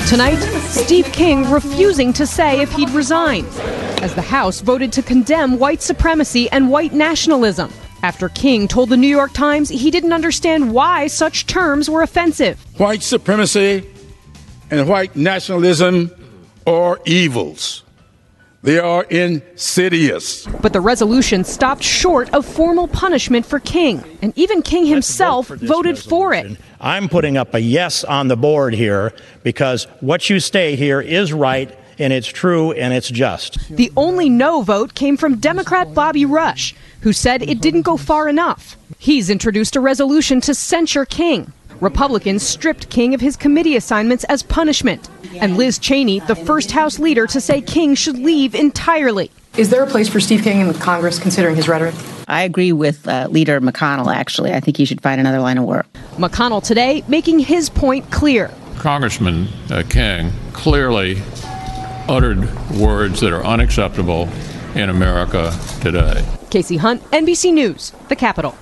Tonight, 0.09 0.41
Steve 0.71 1.05
King 1.13 1.51
refusing 1.51 2.13
to 2.15 2.27
say 2.27 2.63
if 2.63 2.73
he'd 2.73 2.91
resign 2.91 3.45
as 4.03 4.15
the 4.15 4.23
House 4.23 4.61
voted 4.61 4.93
to 4.95 5.03
condemn 5.03 5.59
white 5.59 5.83
supremacy 5.83 6.51
and 6.51 6.71
white 6.71 6.93
nationalism 6.93 7.71
after 8.03 8.29
King 8.31 8.67
told 8.67 8.89
the 8.89 8.97
New 8.97 9.07
York 9.07 9.33
Times 9.33 9.69
he 9.69 9.91
didn't 9.91 10.13
understand 10.13 10.73
why 10.73 11.07
such 11.07 11.47
terms 11.47 11.91
were 11.91 12.03
offensive. 12.03 12.59
White 12.79 13.03
supremacy 13.03 13.87
and 14.71 14.89
white 14.89 15.15
nationalism 15.15 16.11
are 16.67 16.99
evils. 17.05 17.85
They 18.63 18.79
are 18.79 19.05
insidious. 19.05 20.47
But 20.47 20.75
the 20.75 20.83
resolution 20.83 21.45
stopped 21.45 21.83
short 21.83 22.33
of 22.35 22.45
formal 22.45 22.89
punishment 22.89 23.47
for 23.47 23.59
King, 23.59 24.05
and 24.21 24.37
even 24.37 24.61
King 24.61 24.85
himself 24.85 25.47
for 25.47 25.57
voted 25.57 25.97
resolution. 25.97 26.11
for 26.11 26.35
it. 26.35 26.59
I'm 26.79 27.09
putting 27.09 27.39
up 27.39 27.55
a 27.55 27.61
yes 27.61 28.05
on 28.05 28.29
the 28.29 28.37
board 28.37 28.75
here 28.75 29.15
because 29.43 29.85
what 30.01 30.29
you 30.29 30.41
say 30.41 30.77
here 30.77 31.01
is 31.01 31.33
right 31.33 31.75
and 31.99 32.13
it's 32.13 32.27
true 32.27 32.73
and 32.73 32.93
it's 32.93 33.09
just. 33.09 33.59
The 33.75 33.93
only 33.97 34.29
no 34.29 34.61
vote 34.63 34.95
came 34.95 35.17
from 35.17 35.37
Democrat 35.37 35.95
Bobby 35.95 36.27
Rush, 36.27 36.75
who 37.01 37.15
said 37.15 37.43
it 37.43 37.63
didn't 37.63 37.83
go 37.83 37.97
far 37.97 38.29
enough. 38.29 38.77
He's 38.99 39.31
introduced 39.31 39.77
a 39.77 39.81
resolution 39.81 40.41
to 40.43 40.55
censure 40.55 41.07
King. 41.07 41.53
Republicans 41.81 42.43
stripped 42.43 42.91
King 42.91 43.15
of 43.15 43.21
his 43.21 43.37
committee 43.37 43.77
assignments 43.77 44.25
as 44.25 44.43
punishment. 44.43 45.09
And 45.41 45.57
Liz 45.57 45.79
Cheney, 45.79 46.21
the 46.21 46.37
first 46.37 46.71
House 46.71 46.99
leader 46.99 47.27
to 47.29 47.41
say 47.41 47.63
King 47.63 47.95
should 47.95 48.19
leave 48.19 48.55
entirely. 48.55 49.31
Is 49.57 49.71
there 49.71 49.83
a 49.83 49.87
place 49.87 50.09
for 50.09 50.21
Steve 50.21 50.43
King 50.43 50.61
in 50.61 50.73
Congress 50.75 51.19
considering 51.19 51.57
his 51.57 51.69
rhetoric? 51.69 51.95
I 52.29 52.43
agree 52.43 52.73
with 52.73 53.09
uh, 53.09 53.27
Leader 53.31 53.61
McConnell, 53.61 54.15
actually. 54.15 54.53
I 54.53 54.61
think 54.61 54.77
he 54.77 54.85
should 54.85 55.03
find 55.03 55.21
another 55.21 55.41
line 55.41 55.59
of 55.59 55.65
work. 55.65 55.87
McConnell 56.17 56.63
today 56.63 57.03
making 57.09 57.41
his 57.41 57.69
point 57.69 58.11
clear. 58.11 58.53
Congressman 58.79 59.49
uh, 59.71 59.83
King 59.89 60.31
clearly 60.53 61.21
uttered 62.09 62.41
words 62.73 63.21
that 63.21 63.33
are 63.33 63.45
unacceptable 63.45 64.29
in 64.75 64.89
America 64.91 65.57
today. 65.81 66.25
Kasie 66.51 66.79
Hunt, 66.79 67.03
NBC 67.11 67.53
News, 67.53 67.93
the 68.09 68.17
Capitol. 68.17 68.55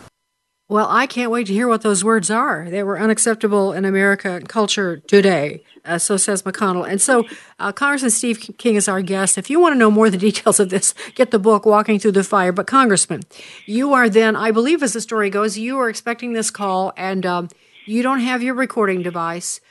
Well, 0.71 0.87
I 0.91 1.07
can't 1.07 1.31
wait 1.31 1.47
to 1.47 1.55
hear 1.55 1.67
what 1.67 1.81
those 1.81 2.05
words 2.05 2.31
are. 2.31 2.69
They 2.69 2.83
were 2.83 3.01
unacceptable 3.01 3.73
in 3.73 3.87
America 3.87 4.39
culture 4.47 4.99
today. 4.99 5.63
Uh, 5.83 5.97
so 5.97 6.19
says 6.19 6.43
McConnell. 6.43 6.87
And 6.87 7.01
so, 7.01 7.25
uh, 7.59 7.73
Congressman 7.73 8.11
Steve 8.11 8.55
King 8.59 8.75
is 8.75 8.87
our 8.87 9.01
guest. 9.01 9.39
If 9.39 9.49
you 9.49 9.61
want 9.61 9.75
to 9.75 9.79
know 9.79 9.91
more 9.91 10.07
of 10.07 10.13
the 10.13 10.19
details 10.19 10.61
of 10.61 10.69
this, 10.69 10.93
get 11.15 11.31
the 11.31 11.39
book, 11.39 11.65
Walking 11.65 11.99
Through 11.99 12.13
the 12.13 12.23
Fire. 12.23 12.53
But, 12.53 12.67
Congressman, 12.67 13.23
you 13.65 13.95
are 13.95 14.11
then, 14.11 14.37
I 14.37 14.51
believe, 14.51 14.83
as 14.83 14.93
the 14.93 15.01
story 15.01 15.31
goes, 15.31 15.57
you 15.57 15.79
are 15.79 15.89
expecting 15.89 16.35
this 16.35 16.51
call 16.51 16.93
and 16.99 17.25
um, 17.25 17.49
you 17.87 18.03
don't 18.03 18.21
have 18.21 18.43
your 18.43 18.55
recording 18.55 19.03
device. 19.03 19.63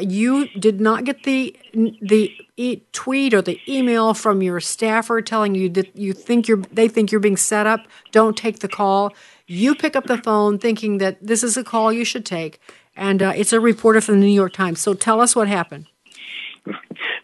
You 0.00 0.48
did 0.58 0.80
not 0.80 1.04
get 1.04 1.24
the 1.24 1.54
the 2.00 2.32
e- 2.56 2.80
tweet 2.92 3.34
or 3.34 3.42
the 3.42 3.60
email 3.68 4.14
from 4.14 4.40
your 4.40 4.58
staffer 4.58 5.20
telling 5.20 5.54
you 5.54 5.68
that 5.70 5.94
you 5.94 6.14
think 6.14 6.48
you're 6.48 6.62
they 6.72 6.88
think 6.88 7.12
you're 7.12 7.20
being 7.20 7.36
set 7.36 7.66
up. 7.66 7.80
Don't 8.10 8.34
take 8.34 8.60
the 8.60 8.68
call. 8.68 9.12
You 9.46 9.74
pick 9.74 9.94
up 9.94 10.06
the 10.06 10.18
phone 10.18 10.58
thinking 10.58 10.98
that 10.98 11.18
this 11.20 11.42
is 11.42 11.56
a 11.56 11.64
call 11.64 11.92
you 11.92 12.04
should 12.04 12.24
take, 12.24 12.58
and 12.96 13.22
uh, 13.22 13.32
it's 13.36 13.52
a 13.52 13.60
reporter 13.60 14.00
from 14.00 14.20
the 14.20 14.26
New 14.26 14.32
York 14.32 14.54
Times. 14.54 14.80
So 14.80 14.94
tell 14.94 15.20
us 15.20 15.36
what 15.36 15.48
happened. 15.48 15.86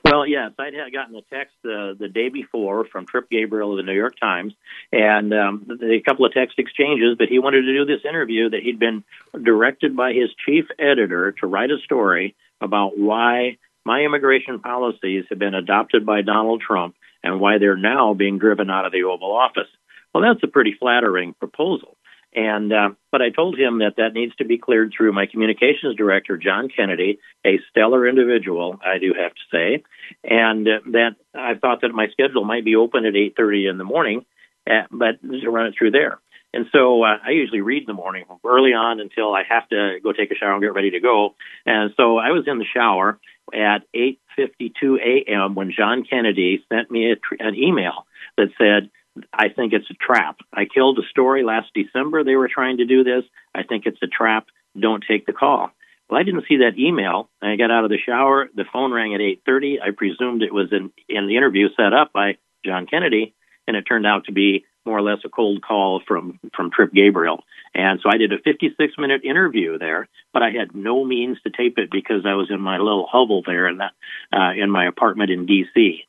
Well, 0.05 0.27
yes, 0.27 0.51
I'd 0.59 0.75
had 0.75 0.93
gotten 0.93 1.15
a 1.15 1.23
text 1.23 1.55
uh, 1.65 1.95
the 1.99 2.11
day 2.13 2.29
before 2.29 2.85
from 2.85 3.07
Trip 3.07 3.31
Gabriel 3.31 3.71
of 3.71 3.77
the 3.77 3.85
New 3.85 3.97
York 3.97 4.19
Times, 4.21 4.53
and 4.93 5.33
um, 5.33 5.67
a 5.83 6.01
couple 6.01 6.27
of 6.27 6.33
text 6.33 6.59
exchanges. 6.59 7.17
But 7.17 7.29
he 7.29 7.39
wanted 7.39 7.63
to 7.63 7.73
do 7.73 7.85
this 7.85 8.05
interview 8.05 8.51
that 8.51 8.61
he'd 8.63 8.79
been 8.79 9.05
directed 9.41 9.97
by 9.97 10.13
his 10.13 10.31
chief 10.45 10.67
editor 10.79 11.33
to 11.41 11.47
write 11.47 11.71
a 11.71 11.79
story 11.85 12.35
about 12.61 12.99
why 12.99 13.57
my 13.85 14.01
immigration 14.01 14.59
policies 14.59 15.25
have 15.31 15.39
been 15.39 15.55
adopted 15.55 16.05
by 16.05 16.23
Donald 16.23 16.61
Trump 16.61 16.97
and 17.23 17.41
why 17.41 17.59
they're 17.59 17.77
now 17.77 18.13
being 18.13 18.39
driven 18.39 18.69
out 18.69 18.85
of 18.85 18.93
the 18.93 19.05
Oval 19.05 19.33
Office. 19.33 19.69
Well, 20.13 20.25
that's 20.25 20.43
a 20.43 20.49
pretty 20.49 20.75
flattering 20.79 21.35
proposal. 21.35 21.97
And 22.35 22.73
uh, 22.73 22.91
but 23.11 23.23
I 23.23 23.31
told 23.31 23.59
him 23.59 23.79
that 23.81 23.97
that 23.97 24.15
needs 24.15 24.35
to 24.37 24.45
be 24.45 24.57
cleared 24.57 24.93
through 24.97 25.13
my 25.13 25.27
communications 25.27 25.97
director, 25.97 26.37
John 26.37 26.69
Kennedy, 26.69 27.19
a 27.45 27.59
stellar 27.71 28.07
individual, 28.07 28.79
I 28.85 28.99
do 28.99 29.15
have 29.21 29.33
to 29.33 29.41
say, 29.51 29.83
and 30.23 30.67
uh, 30.69 30.79
that 30.93 31.17
I 31.35 31.55
thought 31.55 31.81
that 31.81 31.93
my 31.93 32.07
schedule 32.13 32.45
might 32.45 32.65
be 32.65 32.77
open 32.77 33.05
at 33.05 33.15
8:30 33.15 33.71
in 33.71 33.79
the 33.79 33.85
morning, 33.85 34.25
uh, 34.69 34.83
but 34.93 35.21
to 35.23 35.51
run 35.51 35.67
it 35.67 35.75
through 35.77 35.91
there. 35.91 36.21
And 36.55 36.67
so 36.73 37.03
uh, 37.03 37.19
I 37.25 37.31
usually 37.31 37.61
read 37.61 37.83
in 37.83 37.87
the 37.87 37.95
morning 37.95 38.25
early 38.45 38.73
on 38.73 39.01
until 39.01 39.35
I 39.35 39.43
have 39.49 39.69
to 39.69 39.99
go 40.03 40.13
take 40.13 40.31
a 40.31 40.35
shower 40.35 40.53
and 40.53 40.63
get 40.63 40.75
ready 40.75 40.91
to 40.93 41.01
go. 41.01 41.35
And 41.67 41.93
so 41.97 42.19
I 42.19 42.31
was 42.31 42.45
in 42.47 42.59
the 42.59 42.65
shower 42.65 43.19
at 43.53 43.81
8:52 43.93 44.99
a.m. 45.01 45.57
when 45.57 45.73
John 45.77 46.05
Kennedy 46.09 46.65
sent 46.73 46.93
me 46.93 47.13
a 47.13 47.17
an 47.41 47.57
email 47.57 48.07
that 48.37 48.51
said 48.57 48.91
I 49.33 49.49
think 49.49 49.73
it's 49.73 49.91
a 49.91 49.95
trap. 49.95 50.37
I 50.53 50.67
killed 50.67 50.99
a 50.99 51.09
story 51.11 51.43
last 51.43 51.69
December. 51.75 52.25
They 52.25 52.37
were 52.37 52.49
trying 52.49 52.79
to 52.79 52.85
do 52.85 53.05
this. 53.05 53.25
I 53.55 53.63
think 53.65 53.87
it's 53.87 54.03
a 54.03 54.07
trap. 54.07 54.47
Don't 54.79 55.05
take 55.07 55.27
the 55.27 55.33
call. 55.33 55.71
Well, 56.09 56.21
I 56.21 56.23
didn't 56.23 56.45
see 56.49 56.59
that 56.59 56.79
email. 56.79 57.29
I 57.43 57.57
got 57.57 57.71
out 57.71 57.85
of 57.85 57.91
the 57.91 57.99
shower. 58.05 58.49
The 58.55 58.65
phone 58.73 58.93
rang 58.93 59.15
at 59.15 59.21
8:30. 59.21 59.81
I 59.81 59.91
presumed 59.91 60.43
it 60.43 60.55
was 60.55 60.73
in 60.73 60.93
in 61.09 61.27
the 61.27 61.37
interview 61.37 61.69
set 61.77 61.93
up 61.93 62.13
by 62.13 62.39
John 62.65 62.87
Kennedy, 62.87 63.35
and 63.67 63.77
it 63.77 63.83
turned 63.83 64.07
out 64.07 64.25
to 64.25 64.33
be 64.33 64.65
more 64.85 64.99
or 64.99 65.03
less 65.03 65.19
a 65.25 65.29
cold 65.29 65.63
call 65.63 66.01
from 66.07 66.39
from 66.55 66.71
Trip 66.71 66.93
Gabriel. 66.93 67.45
And 67.75 68.01
so 68.03 68.09
I 68.13 68.17
did 68.17 68.33
a 68.33 68.39
56 68.39 68.95
minute 68.99 69.25
interview 69.25 69.79
there, 69.79 70.09
but 70.33 70.43
I 70.43 70.51
had 70.51 70.75
no 70.75 71.05
means 71.05 71.41
to 71.43 71.51
tape 71.51 71.79
it 71.79 71.91
because 71.91 72.27
I 72.27 72.35
was 72.35 72.51
in 72.51 72.61
my 72.61 72.79
little 72.79 73.07
hovel 73.07 73.43
there 73.47 73.69
in 73.69 73.79
that 73.79 73.93
uh, 74.33 74.53
in 74.57 74.71
my 74.71 74.87
apartment 74.87 75.31
in 75.31 75.47
D.C. 75.47 76.05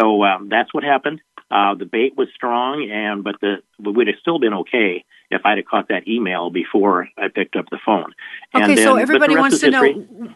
So 0.00 0.24
um, 0.24 0.48
that's 0.48 0.74
what 0.74 0.82
happened. 0.82 1.20
Uh, 1.50 1.74
the 1.74 1.84
bait 1.84 2.16
was 2.16 2.28
strong, 2.34 2.88
and 2.90 3.22
but 3.22 3.36
the 3.40 3.56
would 3.78 4.06
have 4.06 4.16
still 4.20 4.38
been 4.38 4.54
okay 4.54 5.04
if 5.30 5.42
I'd 5.44 5.58
have 5.58 5.66
caught 5.66 5.88
that 5.88 6.06
email 6.08 6.50
before 6.50 7.08
I 7.18 7.28
picked 7.28 7.54
up 7.56 7.66
the 7.70 7.78
phone. 7.84 8.12
And 8.52 8.64
Okay, 8.64 8.74
then- 8.76 8.84
so 8.84 8.96
everybody 8.96 9.36
wants 9.36 9.60
to 9.60 9.70
know 9.70 9.92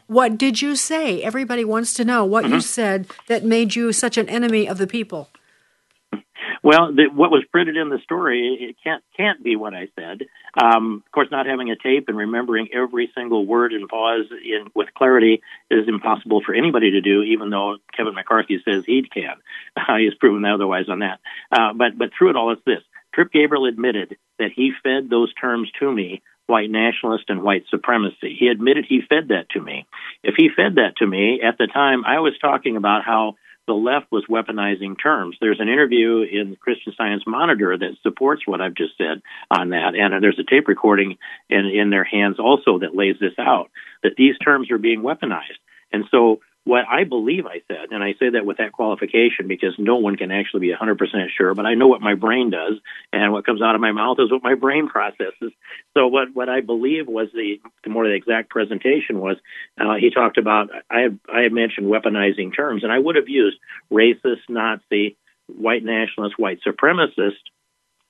what 0.06 0.36
did 0.38 0.60
you 0.60 0.76
say? 0.76 1.22
Everybody 1.22 1.64
wants 1.64 1.94
to 1.94 2.04
know 2.04 2.24
what 2.24 2.44
you 2.48 2.56
Mhm. 2.56 2.62
said 2.62 3.06
that 3.26 3.44
made 3.44 3.74
you 3.74 3.92
such 3.92 4.16
an 4.18 4.28
enemy 4.28 4.68
of 4.68 4.78
the 4.78 4.86
people. 4.86 5.28
Well, 6.68 6.92
the, 6.94 7.04
what 7.08 7.30
was 7.30 7.46
printed 7.50 7.78
in 7.78 7.88
the 7.88 7.98
story 8.04 8.58
it 8.60 8.76
can't 8.84 9.02
can't 9.16 9.42
be 9.42 9.56
what 9.56 9.72
I 9.72 9.88
said. 9.98 10.26
Um, 10.62 11.02
of 11.06 11.12
course, 11.12 11.28
not 11.30 11.46
having 11.46 11.70
a 11.70 11.76
tape 11.76 12.08
and 12.08 12.16
remembering 12.18 12.68
every 12.74 13.10
single 13.16 13.46
word 13.46 13.72
and 13.72 13.88
pause 13.88 14.26
in 14.30 14.66
with 14.74 14.88
clarity 14.94 15.40
is 15.70 15.88
impossible 15.88 16.42
for 16.44 16.54
anybody 16.54 16.90
to 16.90 17.00
do. 17.00 17.22
Even 17.22 17.48
though 17.48 17.78
Kevin 17.96 18.14
McCarthy 18.14 18.60
says 18.68 18.84
he 18.84 19.00
can, 19.00 19.36
uh, 19.78 19.96
he's 19.96 20.12
proven 20.16 20.44
otherwise 20.44 20.90
on 20.90 20.98
that. 20.98 21.20
Uh, 21.50 21.72
but 21.72 21.96
but 21.96 22.10
through 22.12 22.28
it 22.28 22.36
all, 22.36 22.52
it's 22.52 22.60
this: 22.66 22.82
Trip 23.14 23.32
Gabriel 23.32 23.64
admitted 23.64 24.18
that 24.38 24.50
he 24.54 24.72
fed 24.82 25.08
those 25.08 25.32
terms 25.32 25.70
to 25.80 25.90
me. 25.90 26.20
White 26.48 26.70
nationalist 26.70 27.24
and 27.28 27.42
white 27.42 27.64
supremacy. 27.70 28.36
He 28.38 28.48
admitted 28.48 28.84
he 28.86 29.00
fed 29.00 29.28
that 29.28 29.48
to 29.50 29.60
me. 29.60 29.86
If 30.22 30.34
he 30.36 30.50
fed 30.54 30.74
that 30.74 30.96
to 30.98 31.06
me 31.06 31.40
at 31.42 31.56
the 31.56 31.66
time, 31.66 32.04
I 32.04 32.20
was 32.20 32.34
talking 32.42 32.76
about 32.76 33.04
how 33.04 33.36
the 33.68 33.74
left 33.74 34.10
was 34.10 34.24
weaponizing 34.28 34.96
terms. 35.00 35.36
There's 35.40 35.60
an 35.60 35.68
interview 35.68 36.22
in 36.22 36.56
Christian 36.56 36.92
Science 36.96 37.22
Monitor 37.26 37.78
that 37.78 37.96
supports 38.02 38.42
what 38.46 38.60
I've 38.60 38.74
just 38.74 38.98
said 38.98 39.22
on 39.50 39.68
that, 39.70 39.94
and 39.94 40.20
there's 40.22 40.40
a 40.40 40.50
tape 40.50 40.66
recording 40.66 41.18
in 41.48 41.66
in 41.66 41.90
their 41.90 42.02
hands 42.02 42.40
also 42.40 42.80
that 42.80 42.96
lays 42.96 43.16
this 43.20 43.38
out 43.38 43.70
that 44.02 44.16
these 44.16 44.36
terms 44.38 44.70
are 44.72 44.78
being 44.78 45.02
weaponized. 45.02 45.62
And 45.92 46.04
so 46.10 46.40
what 46.68 46.84
I 46.86 47.04
believe 47.04 47.46
I 47.46 47.62
said, 47.66 47.92
and 47.92 48.04
I 48.04 48.12
say 48.20 48.28
that 48.28 48.44
with 48.44 48.58
that 48.58 48.72
qualification 48.72 49.48
because 49.48 49.74
no 49.78 49.96
one 49.96 50.16
can 50.16 50.30
actually 50.30 50.60
be 50.60 50.74
100% 50.74 50.98
sure, 51.34 51.54
but 51.54 51.64
I 51.64 51.72
know 51.72 51.86
what 51.86 52.02
my 52.02 52.14
brain 52.14 52.50
does, 52.50 52.74
and 53.10 53.32
what 53.32 53.46
comes 53.46 53.62
out 53.62 53.74
of 53.74 53.80
my 53.80 53.92
mouth 53.92 54.18
is 54.20 54.30
what 54.30 54.42
my 54.42 54.54
brain 54.54 54.86
processes. 54.94 55.52
So 55.96 56.08
what 56.08 56.34
what 56.34 56.50
I 56.50 56.60
believe 56.60 57.08
was 57.08 57.28
the, 57.32 57.58
the 57.84 57.88
more 57.88 58.06
the 58.06 58.12
exact 58.12 58.50
presentation 58.50 59.18
was, 59.18 59.38
uh, 59.80 59.94
he 59.94 60.10
talked 60.10 60.36
about 60.36 60.68
I 60.90 61.00
have 61.00 61.16
I 61.34 61.40
had 61.40 61.52
mentioned 61.52 61.86
weaponizing 61.86 62.54
terms, 62.54 62.82
and 62.82 62.92
I 62.92 62.98
would 62.98 63.16
have 63.16 63.30
used 63.30 63.56
racist, 63.90 64.44
Nazi, 64.50 65.16
white 65.46 65.82
nationalist, 65.82 66.38
white 66.38 66.58
supremacist, 66.66 67.40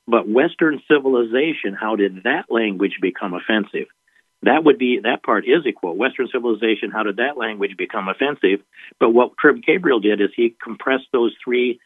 but 0.08 0.28
Western 0.28 0.82
civilization. 0.90 1.74
How 1.80 1.94
did 1.94 2.24
that 2.24 2.46
language 2.50 2.98
become 3.00 3.34
offensive? 3.34 3.86
That 4.42 4.64
would 4.64 4.78
be 4.78 5.00
that 5.02 5.22
part 5.22 5.44
is 5.46 5.66
equal. 5.66 5.96
Western 5.96 6.28
civilization. 6.32 6.90
How 6.92 7.02
did 7.02 7.16
that 7.16 7.36
language 7.36 7.76
become 7.76 8.08
offensive? 8.08 8.60
But 9.00 9.10
what 9.10 9.36
Trip 9.36 9.56
Gabriel 9.66 10.00
did 10.00 10.20
is 10.20 10.30
he 10.36 10.54
compressed 10.62 11.08
those 11.12 11.34
three 11.42 11.80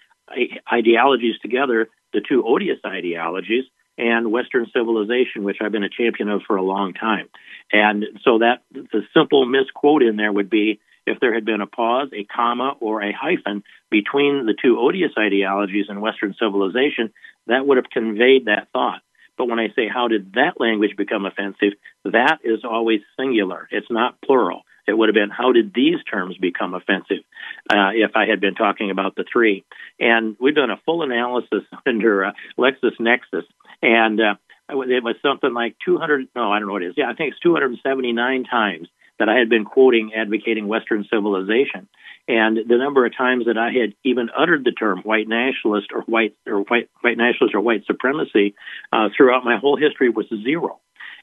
ideologies 0.73 1.37
together, 1.41 1.89
the 2.13 2.21
two 2.27 2.45
odious 2.47 2.79
ideologies, 2.87 3.65
and 3.99 4.31
Western 4.31 4.67
civilization, 4.73 5.45
which 5.45 5.59
I've 5.61 5.73
been 5.73 5.85
a 5.85 5.89
champion 5.89 6.29
of 6.29 6.43
for 6.47 6.57
a 6.57 6.63
long 6.63 6.95
time. 6.95 7.29
And 7.73 8.05
so 8.23 8.39
that 8.39 8.63
the 8.71 9.03
simple 9.15 9.47
misquote 9.47 10.03
in 10.03 10.17
there 10.17 10.33
would 10.33 10.51
be 10.51 10.81
if 11.07 11.21
there 11.21 11.35
had 11.35 11.45
been 11.45 11.61
a 11.61 11.67
pause, 11.67 12.09
a 12.13 12.25
comma, 12.25 12.75
or 12.81 13.03
a 13.03 13.13
hyphen 13.13 13.65
between 13.91 14.47
the 14.47 14.55
two 14.61 14.79
odious 14.79 15.13
ideologies 15.19 15.87
and 15.89 16.01
Western 16.01 16.35
civilization, 16.39 17.13
that 17.47 17.67
would 17.67 17.77
have 17.77 17.91
conveyed 17.91 18.45
that 18.45 18.69
thought. 18.73 19.03
But 19.37 19.49
when 19.49 19.59
I 19.59 19.69
say 19.75 19.89
how 19.89 20.09
did 20.09 20.35
that 20.35 20.61
language 20.61 20.97
become 20.97 21.27
offensive, 21.27 21.73
that 22.05 22.39
is 22.45 22.61
always 22.65 23.01
singular. 23.19 23.69
It's 23.71 23.91
not 23.91 24.21
plural. 24.23 24.63
It 24.87 24.95
would 24.99 25.09
have 25.09 25.15
been 25.15 25.31
how 25.31 25.53
did 25.53 25.73
these 25.75 26.03
terms 26.11 26.37
become 26.39 26.75
offensive 26.75 27.25
uh, 27.71 27.91
if 27.95 28.13
I 28.17 28.27
had 28.27 28.41
been 28.41 28.55
talking 28.55 28.91
about 28.91 29.15
the 29.15 29.25
three. 29.31 29.65
And 30.01 30.37
we've 30.41 30.55
done 30.55 30.71
a 30.71 30.81
full 30.85 31.03
analysis 31.03 31.63
under 31.87 32.27
uh, 32.27 32.33
LexisNexis, 32.59 33.45
and 33.81 34.21
uh, 34.21 34.35
it 34.69 35.05
was 35.05 35.17
something 35.23 35.55
like 35.55 35.77
200. 35.85 36.29
No, 36.35 36.51
I 36.51 36.59
don't 36.59 36.69
know 36.69 36.75
what 36.75 36.83
it 36.83 36.91
is. 36.91 36.95
Yeah, 36.97 37.11
I 37.11 37.15
think 37.15 37.33
it's 37.33 37.41
279 37.41 38.45
times 38.45 38.89
that 39.19 39.29
I 39.29 39.39
had 39.39 39.49
been 39.49 39.65
quoting 39.65 40.13
advocating 40.15 40.67
Western 40.67 41.05
civilization. 41.09 41.89
And 42.29 42.57
the 42.69 42.79
number 42.79 43.05
of 43.05 43.17
times 43.17 43.47
that 43.47 43.59
I 43.59 43.73
had 43.73 43.95
even 44.05 44.31
uttered 44.37 44.65
the 44.65 44.73
term 44.73 45.01
white 45.01 45.29
nationalist 45.29 45.89
or 45.93 46.03
white 46.03 46.37
or 46.47 46.61
white 46.63 46.89
white 47.01 47.17
nationalist 47.17 47.55
or 47.55 47.61
white 47.61 47.85
supremacy 47.87 48.55
uh, 48.93 49.09
throughout 49.17 49.45
my 49.45 49.59
whole 49.59 49.77
history 49.77 50.09
was 50.09 50.27
zero. 50.45 50.79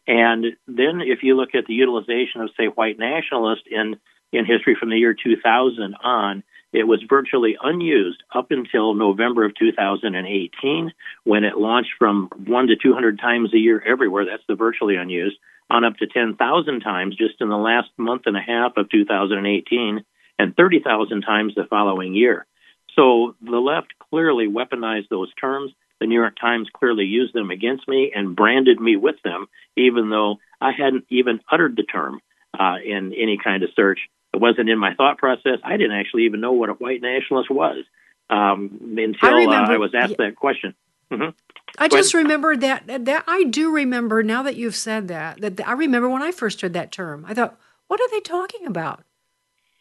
And 0.07 0.45
then 0.67 1.01
if 1.01 1.23
you 1.23 1.37
look 1.37 1.55
at 1.55 1.65
the 1.67 1.73
utilization 1.73 2.41
of 2.41 2.49
say 2.57 2.65
white 2.65 2.99
nationalist 2.99 3.61
in 3.69 3.95
in 4.31 4.45
history 4.45 4.75
from 4.79 4.89
the 4.89 4.97
year 4.97 5.15
2000 5.15 5.95
on, 6.03 6.43
it 6.71 6.83
was 6.83 7.01
virtually 7.09 7.57
unused 7.61 8.21
up 8.33 8.51
until 8.51 8.93
November 8.93 9.45
of 9.45 9.55
2018 9.55 10.91
when 11.23 11.43
it 11.43 11.57
launched 11.57 11.91
from 11.97 12.29
1 12.45 12.67
to 12.67 12.75
200 12.75 13.19
times 13.19 13.53
a 13.53 13.57
year 13.57 13.81
everywhere. 13.83 14.25
That's 14.25 14.43
the 14.47 14.55
virtually 14.55 14.95
unused 14.95 15.37
on 15.69 15.83
up 15.83 15.97
to 15.97 16.07
10,000 16.07 16.79
times 16.81 17.15
just 17.15 17.41
in 17.41 17.49
the 17.49 17.57
last 17.57 17.89
month 17.97 18.23
and 18.25 18.37
a 18.37 18.41
half 18.41 18.73
of 18.77 18.89
2018 18.89 20.03
and 20.39 20.55
30,000 20.55 21.21
times 21.21 21.53
the 21.55 21.65
following 21.69 22.15
year. 22.15 22.47
So 22.95 23.35
the 23.41 23.59
left 23.59 23.93
clearly 24.09 24.47
weaponized 24.47 25.09
those 25.09 25.31
terms. 25.35 25.71
The 25.99 26.07
New 26.07 26.19
York 26.19 26.37
Times 26.39 26.69
clearly 26.73 27.03
used 27.03 27.33
them 27.35 27.51
against 27.51 27.87
me 27.87 28.11
and 28.15 28.35
branded 28.35 28.79
me 28.79 28.95
with 28.95 29.17
them, 29.23 29.47
even 29.75 30.09
though 30.09 30.37
I 30.61 30.71
hadn't 30.71 31.05
even 31.09 31.41
uttered 31.51 31.75
the 31.75 31.83
term 31.83 32.21
uh, 32.57 32.77
in 32.83 33.13
any 33.13 33.37
kind 33.37 33.63
of 33.63 33.69
search. 33.75 33.99
It 34.33 34.39
wasn't 34.39 34.69
in 34.69 34.79
my 34.79 34.95
thought 34.95 35.17
process. 35.17 35.59
I 35.63 35.75
didn't 35.75 35.99
actually 35.99 36.23
even 36.23 36.39
know 36.39 36.53
what 36.53 36.69
a 36.69 36.73
white 36.73 37.01
nationalist 37.01 37.51
was 37.51 37.83
um, 38.29 38.79
until 38.97 39.49
I, 39.49 39.57
uh, 39.57 39.73
I 39.73 39.77
was 39.77 39.93
asked 39.93 40.17
that 40.17 40.35
question. 40.35 40.73
hmm 41.11 41.29
I 41.77 41.87
just 41.87 42.13
remembered 42.13 42.61
that, 42.61 42.87
that 42.87 43.05
that 43.05 43.23
I 43.27 43.43
do 43.43 43.71
remember 43.71 44.23
now 44.23 44.41
that 44.43 44.55
you've 44.55 44.75
said 44.75 45.07
that 45.07 45.39
that 45.41 45.67
I 45.67 45.73
remember 45.73 46.09
when 46.09 46.21
I 46.21 46.31
first 46.31 46.61
heard 46.61 46.73
that 46.73 46.91
term. 46.91 47.25
I 47.27 47.33
thought, 47.33 47.59
what 47.87 48.01
are 48.01 48.09
they 48.09 48.21
talking 48.21 48.65
about? 48.65 49.03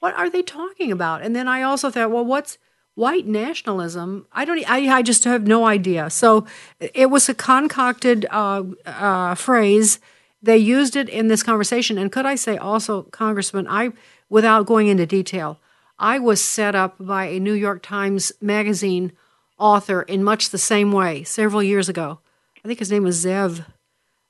What 0.01 0.15
are 0.15 0.31
they 0.31 0.43
talking 0.43 0.93
about? 0.93 1.23
And 1.23 1.35
then 1.35 1.49
I 1.49 1.63
also 1.63 1.91
thought, 1.91 2.11
well, 2.11 2.25
what's 2.25 2.59
white 2.95 3.27
nationalism? 3.27 4.27
I 4.33 4.45
don't. 4.45 4.71
I 4.71 4.99
I 4.99 5.03
just 5.03 5.25
have 5.25 5.47
no 5.47 5.65
idea. 5.67 6.11
So 6.11 6.47
it 6.81 7.11
was 7.11 7.29
a 7.29 7.35
concocted 7.35 8.27
uh, 8.31 8.65
uh, 8.87 9.35
phrase. 9.35 9.99
They 10.43 10.57
used 10.57 10.95
it 10.95 11.09
in 11.09 11.29
this 11.29 11.43
conversation. 11.43 11.99
And 11.99 12.13
could 12.13 12.27
I 12.27 12.37
say 12.37 12.57
also, 12.57 13.03
Congressman, 13.03 13.67
I 13.69 13.91
without 14.29 14.67
going 14.67 14.89
into 14.89 15.07
detail, 15.07 15.59
I 15.99 16.19
was 16.19 16.41
set 16.41 16.75
up 16.75 16.97
by 17.01 17.25
a 17.27 17.41
New 17.41 17.55
York 17.55 17.83
Times 17.83 18.33
magazine 18.41 19.13
author 19.59 20.03
in 20.03 20.23
much 20.23 20.51
the 20.51 20.59
same 20.59 20.93
way 20.93 21.25
several 21.25 21.63
years 21.63 21.89
ago. 21.89 22.21
I 22.65 22.69
think 22.69 22.79
his 22.79 22.93
name 22.93 23.03
was 23.03 23.25
Zev. 23.25 23.65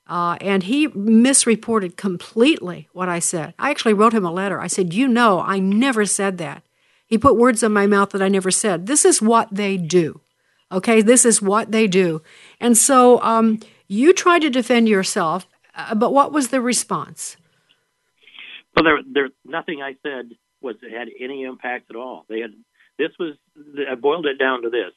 Uh, 0.09 0.37
and 0.41 0.63
he 0.63 0.87
misreported 0.87 1.95
completely 1.95 2.89
what 2.93 3.07
I 3.07 3.19
said. 3.19 3.53
I 3.59 3.69
actually 3.69 3.93
wrote 3.93 4.13
him 4.13 4.25
a 4.25 4.31
letter. 4.31 4.59
I 4.59 4.65
said, 4.65 4.93
You 4.93 5.07
know, 5.07 5.39
I 5.39 5.59
never 5.59 6.05
said 6.05 6.39
that. 6.39 6.63
He 7.05 7.17
put 7.17 7.37
words 7.37 7.61
in 7.61 7.71
my 7.71 7.85
mouth 7.85 8.09
that 8.09 8.21
I 8.21 8.27
never 8.27 8.49
said. 8.49 8.87
This 8.87 9.05
is 9.05 9.21
what 9.21 9.47
they 9.51 9.77
do. 9.77 10.21
Okay, 10.71 11.01
this 11.01 11.25
is 11.25 11.41
what 11.41 11.71
they 11.71 11.87
do. 11.87 12.21
And 12.59 12.75
so 12.75 13.21
um, 13.21 13.59
you 13.87 14.13
tried 14.13 14.41
to 14.41 14.49
defend 14.49 14.89
yourself, 14.89 15.47
uh, 15.75 15.95
but 15.95 16.11
what 16.11 16.31
was 16.31 16.49
the 16.49 16.61
response? 16.61 17.37
Well, 18.75 18.83
there, 18.83 18.99
there, 19.11 19.29
nothing 19.45 19.81
I 19.81 19.95
said 20.03 20.31
was 20.61 20.75
had 20.81 21.07
any 21.19 21.43
impact 21.43 21.89
at 21.89 21.95
all. 21.95 22.25
They 22.29 22.39
had 22.39 22.51
this 22.97 23.11
was 23.19 23.35
I 23.89 23.95
boiled 23.95 24.25
it 24.25 24.37
down 24.37 24.63
to 24.63 24.69
this. 24.69 24.91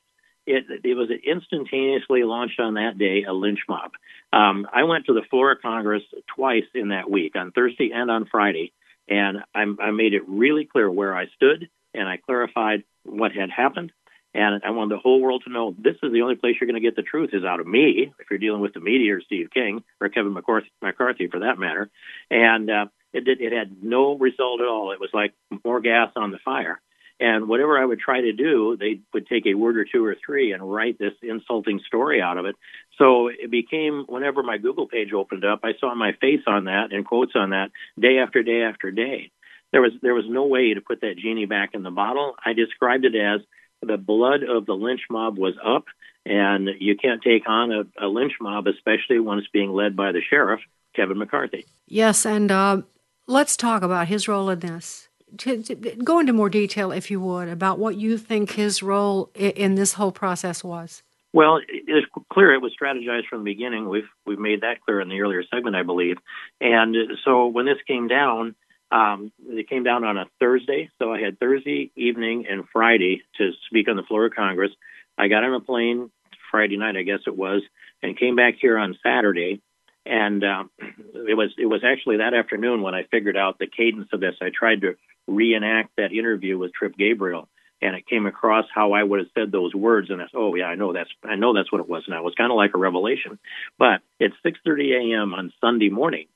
It, 0.44 0.64
it 0.84 0.94
was 0.96 1.08
instantaneously 1.10 2.24
launched 2.24 2.58
on 2.58 2.74
that 2.74 2.98
day 2.98 3.24
a 3.24 3.32
lynch 3.32 3.60
mob. 3.68 3.92
Um, 4.32 4.66
I 4.72 4.84
went 4.84 5.06
to 5.06 5.14
the 5.14 5.22
floor 5.30 5.52
of 5.52 5.62
Congress 5.62 6.02
twice 6.34 6.64
in 6.74 6.88
that 6.88 7.08
week, 7.08 7.36
on 7.36 7.52
Thursday 7.52 7.92
and 7.94 8.10
on 8.10 8.26
Friday, 8.26 8.72
and 9.08 9.38
I, 9.54 9.64
I 9.80 9.90
made 9.92 10.14
it 10.14 10.28
really 10.28 10.64
clear 10.64 10.90
where 10.90 11.16
I 11.16 11.26
stood, 11.36 11.68
and 11.94 12.08
I 12.08 12.16
clarified 12.16 12.82
what 13.04 13.32
had 13.32 13.50
happened. 13.50 13.92
And 14.34 14.62
I 14.64 14.70
wanted 14.70 14.96
the 14.96 15.00
whole 15.00 15.20
world 15.20 15.42
to 15.44 15.52
know 15.52 15.74
this 15.78 15.96
is 16.02 16.10
the 16.10 16.22
only 16.22 16.36
place 16.36 16.56
you're 16.58 16.66
going 16.66 16.82
to 16.82 16.88
get 16.88 16.96
the 16.96 17.02
truth 17.02 17.30
is 17.34 17.44
out 17.44 17.60
of 17.60 17.66
me, 17.66 18.12
if 18.18 18.30
you're 18.30 18.38
dealing 18.38 18.62
with 18.62 18.72
the 18.72 18.80
media 18.80 19.16
or 19.16 19.20
Steve 19.20 19.50
King 19.52 19.84
or 20.00 20.08
Kevin 20.08 20.32
McCarthy, 20.32 21.26
for 21.28 21.40
that 21.40 21.58
matter. 21.58 21.90
And 22.30 22.70
uh, 22.70 22.86
it 23.12 23.24
did, 23.26 23.42
it 23.42 23.52
had 23.52 23.82
no 23.82 24.16
result 24.16 24.62
at 24.62 24.66
all. 24.66 24.92
It 24.92 25.00
was 25.00 25.10
like 25.12 25.34
more 25.64 25.80
gas 25.80 26.12
on 26.16 26.30
the 26.30 26.38
fire. 26.38 26.80
And 27.20 27.48
whatever 27.48 27.78
I 27.78 27.84
would 27.84 28.00
try 28.00 28.20
to 28.20 28.32
do, 28.32 28.76
they 28.78 29.00
would 29.14 29.26
take 29.26 29.46
a 29.46 29.54
word 29.54 29.76
or 29.76 29.84
two 29.84 30.04
or 30.04 30.16
three 30.24 30.52
and 30.52 30.72
write 30.72 30.98
this 30.98 31.12
insulting 31.22 31.80
story 31.86 32.20
out 32.20 32.36
of 32.36 32.46
it. 32.46 32.56
So 32.98 33.28
it 33.28 33.50
became 33.50 34.04
whenever 34.08 34.42
my 34.42 34.58
Google 34.58 34.88
page 34.88 35.12
opened 35.12 35.44
up, 35.44 35.60
I 35.62 35.72
saw 35.78 35.94
my 35.94 36.12
face 36.20 36.42
on 36.46 36.64
that 36.64 36.92
and 36.92 37.06
quotes 37.06 37.32
on 37.34 37.50
that 37.50 37.70
day 37.98 38.18
after 38.18 38.42
day 38.42 38.62
after 38.62 38.90
day. 38.90 39.30
There 39.70 39.80
was 39.80 39.92
there 40.02 40.14
was 40.14 40.26
no 40.28 40.44
way 40.46 40.74
to 40.74 40.80
put 40.80 41.00
that 41.00 41.16
genie 41.16 41.46
back 41.46 41.70
in 41.74 41.82
the 41.82 41.90
bottle. 41.90 42.34
I 42.44 42.52
described 42.52 43.04
it 43.04 43.14
as 43.14 43.40
the 43.82 43.96
blood 43.96 44.42
of 44.42 44.66
the 44.66 44.74
lynch 44.74 45.02
mob 45.10 45.38
was 45.38 45.54
up, 45.64 45.84
And 46.24 46.68
you 46.78 46.96
can't 46.96 47.22
take 47.22 47.48
on 47.48 47.72
a, 47.72 48.06
a 48.06 48.06
lynch 48.06 48.34
mob, 48.40 48.66
especially 48.66 49.18
when 49.18 49.38
it's 49.38 49.48
being 49.48 49.72
led 49.72 49.96
by 49.96 50.12
the 50.12 50.20
sheriff, 50.28 50.60
Kevin 50.94 51.18
McCarthy. 51.18 51.66
Yes, 51.86 52.24
and 52.24 52.50
uh, 52.50 52.82
let's 53.26 53.56
talk 53.56 53.82
about 53.82 54.08
his 54.08 54.28
role 54.28 54.48
in 54.50 54.60
this. 54.60 55.08
To, 55.38 55.62
to 55.62 55.74
go 55.74 56.18
into 56.18 56.32
more 56.32 56.50
detail, 56.50 56.92
if 56.92 57.10
you 57.10 57.20
would, 57.20 57.48
about 57.48 57.78
what 57.78 57.96
you 57.96 58.18
think 58.18 58.52
his 58.52 58.82
role 58.82 59.30
in, 59.34 59.50
in 59.52 59.74
this 59.74 59.94
whole 59.94 60.12
process 60.12 60.62
was. 60.62 61.02
Well, 61.32 61.60
it's 61.68 62.06
clear 62.30 62.52
it 62.52 62.60
was 62.60 62.74
strategized 62.80 63.26
from 63.28 63.38
the 63.38 63.44
beginning. 63.44 63.88
We've 63.88 64.08
we've 64.26 64.38
made 64.38 64.60
that 64.60 64.82
clear 64.82 65.00
in 65.00 65.08
the 65.08 65.20
earlier 65.20 65.42
segment, 65.44 65.76
I 65.76 65.82
believe. 65.82 66.18
And 66.60 66.94
so 67.24 67.46
when 67.46 67.64
this 67.64 67.78
came 67.86 68.06
down, 68.06 68.54
um, 68.90 69.32
it 69.48 69.68
came 69.68 69.82
down 69.82 70.04
on 70.04 70.18
a 70.18 70.26
Thursday. 70.38 70.90
So 70.98 71.12
I 71.12 71.20
had 71.20 71.40
Thursday 71.40 71.90
evening 71.96 72.44
and 72.48 72.64
Friday 72.70 73.22
to 73.38 73.52
speak 73.66 73.88
on 73.88 73.96
the 73.96 74.02
floor 74.02 74.26
of 74.26 74.34
Congress. 74.34 74.72
I 75.16 75.28
got 75.28 75.44
on 75.44 75.54
a 75.54 75.60
plane 75.60 76.10
Friday 76.50 76.76
night, 76.76 76.96
I 76.96 77.02
guess 77.02 77.20
it 77.26 77.36
was, 77.36 77.62
and 78.02 78.18
came 78.18 78.36
back 78.36 78.56
here 78.60 78.76
on 78.76 78.98
Saturday. 79.02 79.62
And 80.04 80.42
uh, 80.42 80.64
it 80.78 81.36
was 81.36 81.50
it 81.58 81.66
was 81.66 81.82
actually 81.84 82.18
that 82.18 82.34
afternoon 82.34 82.82
when 82.82 82.94
I 82.94 83.04
figured 83.04 83.36
out 83.36 83.58
the 83.58 83.66
cadence 83.66 84.08
of 84.12 84.20
this. 84.20 84.34
I 84.40 84.50
tried 84.50 84.80
to 84.82 84.96
reenact 85.28 85.90
that 85.96 86.12
interview 86.12 86.58
with 86.58 86.72
Trip 86.72 86.96
Gabriel 86.96 87.48
and 87.82 87.96
it 87.96 88.06
came 88.06 88.26
across 88.26 88.64
how 88.72 88.92
I 88.92 89.02
would 89.02 89.18
have 89.18 89.28
said 89.34 89.50
those 89.50 89.74
words, 89.74 90.08
and 90.08 90.22
I 90.22 90.26
said, 90.26 90.38
"Oh 90.38 90.54
yeah, 90.54 90.66
I 90.66 90.76
know 90.76 90.92
that's 90.92 91.10
I 91.24 91.34
know 91.34 91.52
that's 91.52 91.72
what 91.72 91.80
it 91.80 91.88
was." 91.88 92.04
Now 92.08 92.18
it 92.18 92.24
was 92.24 92.34
kind 92.36 92.50
of 92.50 92.56
like 92.56 92.74
a 92.74 92.78
revelation. 92.78 93.38
But 93.76 94.00
at 94.20 94.30
6:30 94.44 95.12
a.m. 95.14 95.34
on 95.34 95.52
Sunday 95.60 95.88
morning, 95.88 96.28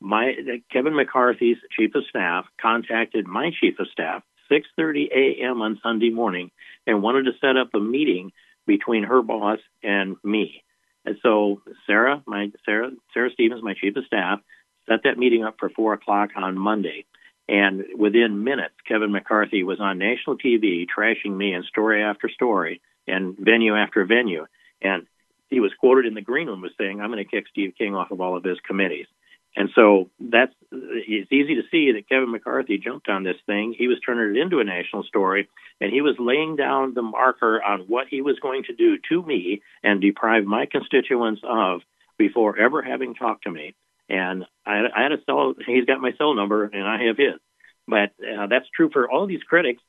my 0.00 0.34
Kevin 0.72 0.96
McCarthy's 0.96 1.58
chief 1.70 1.94
of 1.94 2.04
staff 2.08 2.46
contacted 2.60 3.26
my 3.28 3.52
chief 3.58 3.78
of 3.78 3.86
staff 3.88 4.24
6:30 4.50 5.08
a.m. 5.14 5.62
on 5.62 5.78
Sunday 5.82 6.10
morning 6.10 6.50
and 6.86 7.02
wanted 7.02 7.26
to 7.26 7.38
set 7.40 7.56
up 7.56 7.74
a 7.74 7.80
meeting 7.80 8.32
between 8.66 9.04
her 9.04 9.22
boss 9.22 9.60
and 9.82 10.16
me. 10.24 10.64
And 11.08 11.16
so 11.22 11.62
Sarah, 11.86 12.22
my 12.26 12.52
Sarah 12.66 12.90
Sarah 13.14 13.30
Stevens, 13.32 13.62
my 13.62 13.72
chief 13.72 13.96
of 13.96 14.04
staff, 14.04 14.40
set 14.86 15.00
that 15.04 15.16
meeting 15.16 15.42
up 15.42 15.56
for 15.58 15.70
four 15.70 15.94
o'clock 15.94 16.30
on 16.36 16.58
Monday. 16.58 17.06
And 17.48 17.82
within 17.96 18.44
minutes, 18.44 18.74
Kevin 18.86 19.10
McCarthy 19.10 19.64
was 19.64 19.80
on 19.80 19.96
national 19.96 20.36
TV 20.36 20.86
trashing 20.86 21.34
me 21.34 21.54
in 21.54 21.62
story 21.62 22.02
after 22.02 22.28
story 22.28 22.82
and 23.06 23.38
venue 23.38 23.74
after 23.74 24.04
venue. 24.04 24.44
And 24.82 25.06
he 25.48 25.60
was 25.60 25.72
quoted 25.80 26.04
in 26.04 26.12
the 26.12 26.20
green 26.20 26.46
room 26.46 26.62
as 26.66 26.72
saying, 26.76 27.00
I'm 27.00 27.10
going 27.10 27.24
to 27.24 27.30
kick 27.30 27.46
Steve 27.48 27.72
King 27.78 27.94
off 27.94 28.10
of 28.10 28.20
all 28.20 28.36
of 28.36 28.44
his 28.44 28.58
committees. 28.66 29.06
And 29.58 29.70
so 29.74 30.08
that's 30.20 30.54
it's 30.70 31.32
easy 31.32 31.56
to 31.56 31.62
see 31.68 31.90
that 31.90 32.08
Kevin 32.08 32.30
McCarthy 32.30 32.78
jumped 32.78 33.08
on 33.08 33.24
this 33.24 33.38
thing. 33.44 33.74
He 33.76 33.88
was 33.88 33.98
turning 34.06 34.36
it 34.36 34.40
into 34.40 34.60
a 34.60 34.64
national 34.64 35.02
story, 35.02 35.48
and 35.80 35.92
he 35.92 36.00
was 36.00 36.14
laying 36.20 36.54
down 36.54 36.94
the 36.94 37.02
marker 37.02 37.60
on 37.60 37.80
what 37.88 38.06
he 38.08 38.22
was 38.22 38.38
going 38.38 38.62
to 38.64 38.72
do 38.72 38.98
to 39.08 39.20
me 39.26 39.60
and 39.82 40.00
deprive 40.00 40.44
my 40.44 40.66
constituents 40.66 41.40
of 41.42 41.80
before 42.18 42.56
ever 42.56 42.82
having 42.82 43.16
talked 43.16 43.44
to 43.44 43.50
me. 43.50 43.74
And 44.08 44.44
I, 44.64 44.82
I 44.94 45.02
had 45.02 45.10
a 45.10 45.24
cell. 45.26 45.54
He's 45.66 45.86
got 45.86 46.00
my 46.00 46.12
cell 46.16 46.34
number, 46.34 46.62
and 46.62 46.86
I 46.86 47.06
have 47.06 47.16
his. 47.16 47.40
But 47.88 48.10
uh, 48.22 48.46
that's 48.46 48.66
true 48.76 48.90
for 48.92 49.10
all 49.10 49.26
these 49.26 49.42
critics. 49.42 49.82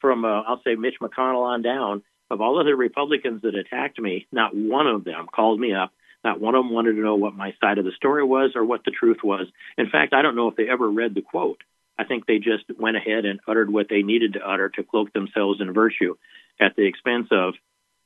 From 0.00 0.24
uh, 0.24 0.42
I'll 0.42 0.62
say 0.62 0.76
Mitch 0.76 1.00
McConnell 1.02 1.42
on 1.42 1.62
down, 1.62 2.04
of 2.30 2.40
all 2.40 2.60
of 2.60 2.66
the 2.66 2.76
Republicans 2.76 3.42
that 3.42 3.56
attacked 3.56 3.98
me, 3.98 4.28
not 4.30 4.54
one 4.54 4.86
of 4.86 5.02
them 5.02 5.26
called 5.34 5.58
me 5.58 5.74
up. 5.74 5.90
Not 6.28 6.42
one 6.42 6.54
of 6.54 6.62
them 6.62 6.74
wanted 6.74 6.92
to 6.96 7.00
know 7.00 7.14
what 7.14 7.34
my 7.34 7.54
side 7.58 7.78
of 7.78 7.86
the 7.86 7.92
story 7.92 8.22
was 8.22 8.50
or 8.54 8.62
what 8.62 8.84
the 8.84 8.90
truth 8.90 9.20
was. 9.24 9.46
In 9.78 9.88
fact, 9.88 10.12
I 10.12 10.20
don't 10.20 10.36
know 10.36 10.48
if 10.48 10.56
they 10.56 10.68
ever 10.68 10.86
read 10.86 11.14
the 11.14 11.22
quote. 11.22 11.62
I 11.98 12.04
think 12.04 12.26
they 12.26 12.36
just 12.36 12.64
went 12.78 12.98
ahead 12.98 13.24
and 13.24 13.40
uttered 13.48 13.72
what 13.72 13.88
they 13.88 14.02
needed 14.02 14.34
to 14.34 14.46
utter 14.46 14.68
to 14.68 14.82
cloak 14.82 15.10
themselves 15.14 15.62
in 15.62 15.72
virtue 15.72 16.16
at 16.60 16.76
the 16.76 16.84
expense 16.84 17.28
of 17.30 17.54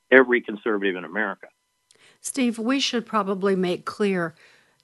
every 0.08 0.40
conservative 0.40 0.94
in 0.94 1.04
America. 1.04 1.48
Steve, 2.20 2.60
we 2.60 2.78
should 2.78 3.06
probably 3.06 3.56
make 3.56 3.84
clear 3.84 4.36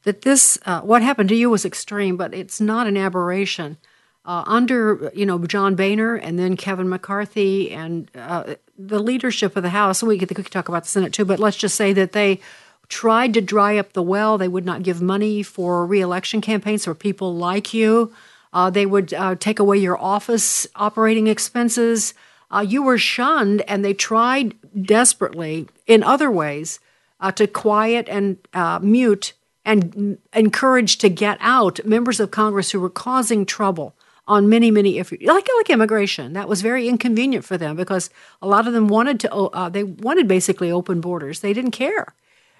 that 0.03 0.22
this, 0.22 0.59
uh, 0.66 0.80
what 0.80 1.03
happened 1.03 1.28
to 1.28 1.36
you 1.36 1.49
was 1.49 1.64
extreme, 1.64 2.16
but 2.16 2.34
it's 2.34 2.61
not 2.61 2.89
an 2.89 2.97
aberration. 2.97 3.76
Uh, 4.24 4.43
under, 4.47 5.12
you 5.14 5.24
know, 5.24 5.39
John 5.39 5.76
Boehner 5.76 6.16
and 6.16 6.41
then 6.41 6.57
Kevin 6.57 6.89
McCarthy 6.89 7.70
and 7.70 8.11
uh, 8.16 8.57
the 8.76 8.99
leadership 8.99 9.57
of 9.57 9.62
the 9.62 9.70
House, 9.70 10.03
we 10.03 10.18
could, 10.18 10.28
we 10.28 10.43
could 10.43 10.51
talk 10.51 10.68
about 10.68 10.82
the 10.82 10.89
Senate 10.89 11.12
too, 11.12 11.24
but 11.24 11.39
let's 11.39 11.57
just 11.57 11.76
say 11.76 11.93
that 11.93 12.11
they 12.11 12.41
tried 12.89 13.34
to 13.34 13.41
dry 13.41 13.76
up 13.78 13.93
the 13.93 14.03
well. 14.03 14.39
They 14.39 14.49
would 14.49 14.64
not 14.64 14.82
give 14.82 15.03
money 15.03 15.43
for 15.43 15.86
reelection 15.86 16.41
campaigns 16.41 16.84
for 16.84 16.95
people 16.95 17.34
like 17.34 17.74
you. 17.74 18.12
Uh, 18.53 18.70
they 18.70 18.86
would 18.86 19.12
uh, 19.12 19.34
take 19.34 19.59
away 19.59 19.78
your 19.78 20.01
office 20.01 20.66
operating 20.74 21.26
expenses. 21.26 22.14
Uh, 22.51 22.64
you 22.66 22.82
were 22.82 22.97
shunned, 22.97 23.61
and 23.62 23.84
they 23.84 23.93
tried 23.93 24.55
desperately 24.80 25.68
in 25.86 26.03
other 26.03 26.30
ways 26.30 26.80
uh, 27.20 27.30
to 27.32 27.47
quiet 27.47 28.09
and 28.09 28.39
uh, 28.55 28.78
mute 28.80 29.34
and 29.64 30.16
encourage 30.32 30.97
to 30.97 31.11
get 31.11 31.36
out 31.41 31.84
members 31.84 32.20
of 32.20 32.30
Congress 32.30 32.70
who 32.70 32.80
were 32.80 32.89
causing 32.89 33.45
trouble 33.45 33.95
on 34.26 34.49
many, 34.49 34.70
many 34.70 34.99
issues, 34.99 35.20
like 35.22 35.47
like 35.57 35.70
immigration. 35.70 36.32
That 36.32 36.49
was 36.49 36.62
very 36.62 36.89
inconvenient 36.89 37.45
for 37.45 37.59
them 37.59 37.76
because 37.76 38.09
a 38.41 38.47
lot 38.47 38.66
of 38.66 38.72
them 38.72 38.89
wanted 38.89 39.20
to. 39.20 39.32
Uh, 39.32 39.68
they 39.68 39.84
wanted 39.84 40.26
basically 40.26 40.70
open 40.70 41.01
borders. 41.01 41.41
They 41.41 41.53
didn't 41.53 41.72
care. 41.72 42.14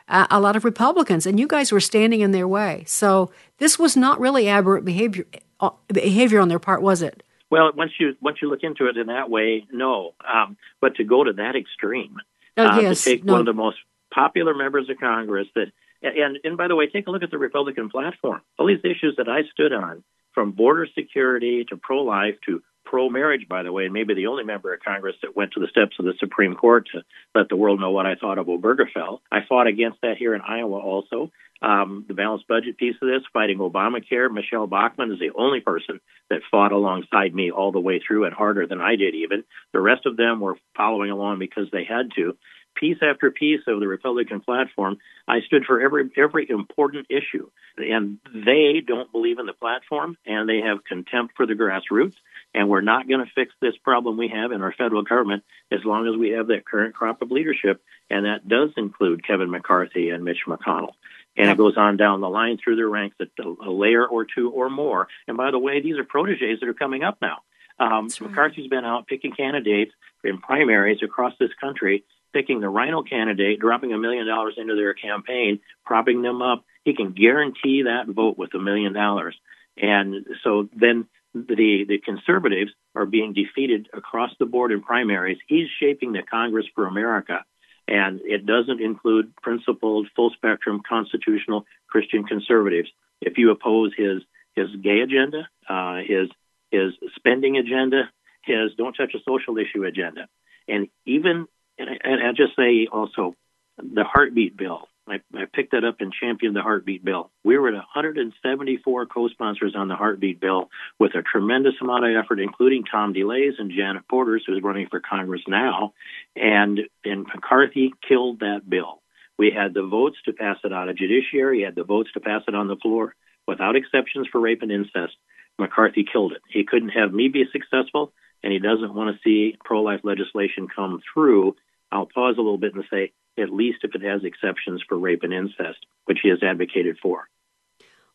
Uh, 0.09 0.27
a 0.31 0.41
lot 0.41 0.57
of 0.57 0.65
Republicans, 0.65 1.27
and 1.27 1.39
you 1.39 1.47
guys 1.47 1.71
were 1.71 1.81
standing 1.81 2.21
in 2.21 2.33
their 2.33 2.49
way. 2.49 2.83
So 2.87 3.31
this 3.59 3.79
was 3.79 3.97
not 3.97 4.19
really 4.19 4.49
aberrant 4.49 4.85
behavior 4.85 5.27
uh, 5.61 5.71
behavior 5.89 6.41
on 6.41 6.49
their 6.49 6.59
part, 6.59 6.83
was 6.83 7.03
it? 7.03 7.23
Well, 7.51 7.73
once 7.75 7.93
you 7.99 8.17
once 8.21 8.39
you 8.41 8.49
look 8.49 8.63
into 8.63 8.87
it 8.87 8.97
in 8.97 9.09
that 9.09 9.31
way, 9.31 9.67
no. 9.73 10.15
Um, 10.27 10.57
but 10.81 10.97
to 10.97 11.05
go 11.05 11.25
to 11.25 11.33
that 11.35 11.57
extreme, 11.57 12.17
uh, 12.57 12.79
yes, 12.81 13.05
to 13.05 13.11
take 13.11 13.25
no. 13.25 13.35
one 13.35 13.41
of 13.41 13.47
the 13.47 13.53
most 13.53 13.79
popular 14.13 14.55
members 14.55 14.89
of 14.89 14.99
Congress 14.99 15.49
that 15.55 15.73
and 16.03 16.39
and 16.45 16.57
by 16.57 16.69
the 16.69 16.77
way, 16.77 16.87
take 16.87 17.07
a 17.07 17.11
look 17.11 17.23
at 17.23 17.31
the 17.31 17.39
Republican 17.39 17.91
platform. 17.91 18.41
All 18.59 18.67
these 18.67 18.85
issues 18.85 19.15
that 19.17 19.29
I 19.29 19.43
stood 19.53 19.73
on, 19.73 20.05
from 20.33 20.53
border 20.53 20.87
security 20.95 21.65
to 21.69 21.77
pro 21.77 22.03
life 22.03 22.37
to 22.47 22.63
pro 22.89 23.11
marriage, 23.11 23.47
by 23.49 23.63
the 23.63 23.73
way, 23.73 23.85
and 23.85 23.93
maybe 23.93 24.15
the 24.15 24.27
only 24.27 24.45
member 24.45 24.73
of 24.73 24.81
Congress 24.81 25.17
that 25.23 25.37
went 25.37 25.53
to 25.53 25.61
the 25.61 25.69
steps 25.69 25.97
of 25.99 26.05
the 26.05 26.15
Supreme 26.19 26.55
Court 26.55 26.89
to 26.93 27.03
let 27.35 27.49
the 27.49 27.57
world 27.57 27.81
know 27.81 27.91
what 27.91 28.07
I 28.07 28.15
thought 28.15 28.39
of 28.39 28.47
Obergefell. 28.47 29.21
I 29.31 29.41
fought 29.49 29.67
against 29.67 30.01
that 30.03 30.17
here 30.17 30.35
in 30.35 30.41
Iowa 30.41 30.79
also. 30.79 31.31
Um, 31.61 32.05
the 32.07 32.15
balanced 32.15 32.47
budget 32.47 32.79
piece 32.79 32.95
of 33.03 33.09
this, 33.09 33.23
fighting 33.33 33.59
Obamacare. 33.59 34.33
Michelle 34.33 34.69
Bachmann 34.69 35.13
is 35.13 35.19
the 35.19 35.33
only 35.37 35.61
person 35.61 36.01
that 36.31 36.41
fought 36.51 36.73
alongside 36.73 37.35
me 37.35 37.51
all 37.51 37.73
the 37.73 37.81
way 37.81 38.01
through 38.01 38.25
and 38.25 38.35
harder 38.35 38.67
than 38.67 38.81
I 38.81 38.95
did, 38.95 39.15
even. 39.15 39.43
The 39.73 39.81
rest 39.81 40.07
of 40.07 40.17
them 40.17 40.41
were 40.41 40.57
following 40.77 41.11
along 41.11 41.41
because 41.41 41.69
they 41.73 41.85
had 41.85 42.11
to 42.15 42.37
piece 42.79 42.99
after 43.03 43.31
piece 43.31 43.61
of 43.67 43.81
the 43.81 43.89
Republican 43.89 44.41
platform, 44.41 44.99
I 45.27 45.41
stood 45.47 45.65
for 45.65 45.81
every 45.81 46.11
every 46.17 46.49
important 46.49 47.07
issue. 47.11 47.51
And 47.77 48.19
they 48.33 48.83
don't 48.87 49.11
believe 49.13 49.39
in 49.39 49.47
the 49.47 49.53
platform, 49.53 50.17
and 50.27 50.49
they 50.49 50.61
have 50.61 50.85
contempt 50.85 51.35
for 51.37 51.47
the 51.47 51.55
grassroots. 51.55 52.15
And 52.55 52.69
we're 52.69 52.81
not 52.81 53.09
going 53.09 53.21
to 53.25 53.31
fix 53.35 53.53
this 53.61 53.77
problem 53.83 54.17
we 54.17 54.29
have 54.29 54.53
in 54.53 54.63
our 54.63 54.73
federal 54.73 55.03
government 55.03 55.45
as 55.71 55.81
long 55.85 56.09
as 56.09 56.17
we 56.17 56.31
have 56.31 56.49
that 56.49 56.65
current 56.65 56.95
crop 56.95 57.21
of 57.23 57.31
leadership, 57.31 57.83
and 58.11 58.25
that 58.25 58.49
does 58.49 58.71
include 58.77 59.27
Kevin 59.27 59.51
McCarthy 59.51 60.11
and 60.11 60.25
Mitch 60.25 60.45
McConnell. 60.47 60.95
And 61.37 61.51
it 61.51 61.57
goes 61.57 61.77
on 61.77 61.97
down 61.97 62.21
the 62.21 62.29
line 62.29 62.59
through 62.63 62.77
their 62.77 62.89
ranks, 62.89 63.17
a, 63.21 63.71
layer 63.71 64.05
or 64.05 64.25
two 64.25 64.51
or 64.51 64.69
more. 64.69 65.07
And 65.29 65.37
by 65.37 65.53
the 65.53 65.59
way, 65.59 65.81
these 65.81 65.97
are 65.99 66.05
proteges 66.05 66.59
that 66.61 66.69
are 66.69 66.75
coming 66.75 67.05
up 67.05 67.19
now. 67.23 67.39
Um, 67.79 68.07
right. 68.07 68.21
McCarthy's 68.23 68.69
been 68.69 68.85
out 68.85 69.07
picking 69.07 69.33
candidates 69.33 69.93
in 70.25 70.39
primaries 70.39 70.99
across 71.03 71.35
this 71.39 71.51
country 71.61 72.05
picking 72.33 72.61
the 72.61 72.69
Rhino 72.69 73.03
candidate, 73.03 73.61
dropping 73.61 73.93
a 73.93 73.99
million 73.99 74.27
dollars 74.27 74.55
into 74.57 74.75
their 74.75 74.95
campaign, 74.95 75.61
propping 75.85 76.23
them 76.23 76.43
up, 76.43 76.65
he 76.85 76.95
can 76.95 77.13
guarantee 77.13 77.83
that 77.83 78.07
vote 78.07 78.39
with 78.39 78.55
a 78.55 78.59
million 78.59 78.93
dollars. 78.93 79.37
And 79.77 80.27
so 80.43 80.69
then 80.75 81.07
the 81.35 81.85
the 81.89 81.99
conservatives 81.99 82.73
are 82.95 83.07
being 83.07 83.33
defeated 83.33 83.89
across 83.93 84.31
the 84.39 84.47
board 84.47 84.73
in 84.73 84.83
primaries. 84.83 85.39
He's 85.47 85.69
shaping 85.81 86.13
the 86.13 86.23
Congress 86.23 86.67
for 86.75 86.87
America, 86.87 87.45
and 87.87 88.21
it 88.25 88.47
doesn't 88.47 88.81
include 88.81 89.35
principled, 89.37 90.09
full 90.17 90.31
spectrum, 90.31 90.83
constitutional 90.89 91.67
Christian 91.89 92.25
conservatives. 92.25 92.89
If 93.21 93.39
you 93.39 93.51
oppose 93.51 93.93
his 93.97 94.23
his 94.55 94.69
gay 94.83 95.01
agenda, 95.01 95.49
uh, 95.69 95.99
his 95.99 96.29
his 96.71 96.93
spending 97.17 97.57
agenda, 97.57 98.11
his 98.43 98.75
don't 98.77 98.95
touch 98.95 99.15
a 99.15 99.23
social 99.27 99.59
issue 99.59 99.85
agenda, 99.85 100.29
and 100.67 100.89
even 101.07 101.47
and, 101.79 101.91
I, 101.91 101.97
and 102.05 102.27
I'll 102.27 102.35
just 102.35 102.57
say 102.57 102.89
also 102.91 103.35
the 103.79 104.05
heartbeat 104.05 104.57
bill. 104.57 104.89
I, 105.11 105.21
I 105.35 105.45
picked 105.53 105.73
that 105.73 105.85
up 105.85 105.97
and 106.01 106.13
championed 106.13 106.57
the 106.57 106.63
heartbeat 106.63 107.05
bill. 107.05 107.31
We 107.45 107.59
were 107.59 107.69
at 107.69 107.75
174 107.75 109.07
co-sponsors 109.07 109.75
on 109.77 109.89
the 109.89 109.97
heartbeat 109.97 110.41
bill 110.41 110.71
with 110.99 111.15
a 111.15 111.23
tremendous 111.23 111.75
amount 111.81 112.05
of 112.05 112.17
effort, 112.17 112.41
including 112.41 112.85
Tom 112.85 113.15
DeLays 113.15 113.59
and 113.59 113.71
Janet 113.71 114.09
Porters, 114.09 114.45
who's 114.47 114.63
running 114.63 114.89
for 114.89 115.01
Congress 115.01 115.43
now. 115.47 115.93
And, 116.37 116.81
and 117.05 117.27
McCarthy 117.27 117.93
killed 118.07 118.41
that 118.41 118.69
bill. 118.69 119.03
We 119.39 119.51
had 119.51 119.75
the 119.75 119.87
votes 119.87 120.17
to 120.25 120.33
pass 120.33 120.57
it 120.65 120.73
out 120.73 120.89
of 120.89 120.97
judiciary. 120.97 121.63
Had 121.63 121.77
the 121.77 121.85
votes 121.85 122.11
to 122.15 122.21
pass 122.21 122.43
it 122.49 122.55
on 122.55 122.69
the 122.69 122.77
floor 122.77 123.15
without 123.47 123.77
exceptions 123.77 124.27
for 124.31 124.41
rape 124.41 124.63
and 124.63 124.73
incest. 124.73 125.15
McCarthy 125.59 126.05
killed 126.11 126.33
it. 126.33 126.43
He 126.49 126.65
couldn't 126.65 126.91
have 126.91 127.13
me 127.13 127.29
be 127.29 127.45
successful, 127.53 128.13
and 128.43 128.53
he 128.53 128.59
doesn't 128.59 128.95
want 128.95 129.15
to 129.15 129.21
see 129.23 129.57
pro 129.65 129.83
life 129.83 130.01
legislation 130.05 130.69
come 130.75 131.01
through 131.13 131.57
I'll 131.91 132.07
pause 132.07 132.35
a 132.37 132.43
little 132.43 132.59
bit 132.59 132.75
and 132.75 132.85
say 132.91 133.13
at 133.39 133.51
least 133.51 133.79
if 133.83 133.95
it 133.95 134.03
has 134.03 134.25
exceptions 134.25 134.83
for 134.89 134.99
rape 134.99 135.23
and 135.23 135.33
incest, 135.33 135.87
which 136.05 136.19
he 136.23 136.29
has 136.29 136.43
advocated 136.43 136.99
for. 137.01 137.29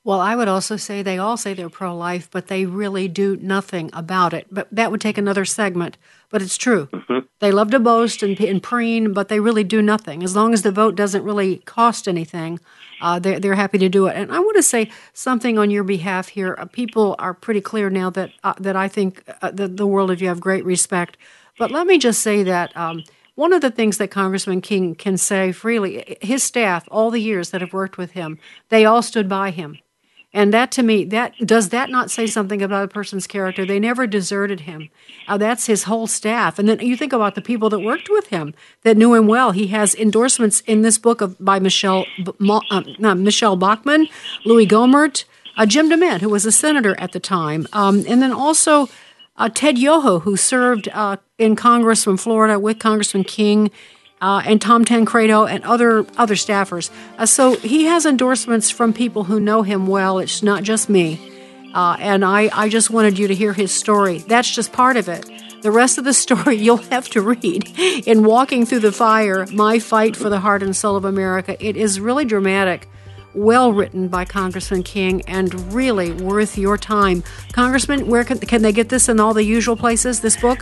Well, 0.05 0.19
I 0.19 0.36
would 0.36 0.49
also 0.49 0.76
say 0.76 1.01
they 1.01 1.17
all 1.17 1.38
say 1.38 1.53
they're 1.53 1.69
pro 1.69 1.95
life, 1.95 2.30
but 2.30 2.47
they 2.47 2.65
really 2.65 3.07
do 3.07 3.38
nothing 3.38 3.89
about 3.93 4.34
it. 4.34 4.47
But 4.51 4.67
that 4.69 4.91
would 4.91 4.99
take 4.99 5.17
another 5.17 5.45
segment. 5.45 5.97
But 6.30 6.41
it's 6.41 6.57
true. 6.57 6.88
Mm-hmm. 6.88 7.19
They 7.39 7.51
love 7.51 7.71
to 7.71 7.80
boast 7.80 8.21
and, 8.21 8.38
and 8.41 8.61
preen, 8.61 9.13
but 9.13 9.30
they 9.30 9.39
really 9.39 9.63
do 9.63 9.82
nothing. 9.82 10.21
As 10.21 10.36
long 10.36 10.53
as 10.53 10.61
the 10.61 10.74
vote 10.74 10.95
doesn't 10.95 11.24
really 11.24 11.57
cost 11.59 12.09
anything, 12.09 12.59
uh, 13.01 13.19
they're, 13.19 13.39
they're 13.39 13.55
happy 13.55 13.78
to 13.78 13.88
do 13.88 14.07
it. 14.07 14.17
And 14.17 14.30
I 14.30 14.39
want 14.39 14.57
to 14.57 14.63
say 14.63 14.91
something 15.13 15.57
on 15.57 15.71
your 15.71 15.86
behalf 15.86 16.28
here. 16.28 16.57
Uh, 16.59 16.65
people 16.65 17.15
are 17.17 17.34
pretty 17.34 17.61
clear 17.61 17.89
now 17.89 18.09
that, 18.09 18.32
uh, 18.43 18.55
that 18.59 18.76
I 18.76 18.89
think 18.89 19.24
uh, 19.41 19.51
the, 19.51 19.69
the 19.69 19.88
world 19.88 20.11
of 20.11 20.21
you 20.21 20.28
have 20.28 20.41
great 20.41 20.65
respect. 20.65 21.15
But 21.57 21.71
let 21.71 21.88
me 21.88 21.97
just 21.97 22.21
say 22.21 22.43
that. 22.43 22.76
Um, 22.76 23.03
one 23.36 23.53
of 23.53 23.61
the 23.61 23.71
things 23.71 23.97
that 23.97 24.11
Congressman 24.11 24.61
King 24.61 24.95
can 24.95 25.17
say 25.17 25.51
freely, 25.51 26.17
his 26.21 26.43
staff, 26.43 26.88
all 26.91 27.11
the 27.11 27.21
years 27.21 27.49
that 27.49 27.61
have 27.61 27.73
worked 27.73 27.97
with 27.97 28.11
him, 28.11 28.38
they 28.69 28.86
all 28.86 29.01
stood 29.01 29.27
by 29.27 29.49
him. 29.49 29.77
And 30.36 30.51
that 30.51 30.71
to 30.71 30.84
me, 30.84 31.05
that 31.05 31.34
does 31.45 31.69
that 31.69 31.91
not 31.91 32.09
say 32.09 32.25
something 32.25 32.61
about 32.63 32.86
a 32.86 32.88
person's 32.88 33.27
character? 33.27 33.65
They 33.65 33.79
never 33.79 34.07
deserted 34.07 34.61
him. 34.61 34.89
Uh, 35.27 35.38
that's 35.38 35.67
his 35.67 35.84
whole 35.84 36.07
staff. 36.07 36.57
And 36.57 36.67
then 36.67 36.79
you 36.79 36.97
think 36.97 37.13
about 37.13 37.36
the 37.36 37.41
people 37.41 37.69
that 37.69 37.79
worked 37.79 38.09
with 38.09 38.27
him 38.27 38.55
that 38.81 38.97
knew 38.97 39.13
him 39.13 39.27
well. 39.27 39.51
He 39.51 39.67
has 39.67 39.93
endorsements 39.93 40.61
in 40.61 40.81
this 40.81 40.97
book 40.97 41.21
of 41.21 41.38
by 41.39 41.59
Michelle 41.59 42.07
uh, 42.39 43.15
Michelle 43.15 43.55
Bachmann, 43.55 44.07
Louis 44.43 44.65
Gohmert, 44.65 45.25
uh, 45.55 45.67
Jim 45.67 45.88
DeMint, 45.88 46.21
who 46.21 46.29
was 46.29 46.47
a 46.47 46.51
senator 46.51 46.99
at 46.99 47.11
the 47.11 47.19
time, 47.19 47.67
um, 47.71 48.03
and 48.07 48.19
then 48.19 48.34
also 48.34 48.89
uh, 49.38 49.49
Ted 49.49 49.77
Yoho, 49.77 50.19
who 50.19 50.36
served 50.36 50.89
uh, 50.93 51.17
in 51.43 51.55
Congress 51.55 52.03
from 52.03 52.17
Florida 52.17 52.57
with 52.57 52.79
Congressman 52.79 53.23
King 53.23 53.69
uh, 54.21 54.41
and 54.45 54.61
Tom 54.61 54.85
Tancredo 54.85 55.45
and 55.45 55.63
other 55.65 56.05
other 56.17 56.35
staffers. 56.35 56.89
Uh, 57.17 57.25
so 57.25 57.55
he 57.57 57.85
has 57.85 58.05
endorsements 58.05 58.69
from 58.69 58.93
people 58.93 59.25
who 59.25 59.39
know 59.39 59.61
him 59.61 59.85
well. 59.85 60.19
It's 60.19 60.41
not 60.41 60.63
just 60.63 60.89
me. 60.89 61.19
Uh, 61.73 61.97
and 61.99 62.23
I, 62.23 62.49
I 62.53 62.69
just 62.69 62.89
wanted 62.89 63.17
you 63.17 63.27
to 63.27 63.35
hear 63.35 63.51
his 63.51 63.73
story. 63.73 64.19
That's 64.19 64.49
just 64.49 64.71
part 64.71 64.95
of 64.95 65.09
it. 65.09 65.29
The 65.63 65.71
rest 65.71 65.97
of 65.97 66.05
the 66.05 66.13
story 66.25 66.55
you'll 66.55 66.77
have 66.77 67.09
to 67.09 67.21
read 67.21 67.67
in 68.07 68.23
Walking 68.23 68.65
Through 68.65 68.79
the 68.79 68.91
Fire 68.91 69.45
My 69.51 69.79
Fight 69.79 70.15
for 70.15 70.29
the 70.29 70.39
Heart 70.39 70.63
and 70.63 70.75
Soul 70.75 70.95
of 70.95 71.03
America. 71.03 71.57
It 71.59 71.75
is 71.75 71.99
really 71.99 72.25
dramatic, 72.25 72.87
well 73.33 73.73
written 73.73 74.07
by 74.07 74.23
Congressman 74.23 74.83
King, 74.83 75.21
and 75.23 75.73
really 75.73 76.11
worth 76.11 76.57
your 76.57 76.77
time. 76.77 77.23
Congressman, 77.51 78.07
where 78.07 78.23
can, 78.23 78.37
can 78.39 78.61
they 78.61 78.71
get 78.71 78.89
this 78.89 79.09
in 79.09 79.19
all 79.19 79.33
the 79.33 79.43
usual 79.43 79.75
places, 79.75 80.21
this 80.21 80.37
book? 80.37 80.59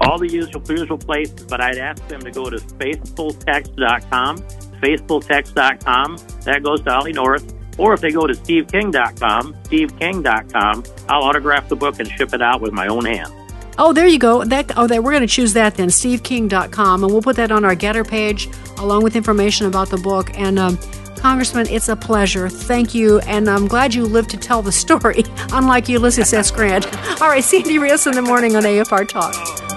All 0.00 0.18
the 0.18 0.28
usual 0.28 0.62
usual 0.68 0.98
places, 0.98 1.44
but 1.44 1.60
I'd 1.60 1.78
ask 1.78 2.06
them 2.08 2.20
to 2.20 2.30
go 2.30 2.50
to 2.50 2.58
faithfultext.com, 2.58 4.36
faithfultext.com. 4.82 6.18
That 6.44 6.62
goes 6.62 6.82
to 6.82 6.94
Ollie 6.94 7.12
North. 7.12 7.54
Or 7.78 7.92
if 7.92 8.00
they 8.00 8.10
go 8.10 8.26
to 8.26 8.32
steveking.com, 8.32 9.54
steveking.com, 9.54 10.84
I'll 11.08 11.22
autograph 11.22 11.68
the 11.68 11.76
book 11.76 11.98
and 11.98 12.08
ship 12.08 12.32
it 12.32 12.40
out 12.40 12.60
with 12.62 12.72
my 12.72 12.86
own 12.86 13.04
hand. 13.04 13.32
Oh, 13.78 13.92
there 13.92 14.06
you 14.06 14.18
go. 14.18 14.42
That 14.44 14.72
oh, 14.76 14.86
that 14.86 15.02
we're 15.02 15.12
going 15.12 15.20
to 15.20 15.26
choose 15.26 15.52
that 15.52 15.74
then, 15.74 15.88
steveking.com, 15.88 17.04
and 17.04 17.12
we'll 17.12 17.22
put 17.22 17.36
that 17.36 17.52
on 17.52 17.64
our 17.64 17.76
GETTR 17.76 18.08
page 18.08 18.48
along 18.78 19.02
with 19.02 19.16
information 19.16 19.66
about 19.66 19.90
the 19.90 19.98
book. 19.98 20.30
And 20.38 20.58
um, 20.58 20.78
Congressman, 21.18 21.66
it's 21.68 21.88
a 21.88 21.96
pleasure. 21.96 22.48
Thank 22.48 22.94
you, 22.94 23.18
and 23.20 23.48
I'm 23.48 23.66
glad 23.66 23.94
you 23.94 24.04
lived 24.04 24.30
to 24.30 24.36
tell 24.36 24.62
the 24.62 24.72
story, 24.72 25.24
unlike 25.52 25.88
Ulysses 25.88 26.32
S. 26.32 26.50
Grant. 26.50 26.86
All 27.20 27.28
right, 27.28 27.42
Sandy 27.44 27.78
Rios 27.78 28.06
in 28.06 28.14
the 28.14 28.22
morning 28.22 28.56
on 28.56 28.62
AFR 28.62 29.08
Talk. 29.08 29.75